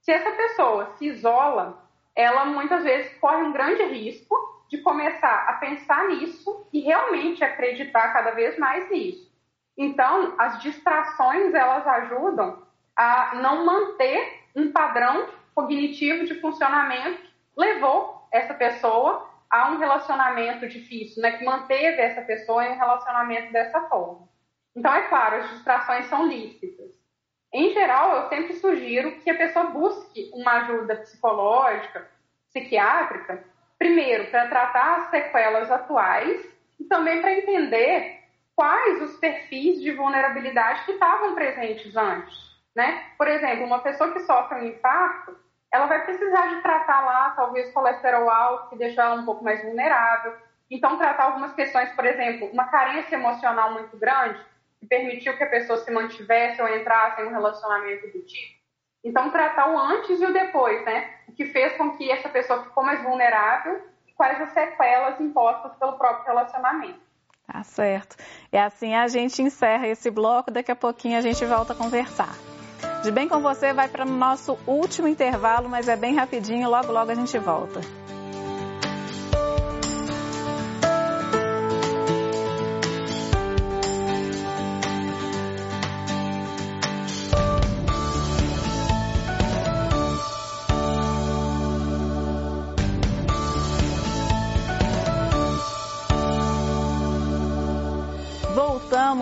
Se 0.00 0.10
essa 0.10 0.30
pessoa 0.32 0.94
se 0.96 1.06
isola, 1.06 1.88
ela 2.14 2.44
muitas 2.44 2.82
vezes 2.82 3.16
corre 3.18 3.42
um 3.42 3.52
grande 3.52 3.82
risco 3.84 4.34
de 4.68 4.78
começar 4.78 5.44
a 5.48 5.54
pensar 5.54 6.08
nisso 6.08 6.66
e 6.72 6.80
realmente 6.80 7.44
acreditar 7.44 8.12
cada 8.12 8.30
vez 8.30 8.58
mais 8.58 8.90
nisso. 8.90 9.30
Então, 9.76 10.34
as 10.38 10.60
distrações 10.62 11.54
elas 11.54 11.86
ajudam 11.86 12.62
a 12.96 13.34
não 13.36 13.64
manter 13.64 14.44
um 14.54 14.72
padrão 14.72 15.28
cognitivo 15.54 16.24
de 16.24 16.40
funcionamento 16.40 17.20
que 17.20 17.30
levou 17.56 18.26
essa 18.30 18.54
pessoa 18.54 19.30
a 19.50 19.70
um 19.70 19.78
relacionamento 19.78 20.66
difícil, 20.66 21.22
né? 21.22 21.32
Que 21.32 21.44
manteve 21.44 22.00
essa 22.00 22.22
pessoa 22.22 22.64
em 22.64 22.72
um 22.72 22.78
relacionamento 22.78 23.52
dessa 23.52 23.82
forma. 23.82 24.26
Então, 24.74 24.94
é 24.94 25.08
claro, 25.08 25.36
as 25.36 25.50
distrações 25.50 26.06
são 26.06 26.26
lícitas. 26.26 26.90
Em 27.52 27.72
geral, 27.74 28.16
eu 28.16 28.28
sempre 28.28 28.54
sugiro 28.54 29.20
que 29.20 29.30
a 29.30 29.36
pessoa 29.36 29.66
busque 29.66 30.30
uma 30.32 30.52
ajuda 30.62 30.96
psicológica, 30.96 32.08
psiquiátrica, 32.48 33.44
primeiro 33.78 34.30
para 34.30 34.48
tratar 34.48 34.96
as 34.96 35.10
sequelas 35.10 35.70
atuais 35.70 36.48
e 36.80 36.84
também 36.84 37.20
para 37.20 37.32
entender 37.32 38.20
quais 38.56 39.02
os 39.02 39.16
perfis 39.18 39.80
de 39.82 39.92
vulnerabilidade 39.92 40.84
que 40.84 40.92
estavam 40.92 41.34
presentes 41.34 41.94
antes. 41.96 42.34
Né? 42.74 43.04
Por 43.18 43.28
exemplo, 43.28 43.66
uma 43.66 43.80
pessoa 43.80 44.12
que 44.12 44.20
sofre 44.20 44.60
um 44.60 44.66
infarto, 44.68 45.36
ela 45.70 45.86
vai 45.86 46.04
precisar 46.04 46.48
de 46.48 46.62
tratar 46.62 47.04
lá, 47.04 47.30
talvez, 47.30 47.70
colesterol 47.72 48.30
alto, 48.30 48.70
que 48.70 48.76
deixa 48.76 49.02
ela 49.02 49.16
um 49.16 49.24
pouco 49.24 49.44
mais 49.44 49.62
vulnerável. 49.62 50.36
Então, 50.70 50.96
tratar 50.96 51.24
algumas 51.24 51.52
questões, 51.54 51.90
por 51.90 52.04
exemplo, 52.06 52.48
uma 52.50 52.64
carência 52.66 53.16
emocional 53.16 53.72
muito 53.72 53.96
grande, 53.96 54.40
que 54.82 54.86
permitiu 54.86 55.36
que 55.36 55.44
a 55.44 55.48
pessoa 55.48 55.78
se 55.78 55.92
mantivesse 55.92 56.60
ou 56.60 56.68
entrasse 56.68 57.22
em 57.22 57.26
um 57.26 57.30
relacionamento 57.30 58.08
do 58.08 58.24
tipo. 58.24 58.60
Então, 59.04 59.30
tratar 59.30 59.70
o 59.70 59.78
antes 59.78 60.20
e 60.20 60.26
o 60.26 60.32
depois, 60.32 60.84
né? 60.84 61.14
O 61.28 61.32
que 61.32 61.46
fez 61.46 61.76
com 61.76 61.96
que 61.96 62.10
essa 62.10 62.28
pessoa 62.28 62.64
ficou 62.64 62.82
mais 62.82 63.00
vulnerável 63.02 63.92
quais 64.22 64.40
as 64.40 64.52
sequelas 64.52 65.20
impostas 65.20 65.74
pelo 65.80 65.94
próprio 65.94 66.26
relacionamento. 66.26 67.00
Tá 67.44 67.64
certo. 67.64 68.16
E 68.52 68.56
assim 68.56 68.94
a 68.94 69.08
gente 69.08 69.42
encerra 69.42 69.88
esse 69.88 70.08
bloco, 70.12 70.48
daqui 70.48 70.70
a 70.70 70.76
pouquinho 70.76 71.18
a 71.18 71.20
gente 71.20 71.44
volta 71.44 71.72
a 71.72 71.76
conversar. 71.76 72.32
De 73.02 73.10
bem 73.10 73.28
com 73.28 73.40
você 73.40 73.72
vai 73.72 73.88
para 73.88 74.04
o 74.04 74.08
nosso 74.08 74.56
último 74.64 75.08
intervalo, 75.08 75.68
mas 75.68 75.88
é 75.88 75.96
bem 75.96 76.14
rapidinho, 76.14 76.70
logo 76.70 76.92
logo 76.92 77.10
a 77.10 77.14
gente 77.16 77.36
volta. 77.36 77.80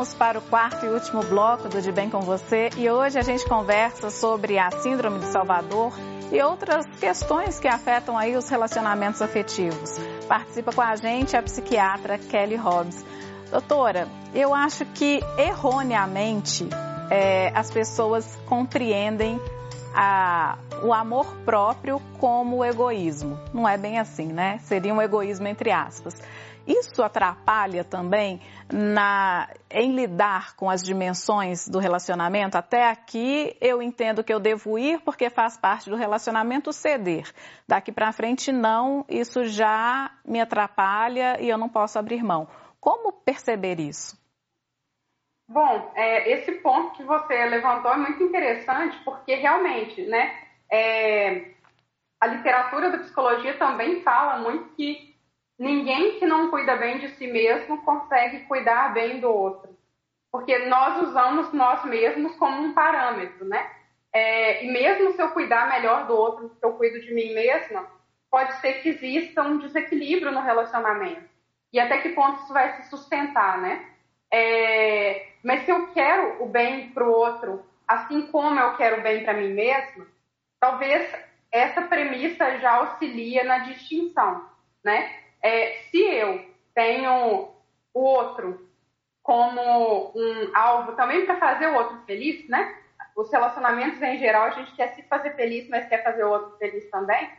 Vamos 0.00 0.14
para 0.14 0.38
o 0.38 0.42
quarto 0.42 0.86
e 0.86 0.88
último 0.88 1.22
bloco 1.24 1.68
do 1.68 1.82
De 1.82 1.92
Bem 1.92 2.08
com 2.08 2.20
Você 2.20 2.70
e 2.74 2.88
hoje 2.88 3.18
a 3.18 3.22
gente 3.22 3.44
conversa 3.44 4.08
sobre 4.08 4.58
a 4.58 4.70
Síndrome 4.70 5.18
de 5.18 5.26
Salvador 5.26 5.92
e 6.32 6.40
outras 6.40 6.86
questões 6.98 7.60
que 7.60 7.68
afetam 7.68 8.16
aí 8.16 8.34
os 8.34 8.48
relacionamentos 8.48 9.20
afetivos. 9.20 9.98
Participa 10.26 10.72
com 10.72 10.80
a 10.80 10.96
gente 10.96 11.36
a 11.36 11.42
psiquiatra 11.42 12.16
Kelly 12.16 12.56
Hobbs. 12.56 13.04
Doutora, 13.50 14.08
eu 14.34 14.54
acho 14.54 14.86
que 14.86 15.20
erroneamente 15.36 16.66
é, 17.10 17.52
as 17.54 17.70
pessoas 17.70 18.38
compreendem 18.46 19.38
a, 19.94 20.56
o 20.82 20.94
amor 20.94 21.26
próprio 21.44 22.00
como 22.18 22.64
egoísmo. 22.64 23.38
Não 23.52 23.68
é 23.68 23.76
bem 23.76 23.98
assim, 23.98 24.32
né? 24.32 24.60
Seria 24.62 24.94
um 24.94 25.02
egoísmo 25.02 25.46
entre 25.46 25.70
aspas. 25.70 26.14
Isso 26.66 27.02
atrapalha 27.02 27.82
também 27.84 28.40
na, 28.72 29.48
em 29.70 29.94
lidar 29.94 30.54
com 30.54 30.68
as 30.70 30.82
dimensões 30.82 31.68
do 31.68 31.78
relacionamento? 31.78 32.56
Até 32.56 32.88
aqui 32.88 33.56
eu 33.60 33.82
entendo 33.82 34.22
que 34.22 34.32
eu 34.32 34.40
devo 34.40 34.78
ir 34.78 35.00
porque 35.00 35.30
faz 35.30 35.56
parte 35.56 35.90
do 35.90 35.96
relacionamento 35.96 36.72
ceder. 36.72 37.30
Daqui 37.66 37.90
para 37.90 38.12
frente 38.12 38.52
não, 38.52 39.04
isso 39.08 39.44
já 39.44 40.10
me 40.24 40.40
atrapalha 40.40 41.40
e 41.40 41.48
eu 41.48 41.58
não 41.58 41.68
posso 41.68 41.98
abrir 41.98 42.22
mão. 42.22 42.48
Como 42.80 43.12
perceber 43.12 43.80
isso? 43.80 44.18
Bom, 45.48 45.90
é, 45.96 46.32
esse 46.32 46.52
ponto 46.60 46.96
que 46.96 47.02
você 47.02 47.44
levantou 47.46 47.92
é 47.92 47.96
muito 47.96 48.22
interessante 48.22 48.96
porque 49.04 49.34
realmente, 49.34 50.02
né, 50.02 50.32
é, 50.70 51.50
a 52.20 52.26
literatura 52.28 52.90
da 52.90 52.98
psicologia 52.98 53.58
também 53.58 54.00
fala 54.02 54.38
muito 54.38 54.74
que 54.76 55.09
ninguém 55.60 56.18
que 56.18 56.24
não 56.24 56.50
cuida 56.50 56.74
bem 56.76 56.98
de 56.98 57.10
si 57.10 57.26
mesmo 57.26 57.82
consegue 57.82 58.40
cuidar 58.46 58.94
bem 58.94 59.20
do 59.20 59.30
outro. 59.30 59.78
Porque 60.32 60.58
nós 60.60 61.08
usamos 61.08 61.52
nós 61.52 61.84
mesmos 61.84 62.34
como 62.36 62.62
um 62.62 62.72
parâmetro, 62.72 63.44
né? 63.44 63.70
É, 64.10 64.64
e 64.64 64.72
mesmo 64.72 65.12
se 65.12 65.20
eu 65.20 65.28
cuidar 65.28 65.68
melhor 65.68 66.06
do 66.06 66.16
outro 66.16 66.48
do 66.48 66.54
que 66.56 66.64
eu 66.64 66.72
cuido 66.72 66.98
de 67.00 67.12
mim 67.12 67.34
mesma, 67.34 67.86
pode 68.30 68.54
ser 68.60 68.80
que 68.82 68.88
exista 68.88 69.42
um 69.42 69.58
desequilíbrio 69.58 70.32
no 70.32 70.40
relacionamento. 70.40 71.28
E 71.72 71.78
até 71.78 71.98
que 71.98 72.08
ponto 72.10 72.42
isso 72.42 72.52
vai 72.54 72.76
se 72.76 72.88
sustentar, 72.88 73.60
né? 73.60 73.84
É, 74.32 75.26
mas 75.44 75.64
se 75.64 75.70
eu 75.70 75.88
quero 75.88 76.42
o 76.42 76.46
bem 76.46 76.90
para 76.90 77.06
o 77.06 77.12
outro, 77.12 77.64
assim 77.86 78.26
como 78.28 78.58
eu 78.58 78.76
quero 78.76 79.00
o 79.00 79.02
bem 79.02 79.22
para 79.24 79.34
mim 79.34 79.52
mesma, 79.52 80.06
talvez 80.58 81.12
essa 81.52 81.82
premissa 81.82 82.58
já 82.58 82.76
auxilia 82.76 83.44
na 83.44 83.58
distinção, 83.58 84.48
né? 84.82 85.19
É, 85.42 85.82
se 85.90 86.00
eu 86.00 86.44
tenho 86.74 87.48
o 87.94 88.00
outro 88.00 88.68
como 89.22 90.12
um 90.14 90.50
alvo 90.54 90.92
também 90.92 91.24
para 91.24 91.38
fazer 91.38 91.66
o 91.68 91.74
outro 91.74 91.98
feliz, 92.06 92.48
né? 92.48 92.76
Os 93.16 93.30
relacionamentos 93.30 94.00
em 94.00 94.18
geral 94.18 94.44
a 94.44 94.50
gente 94.50 94.74
quer 94.74 94.94
se 94.94 95.02
fazer 95.02 95.34
feliz, 95.36 95.68
mas 95.68 95.88
quer 95.88 96.02
fazer 96.02 96.24
o 96.24 96.30
outro 96.30 96.56
feliz 96.58 96.88
também. 96.90 97.30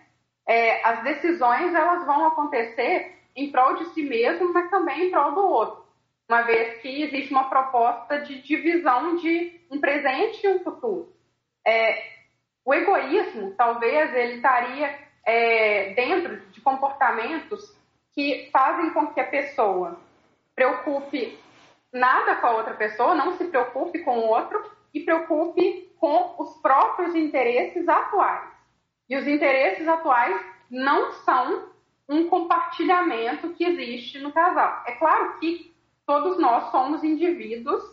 É, 0.47 0.85
as 0.85 1.03
decisões 1.03 1.73
elas 1.73 2.05
vão 2.05 2.27
acontecer 2.27 3.17
em 3.35 3.51
prol 3.51 3.75
de 3.75 3.85
si 3.93 4.03
mesmo, 4.03 4.53
mas 4.53 4.69
também 4.69 5.07
em 5.07 5.11
prol 5.11 5.33
do 5.33 5.41
outro, 5.41 5.85
uma 6.27 6.41
vez 6.43 6.81
que 6.81 7.03
existe 7.03 7.31
uma 7.31 7.49
proposta 7.49 8.19
de 8.19 8.41
divisão 8.41 9.15
de 9.15 9.59
um 9.69 9.79
presente 9.79 10.45
e 10.45 10.49
um 10.49 10.59
futuro. 10.59 11.13
É, 11.65 12.03
o 12.65 12.73
egoísmo, 12.73 13.53
talvez, 13.55 14.13
ele 14.13 14.35
estaria 14.35 14.99
é, 15.25 15.93
dentro 15.93 16.39
de 16.51 16.61
comportamentos 16.61 17.75
que 18.13 18.49
fazem 18.51 18.91
com 18.91 19.07
que 19.07 19.19
a 19.19 19.27
pessoa 19.27 19.97
preocupe 20.55 21.37
nada 21.91 22.35
com 22.35 22.47
a 22.47 22.51
outra 22.57 22.73
pessoa, 22.73 23.15
não 23.15 23.37
se 23.37 23.45
preocupe 23.45 23.99
com 23.99 24.19
o 24.19 24.27
outro 24.27 24.63
e 24.93 25.01
preocupe 25.01 25.93
com 25.99 26.35
os 26.39 26.55
próprios 26.61 27.15
interesses 27.15 27.87
atuais. 27.87 28.49
E 29.09 29.15
os 29.15 29.27
interesses 29.27 29.87
atuais 29.87 30.39
não 30.69 31.11
são 31.23 31.69
um 32.07 32.27
compartilhamento 32.27 33.49
que 33.53 33.63
existe 33.63 34.19
no 34.19 34.31
casal. 34.31 34.83
É 34.85 34.93
claro 34.93 35.39
que 35.39 35.73
todos 36.05 36.37
nós 36.39 36.71
somos 36.71 37.03
indivíduos 37.03 37.83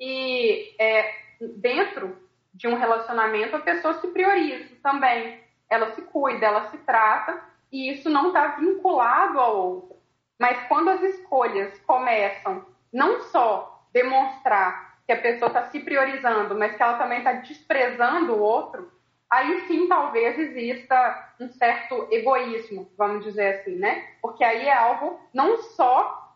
e 0.00 0.74
é, 0.78 1.14
dentro 1.56 2.16
de 2.52 2.68
um 2.68 2.76
relacionamento 2.76 3.56
a 3.56 3.60
pessoa 3.60 3.94
se 4.00 4.08
prioriza 4.08 4.74
também. 4.82 5.40
Ela 5.68 5.94
se 5.94 6.02
cuida, 6.02 6.46
ela 6.46 6.70
se 6.70 6.78
trata 6.78 7.42
e 7.70 7.90
isso 7.90 8.08
não 8.08 8.28
está 8.28 8.48
vinculado 8.56 9.38
ao 9.38 9.56
outro. 9.56 9.96
Mas 10.38 10.58
quando 10.68 10.90
as 10.90 11.02
escolhas 11.02 11.78
começam 11.80 12.64
não 12.92 13.20
só 13.22 13.84
demonstrar 13.92 14.98
que 15.06 15.12
a 15.12 15.20
pessoa 15.20 15.48
está 15.48 15.64
se 15.70 15.80
priorizando, 15.80 16.58
mas 16.58 16.76
que 16.76 16.82
ela 16.82 16.98
também 16.98 17.18
está 17.18 17.32
desprezando 17.32 18.34
o 18.34 18.40
outro, 18.40 18.90
aí 19.30 19.66
sim 19.66 19.88
talvez 19.88 20.38
exista 20.38 21.34
um 21.40 21.48
certo 21.50 22.08
egoísmo, 22.10 22.90
vamos 22.98 23.24
dizer 23.24 23.60
assim, 23.60 23.76
né? 23.76 24.06
Porque 24.20 24.42
aí 24.42 24.66
é 24.66 24.76
algo 24.76 25.20
não 25.32 25.58
só 25.58 26.34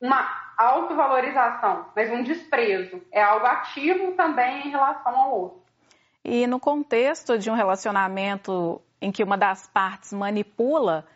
uma 0.00 0.28
autovalorização, 0.56 1.86
mas 1.94 2.10
um 2.10 2.22
desprezo. 2.22 3.00
É 3.12 3.22
algo 3.22 3.46
ativo 3.46 4.12
também 4.12 4.66
em 4.66 4.70
relação 4.70 5.16
ao 5.16 5.32
outro. 5.32 5.62
E 6.24 6.46
no 6.46 6.58
contexto 6.58 7.38
de 7.38 7.50
um 7.50 7.54
relacionamento 7.54 8.82
em 9.00 9.12
que 9.12 9.22
uma 9.22 9.36
das 9.36 9.66
partes 9.68 10.12
manipula, 10.12 11.06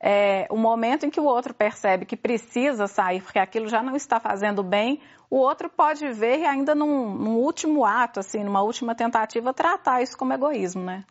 é, 0.00 0.46
o 0.50 0.56
momento 0.56 1.06
em 1.06 1.10
que 1.10 1.20
o 1.20 1.24
outro 1.24 1.54
percebe 1.54 2.04
que 2.04 2.16
precisa 2.16 2.86
sair, 2.86 3.22
porque 3.22 3.38
aquilo 3.38 3.68
já 3.68 3.82
não 3.82 3.94
está 3.94 4.18
fazendo 4.18 4.62
bem, 4.62 5.00
o 5.30 5.36
outro 5.36 5.70
pode 5.70 6.06
ver 6.12 6.40
e 6.40 6.44
ainda 6.44 6.74
num, 6.74 7.14
num 7.14 7.36
último 7.36 7.84
ato, 7.86 8.20
assim, 8.20 8.44
numa 8.44 8.62
última 8.62 8.94
tentativa, 8.94 9.54
tratar 9.54 10.02
isso 10.02 10.18
como 10.18 10.32
egoísmo, 10.32 10.82
né? 10.82 11.04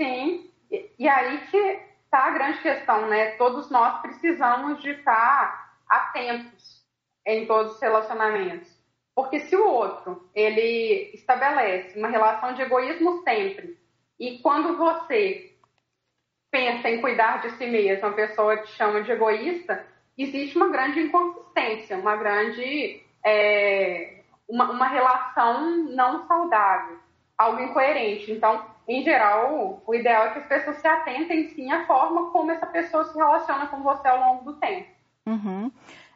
Sim, 0.00 0.50
e, 0.98 1.08
aí 1.08 1.46
que 1.48 1.56
está 2.04 2.26
a 2.26 2.30
grande 2.30 2.62
questão, 2.62 3.08
né? 3.08 3.32
Todos 3.32 3.70
nós 3.70 4.00
precisamos 4.00 4.80
de 4.82 4.90
estar 4.90 5.78
atentos 5.88 6.82
em 7.26 7.46
todos 7.46 7.74
os 7.74 7.80
relacionamentos. 7.80 8.72
Porque 9.14 9.40
se 9.40 9.54
o 9.54 9.68
outro, 9.68 10.28
ele 10.34 11.10
estabelece 11.14 11.98
uma 11.98 12.08
relação 12.08 12.54
de 12.54 12.62
egoísmo 12.62 13.22
sempre, 13.22 13.78
e 14.18 14.38
quando 14.38 14.76
você 14.76 15.52
pensa 16.50 16.88
em 16.88 17.00
cuidar 17.00 17.42
de 17.42 17.50
si 17.52 17.66
mesmo, 17.66 18.06
a 18.06 18.12
pessoa 18.12 18.56
te 18.58 18.68
chama 18.72 19.02
de 19.02 19.10
egoísta, 19.10 19.84
existe 20.16 20.56
uma 20.56 20.68
grande 20.68 21.00
inconsistência, 21.00 21.96
uma 21.96 22.16
grande. 22.16 23.02
É, 23.24 24.14
uma, 24.48 24.70
uma 24.70 24.86
relação 24.86 25.84
não 25.86 26.26
saudável, 26.26 26.98
algo 27.36 27.60
incoerente. 27.62 28.30
Então, 28.30 28.64
em 28.86 29.02
geral, 29.02 29.82
o 29.86 29.94
ideal 29.94 30.26
é 30.26 30.30
que 30.32 30.38
as 30.40 30.46
pessoas 30.46 30.76
se 30.76 30.86
atentem 30.86 31.48
sim 31.50 31.70
à 31.72 31.86
forma 31.86 32.30
como 32.30 32.50
essa 32.50 32.66
pessoa 32.66 33.04
se 33.04 33.16
relaciona 33.16 33.66
com 33.68 33.82
você 33.82 34.06
ao 34.06 34.20
longo 34.20 34.44
do 34.44 34.58
tempo. 34.58 34.88
Uhum. 35.26 35.72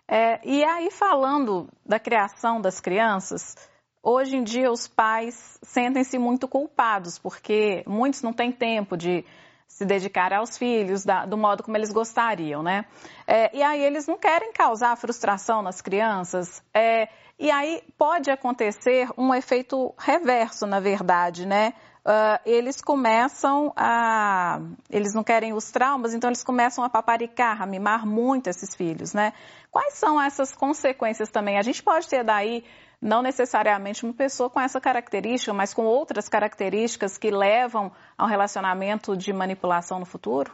É, 0.07 0.41
e 0.45 0.65
aí, 0.65 0.91
falando 0.91 1.69
da 1.85 1.99
criação 1.99 2.61
das 2.61 2.81
crianças, 2.81 3.57
Hoje 4.03 4.37
em 4.37 4.43
dia, 4.43 4.71
os 4.71 4.87
pais 4.87 5.59
sentem-se 5.63 6.19
muito 6.19 6.47
culpados, 6.47 7.19
porque 7.19 7.83
muitos 7.87 8.23
não 8.23 8.33
têm 8.33 8.53
tempo 8.53 8.97
de 8.97 9.25
se 9.67 9.85
dedicar 9.85 10.33
aos 10.33 10.57
filhos 10.57 11.05
da, 11.05 11.27
do 11.27 11.37
modo 11.37 11.63
como 11.63 11.77
eles 11.77 11.93
gostariam, 11.93 12.63
né? 12.63 12.85
É, 13.27 13.55
e 13.57 13.63
aí 13.63 13.83
eles 13.83 14.07
não 14.07 14.17
querem 14.17 14.53
causar 14.53 14.97
frustração 14.97 15.63
nas 15.63 15.81
crianças. 15.81 16.63
É, 16.73 17.09
e 17.39 17.51
aí 17.51 17.83
pode 17.97 18.31
acontecer 18.31 19.09
um 19.17 19.33
efeito 19.35 19.95
reverso, 19.99 20.67
na 20.67 20.81
verdade, 20.81 21.47
né? 21.47 21.75
Uh, 22.05 22.41
eles 22.47 22.81
começam 22.81 23.71
a. 23.77 24.61
Eles 24.89 25.13
não 25.15 25.23
querem 25.23 25.53
os 25.53 25.71
traumas, 25.71 26.15
então 26.15 26.31
eles 26.31 26.43
começam 26.43 26.83
a 26.83 26.89
paparicar, 26.89 27.61
a 27.61 27.67
mimar 27.67 28.07
muito 28.07 28.49
esses 28.49 28.75
filhos, 28.75 29.13
né? 29.13 29.35
Quais 29.71 29.95
são 29.95 30.21
essas 30.21 30.53
consequências 30.53 31.29
também? 31.29 31.59
A 31.59 31.63
gente 31.63 31.83
pode 31.83 32.09
ter 32.09 32.25
daí 32.25 32.65
não 33.01 33.23
necessariamente 33.23 34.05
uma 34.05 34.15
pessoa 34.15 34.51
com 34.51 34.61
essa 34.61 34.81
característica, 34.81 35.53
mas 35.53 35.73
com 35.73 35.85
outras 35.85 36.29
características 36.29 37.17
que 37.17 37.31
levam 37.31 37.93
a 38.17 38.25
um 38.25 38.29
relacionamento 38.29 39.17
de 39.17 39.33
manipulação 39.33 40.01
no 40.01 40.07
futuro? 40.07 40.53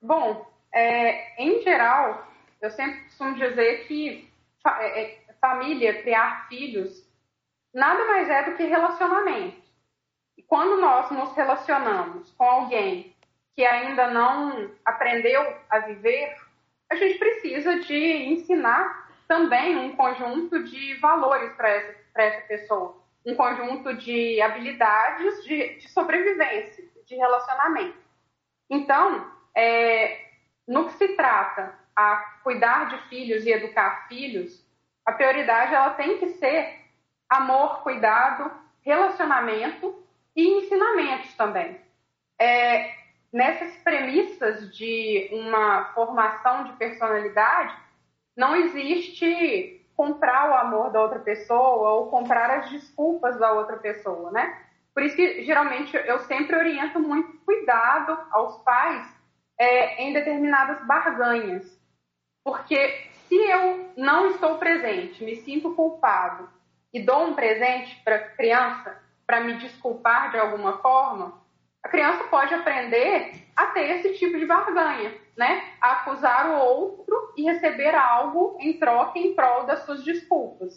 Bom, 0.00 0.46
é, 0.72 1.42
em 1.42 1.60
geral, 1.62 2.26
eu 2.60 2.70
sempre 2.70 3.02
costumo 3.04 3.34
dizer 3.34 3.86
que 3.86 4.30
é, 4.66 5.02
é, 5.02 5.18
família, 5.40 6.02
criar 6.02 6.46
filhos, 6.48 7.04
nada 7.74 8.04
mais 8.06 8.28
é 8.28 8.50
do 8.50 8.56
que 8.56 8.64
relacionamento. 8.64 9.60
E 10.36 10.42
quando 10.42 10.80
nós 10.80 11.10
nos 11.10 11.34
relacionamos 11.34 12.30
com 12.32 12.44
alguém 12.44 13.14
que 13.54 13.64
ainda 13.64 14.08
não 14.08 14.70
aprendeu 14.84 15.56
a 15.68 15.80
viver, 15.80 16.36
a 16.90 16.94
gente 16.94 17.18
precisa 17.18 17.80
de 17.80 18.24
ensinar 18.28 19.01
também 19.32 19.78
um 19.78 19.96
conjunto 19.96 20.62
de 20.62 20.92
valores 20.96 21.54
para 21.54 21.70
essa, 21.70 21.94
essa 22.16 22.40
pessoa, 22.42 23.02
um 23.24 23.34
conjunto 23.34 23.94
de 23.94 24.42
habilidades 24.42 25.42
de, 25.42 25.76
de 25.76 25.88
sobrevivência, 25.88 26.84
de 27.06 27.16
relacionamento. 27.16 27.96
Então, 28.68 29.32
é, 29.56 30.32
no 30.68 30.84
que 30.86 30.92
se 30.98 31.16
trata 31.16 31.74
a 31.96 32.16
cuidar 32.44 32.90
de 32.90 33.08
filhos 33.08 33.46
e 33.46 33.52
educar 33.52 34.06
filhos, 34.06 34.62
a 35.06 35.12
prioridade 35.12 35.74
ela 35.74 35.94
tem 35.94 36.18
que 36.18 36.28
ser 36.34 36.82
amor, 37.26 37.82
cuidado, 37.82 38.52
relacionamento 38.82 40.04
e 40.36 40.46
ensinamentos 40.58 41.32
também. 41.36 41.80
É, 42.38 42.94
nessas 43.32 43.74
premissas 43.78 44.76
de 44.76 45.30
uma 45.32 45.86
formação 45.94 46.64
de 46.64 46.72
personalidade, 46.74 47.74
não 48.36 48.56
existe 48.56 49.80
comprar 49.94 50.50
o 50.50 50.54
amor 50.54 50.90
da 50.90 51.00
outra 51.00 51.20
pessoa 51.20 51.92
ou 51.92 52.10
comprar 52.10 52.50
as 52.50 52.70
desculpas 52.70 53.38
da 53.38 53.52
outra 53.52 53.76
pessoa, 53.76 54.30
né? 54.30 54.58
Por 54.94 55.02
isso 55.02 55.16
que 55.16 55.42
geralmente 55.44 55.96
eu 55.96 56.18
sempre 56.20 56.56
oriento 56.56 56.98
muito 57.00 57.38
cuidado 57.44 58.18
aos 58.30 58.56
pais 58.62 59.06
é, 59.58 60.02
em 60.02 60.12
determinadas 60.12 60.84
barganhas. 60.86 61.80
Porque 62.44 63.06
se 63.28 63.36
eu 63.36 63.90
não 63.96 64.30
estou 64.30 64.58
presente, 64.58 65.24
me 65.24 65.36
sinto 65.36 65.74
culpado 65.74 66.48
e 66.92 67.00
dou 67.00 67.28
um 67.28 67.34
presente 67.34 67.96
para 68.04 68.16
a 68.16 68.28
criança 68.30 69.00
para 69.26 69.40
me 69.40 69.54
desculpar 69.54 70.30
de 70.30 70.38
alguma 70.38 70.78
forma, 70.78 71.40
a 71.82 71.88
criança 71.88 72.24
pode 72.24 72.52
aprender 72.52 73.32
a 73.56 73.66
ter 73.66 73.98
esse 73.98 74.18
tipo 74.18 74.38
de 74.38 74.44
barganha, 74.44 75.14
né? 75.36 75.62
Acusar 75.80 76.50
o 76.50 76.58
outro 76.58 77.32
e 77.36 77.42
receber 77.42 77.94
algo 77.94 78.56
em 78.60 78.78
troca 78.78 79.18
em 79.18 79.34
prol 79.34 79.64
das 79.64 79.84
suas 79.84 80.04
desculpas. 80.04 80.74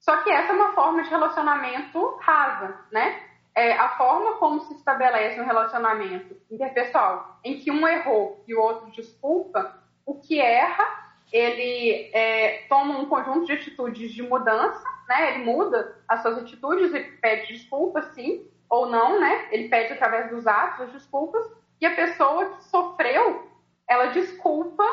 Só 0.00 0.18
que 0.18 0.30
essa 0.30 0.52
é 0.52 0.56
uma 0.56 0.72
forma 0.72 1.02
de 1.02 1.10
relacionamento 1.10 2.18
rasa, 2.20 2.78
né? 2.92 3.20
É 3.56 3.72
a 3.72 3.90
forma 3.96 4.34
como 4.34 4.60
se 4.60 4.74
estabelece 4.74 5.40
um 5.40 5.46
relacionamento 5.46 6.36
interpessoal 6.50 7.38
em 7.44 7.58
que 7.60 7.70
um 7.70 7.86
errou 7.86 8.42
e 8.48 8.54
o 8.54 8.60
outro 8.60 8.90
desculpa, 8.90 9.78
o 10.04 10.20
que 10.20 10.40
erra 10.40 11.04
ele 11.32 12.10
é, 12.12 12.64
toma 12.68 12.98
um 12.98 13.06
conjunto 13.06 13.46
de 13.46 13.52
atitudes 13.52 14.12
de 14.12 14.22
mudança, 14.22 14.84
né? 15.08 15.34
Ele 15.34 15.44
muda 15.44 15.96
as 16.08 16.22
suas 16.22 16.38
atitudes 16.38 16.94
e 16.94 17.00
pede 17.00 17.52
desculpas, 17.52 18.06
sim, 18.14 18.46
ou 18.68 18.86
não, 18.86 19.20
né? 19.20 19.48
Ele 19.50 19.68
pede 19.68 19.94
através 19.94 20.30
dos 20.30 20.46
atos 20.46 20.82
as 20.82 20.92
desculpas, 20.92 21.44
e 21.80 21.86
a 21.86 21.94
pessoa 21.94 22.56
que 22.56 22.64
sofreu, 22.64 23.48
ela 23.88 24.06
desculpa 24.06 24.84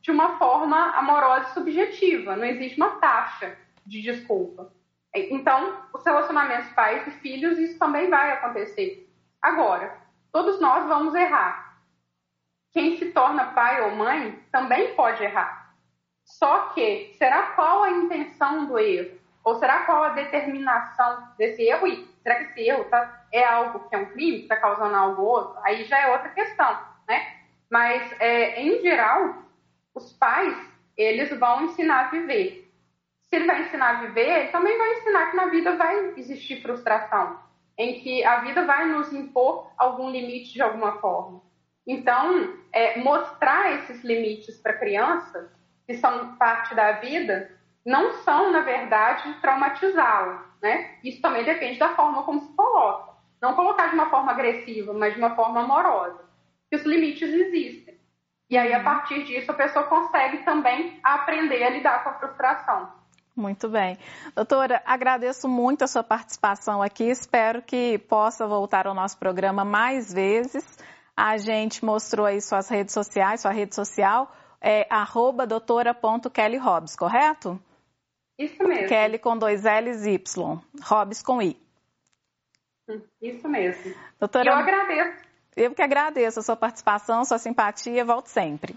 de 0.00 0.10
uma 0.10 0.38
forma 0.38 0.96
amorosa 0.96 1.50
e 1.50 1.54
subjetiva, 1.54 2.36
não 2.36 2.44
existe 2.44 2.76
uma 2.76 2.96
taxa 2.96 3.56
de 3.84 4.00
desculpa. 4.02 4.72
Então, 5.14 5.82
os 5.92 6.04
relacionamentos 6.04 6.70
pais 6.72 7.06
e 7.06 7.10
filhos, 7.10 7.58
isso 7.58 7.78
também 7.78 8.08
vai 8.08 8.32
acontecer. 8.32 9.10
Agora, 9.40 9.96
todos 10.32 10.60
nós 10.60 10.86
vamos 10.86 11.14
errar. 11.14 11.78
Quem 12.72 12.96
se 12.98 13.06
torna 13.12 13.46
pai 13.46 13.82
ou 13.82 13.96
mãe 13.96 14.38
também 14.52 14.94
pode 14.94 15.22
errar. 15.24 15.74
Só 16.24 16.68
que, 16.68 17.14
será 17.16 17.54
qual 17.54 17.82
a 17.82 17.90
intenção 17.90 18.66
do 18.66 18.78
erro? 18.78 19.18
Ou 19.42 19.54
será 19.54 19.84
qual 19.84 20.04
a 20.04 20.10
determinação 20.10 21.28
desse 21.38 21.62
erro? 21.62 21.86
E 21.86 22.06
será 22.22 22.34
que 22.36 22.44
esse 22.44 22.60
erro 22.68 22.84
tá, 22.84 23.26
é 23.32 23.44
algo 23.44 23.88
que 23.88 23.94
é 23.96 23.98
um 23.98 24.06
crime, 24.06 24.42
está 24.42 24.56
causando 24.56 24.94
algo 24.94 25.22
outro? 25.22 25.58
Aí 25.64 25.84
já 25.84 25.98
é 25.98 26.12
outra 26.12 26.28
questão, 26.28 26.78
né? 27.08 27.37
Mas, 27.70 28.12
é, 28.20 28.62
em 28.62 28.80
geral, 28.80 29.42
os 29.94 30.12
pais, 30.14 30.56
eles 30.96 31.30
vão 31.38 31.64
ensinar 31.64 32.06
a 32.06 32.10
viver. 32.10 32.70
Se 33.28 33.36
ele 33.36 33.46
vai 33.46 33.62
ensinar 33.62 33.90
a 33.90 34.00
viver, 34.06 34.28
ele 34.28 34.48
também 34.48 34.76
vai 34.78 34.92
ensinar 34.94 35.30
que 35.30 35.36
na 35.36 35.46
vida 35.46 35.76
vai 35.76 36.14
existir 36.16 36.62
frustração, 36.62 37.38
em 37.76 38.00
que 38.00 38.24
a 38.24 38.40
vida 38.40 38.64
vai 38.64 38.86
nos 38.86 39.12
impor 39.12 39.70
algum 39.76 40.10
limite 40.10 40.54
de 40.54 40.62
alguma 40.62 40.92
forma. 40.98 41.42
Então, 41.86 42.54
é, 42.72 42.98
mostrar 43.00 43.72
esses 43.72 44.02
limites 44.02 44.58
para 44.60 44.72
a 44.72 44.78
criança 44.78 45.52
que 45.86 45.94
são 45.94 46.36
parte 46.36 46.74
da 46.74 46.92
vida, 46.92 47.50
não 47.84 48.12
são, 48.22 48.52
na 48.52 48.60
verdade, 48.60 49.40
traumatizá-lo, 49.40 50.40
né? 50.60 50.98
Isso 51.02 51.22
também 51.22 51.44
depende 51.44 51.78
da 51.78 51.94
forma 51.94 52.24
como 52.24 52.40
se 52.42 52.52
coloca. 52.54 53.14
Não 53.40 53.54
colocar 53.54 53.86
de 53.88 53.94
uma 53.94 54.10
forma 54.10 54.32
agressiva, 54.32 54.92
mas 54.92 55.14
de 55.14 55.18
uma 55.18 55.34
forma 55.34 55.60
amorosa. 55.60 56.27
Que 56.70 56.76
os 56.76 56.84
limites 56.84 57.28
existem. 57.28 57.98
E 58.50 58.56
aí, 58.56 58.72
a 58.72 58.82
partir 58.82 59.24
disso, 59.24 59.50
a 59.50 59.54
pessoa 59.54 59.84
consegue 59.86 60.38
também 60.44 60.98
aprender 61.02 61.62
a 61.62 61.70
lidar 61.70 62.02
com 62.02 62.10
a 62.10 62.14
frustração. 62.14 62.92
Muito 63.36 63.68
bem. 63.68 63.96
Doutora, 64.34 64.82
agradeço 64.84 65.48
muito 65.48 65.84
a 65.84 65.86
sua 65.86 66.02
participação 66.02 66.82
aqui. 66.82 67.04
Espero 67.04 67.62
que 67.62 67.98
possa 67.98 68.46
voltar 68.46 68.86
ao 68.86 68.94
nosso 68.94 69.16
programa 69.18 69.64
mais 69.64 70.12
vezes. 70.12 70.78
A 71.16 71.36
gente 71.36 71.84
mostrou 71.84 72.26
aí 72.26 72.40
suas 72.40 72.68
redes 72.68 72.92
sociais, 72.92 73.42
sua 73.42 73.52
rede 73.52 73.74
social, 73.74 74.34
é 74.60 74.86
arroba 74.90 75.46
doutora.kellyhobbs, 75.46 76.96
correto? 76.96 77.60
Isso 78.38 78.62
mesmo. 78.64 78.88
Kelly 78.88 79.18
com 79.18 79.36
dois 79.36 79.62
L's 79.62 80.06
Y, 80.06 80.60
Hobbs 80.82 81.22
com 81.22 81.42
I. 81.42 81.56
Isso 83.20 83.48
mesmo. 83.48 83.94
Doutora, 84.18 84.50
eu 84.50 84.54
agradeço. 84.54 85.27
Eu 85.58 85.74
que 85.74 85.82
agradeço 85.82 86.38
a 86.38 86.42
sua 86.42 86.54
participação, 86.54 87.24
sua 87.24 87.36
simpatia, 87.36 88.04
volte 88.04 88.30
sempre. 88.30 88.76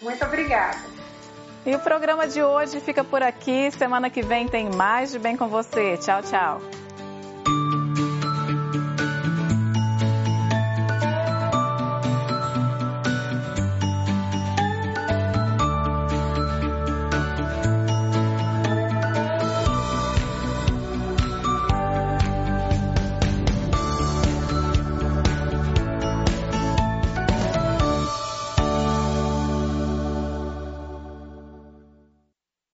Muito 0.00 0.24
obrigada. 0.24 0.78
E 1.66 1.76
o 1.76 1.78
programa 1.78 2.26
de 2.26 2.42
hoje 2.42 2.80
fica 2.80 3.04
por 3.04 3.22
aqui. 3.22 3.70
Semana 3.72 4.08
que 4.08 4.22
vem 4.22 4.48
tem 4.48 4.70
mais 4.74 5.12
de 5.12 5.18
Bem 5.18 5.36
com 5.36 5.48
Você. 5.48 5.98
Tchau, 5.98 6.22
tchau. 6.22 6.81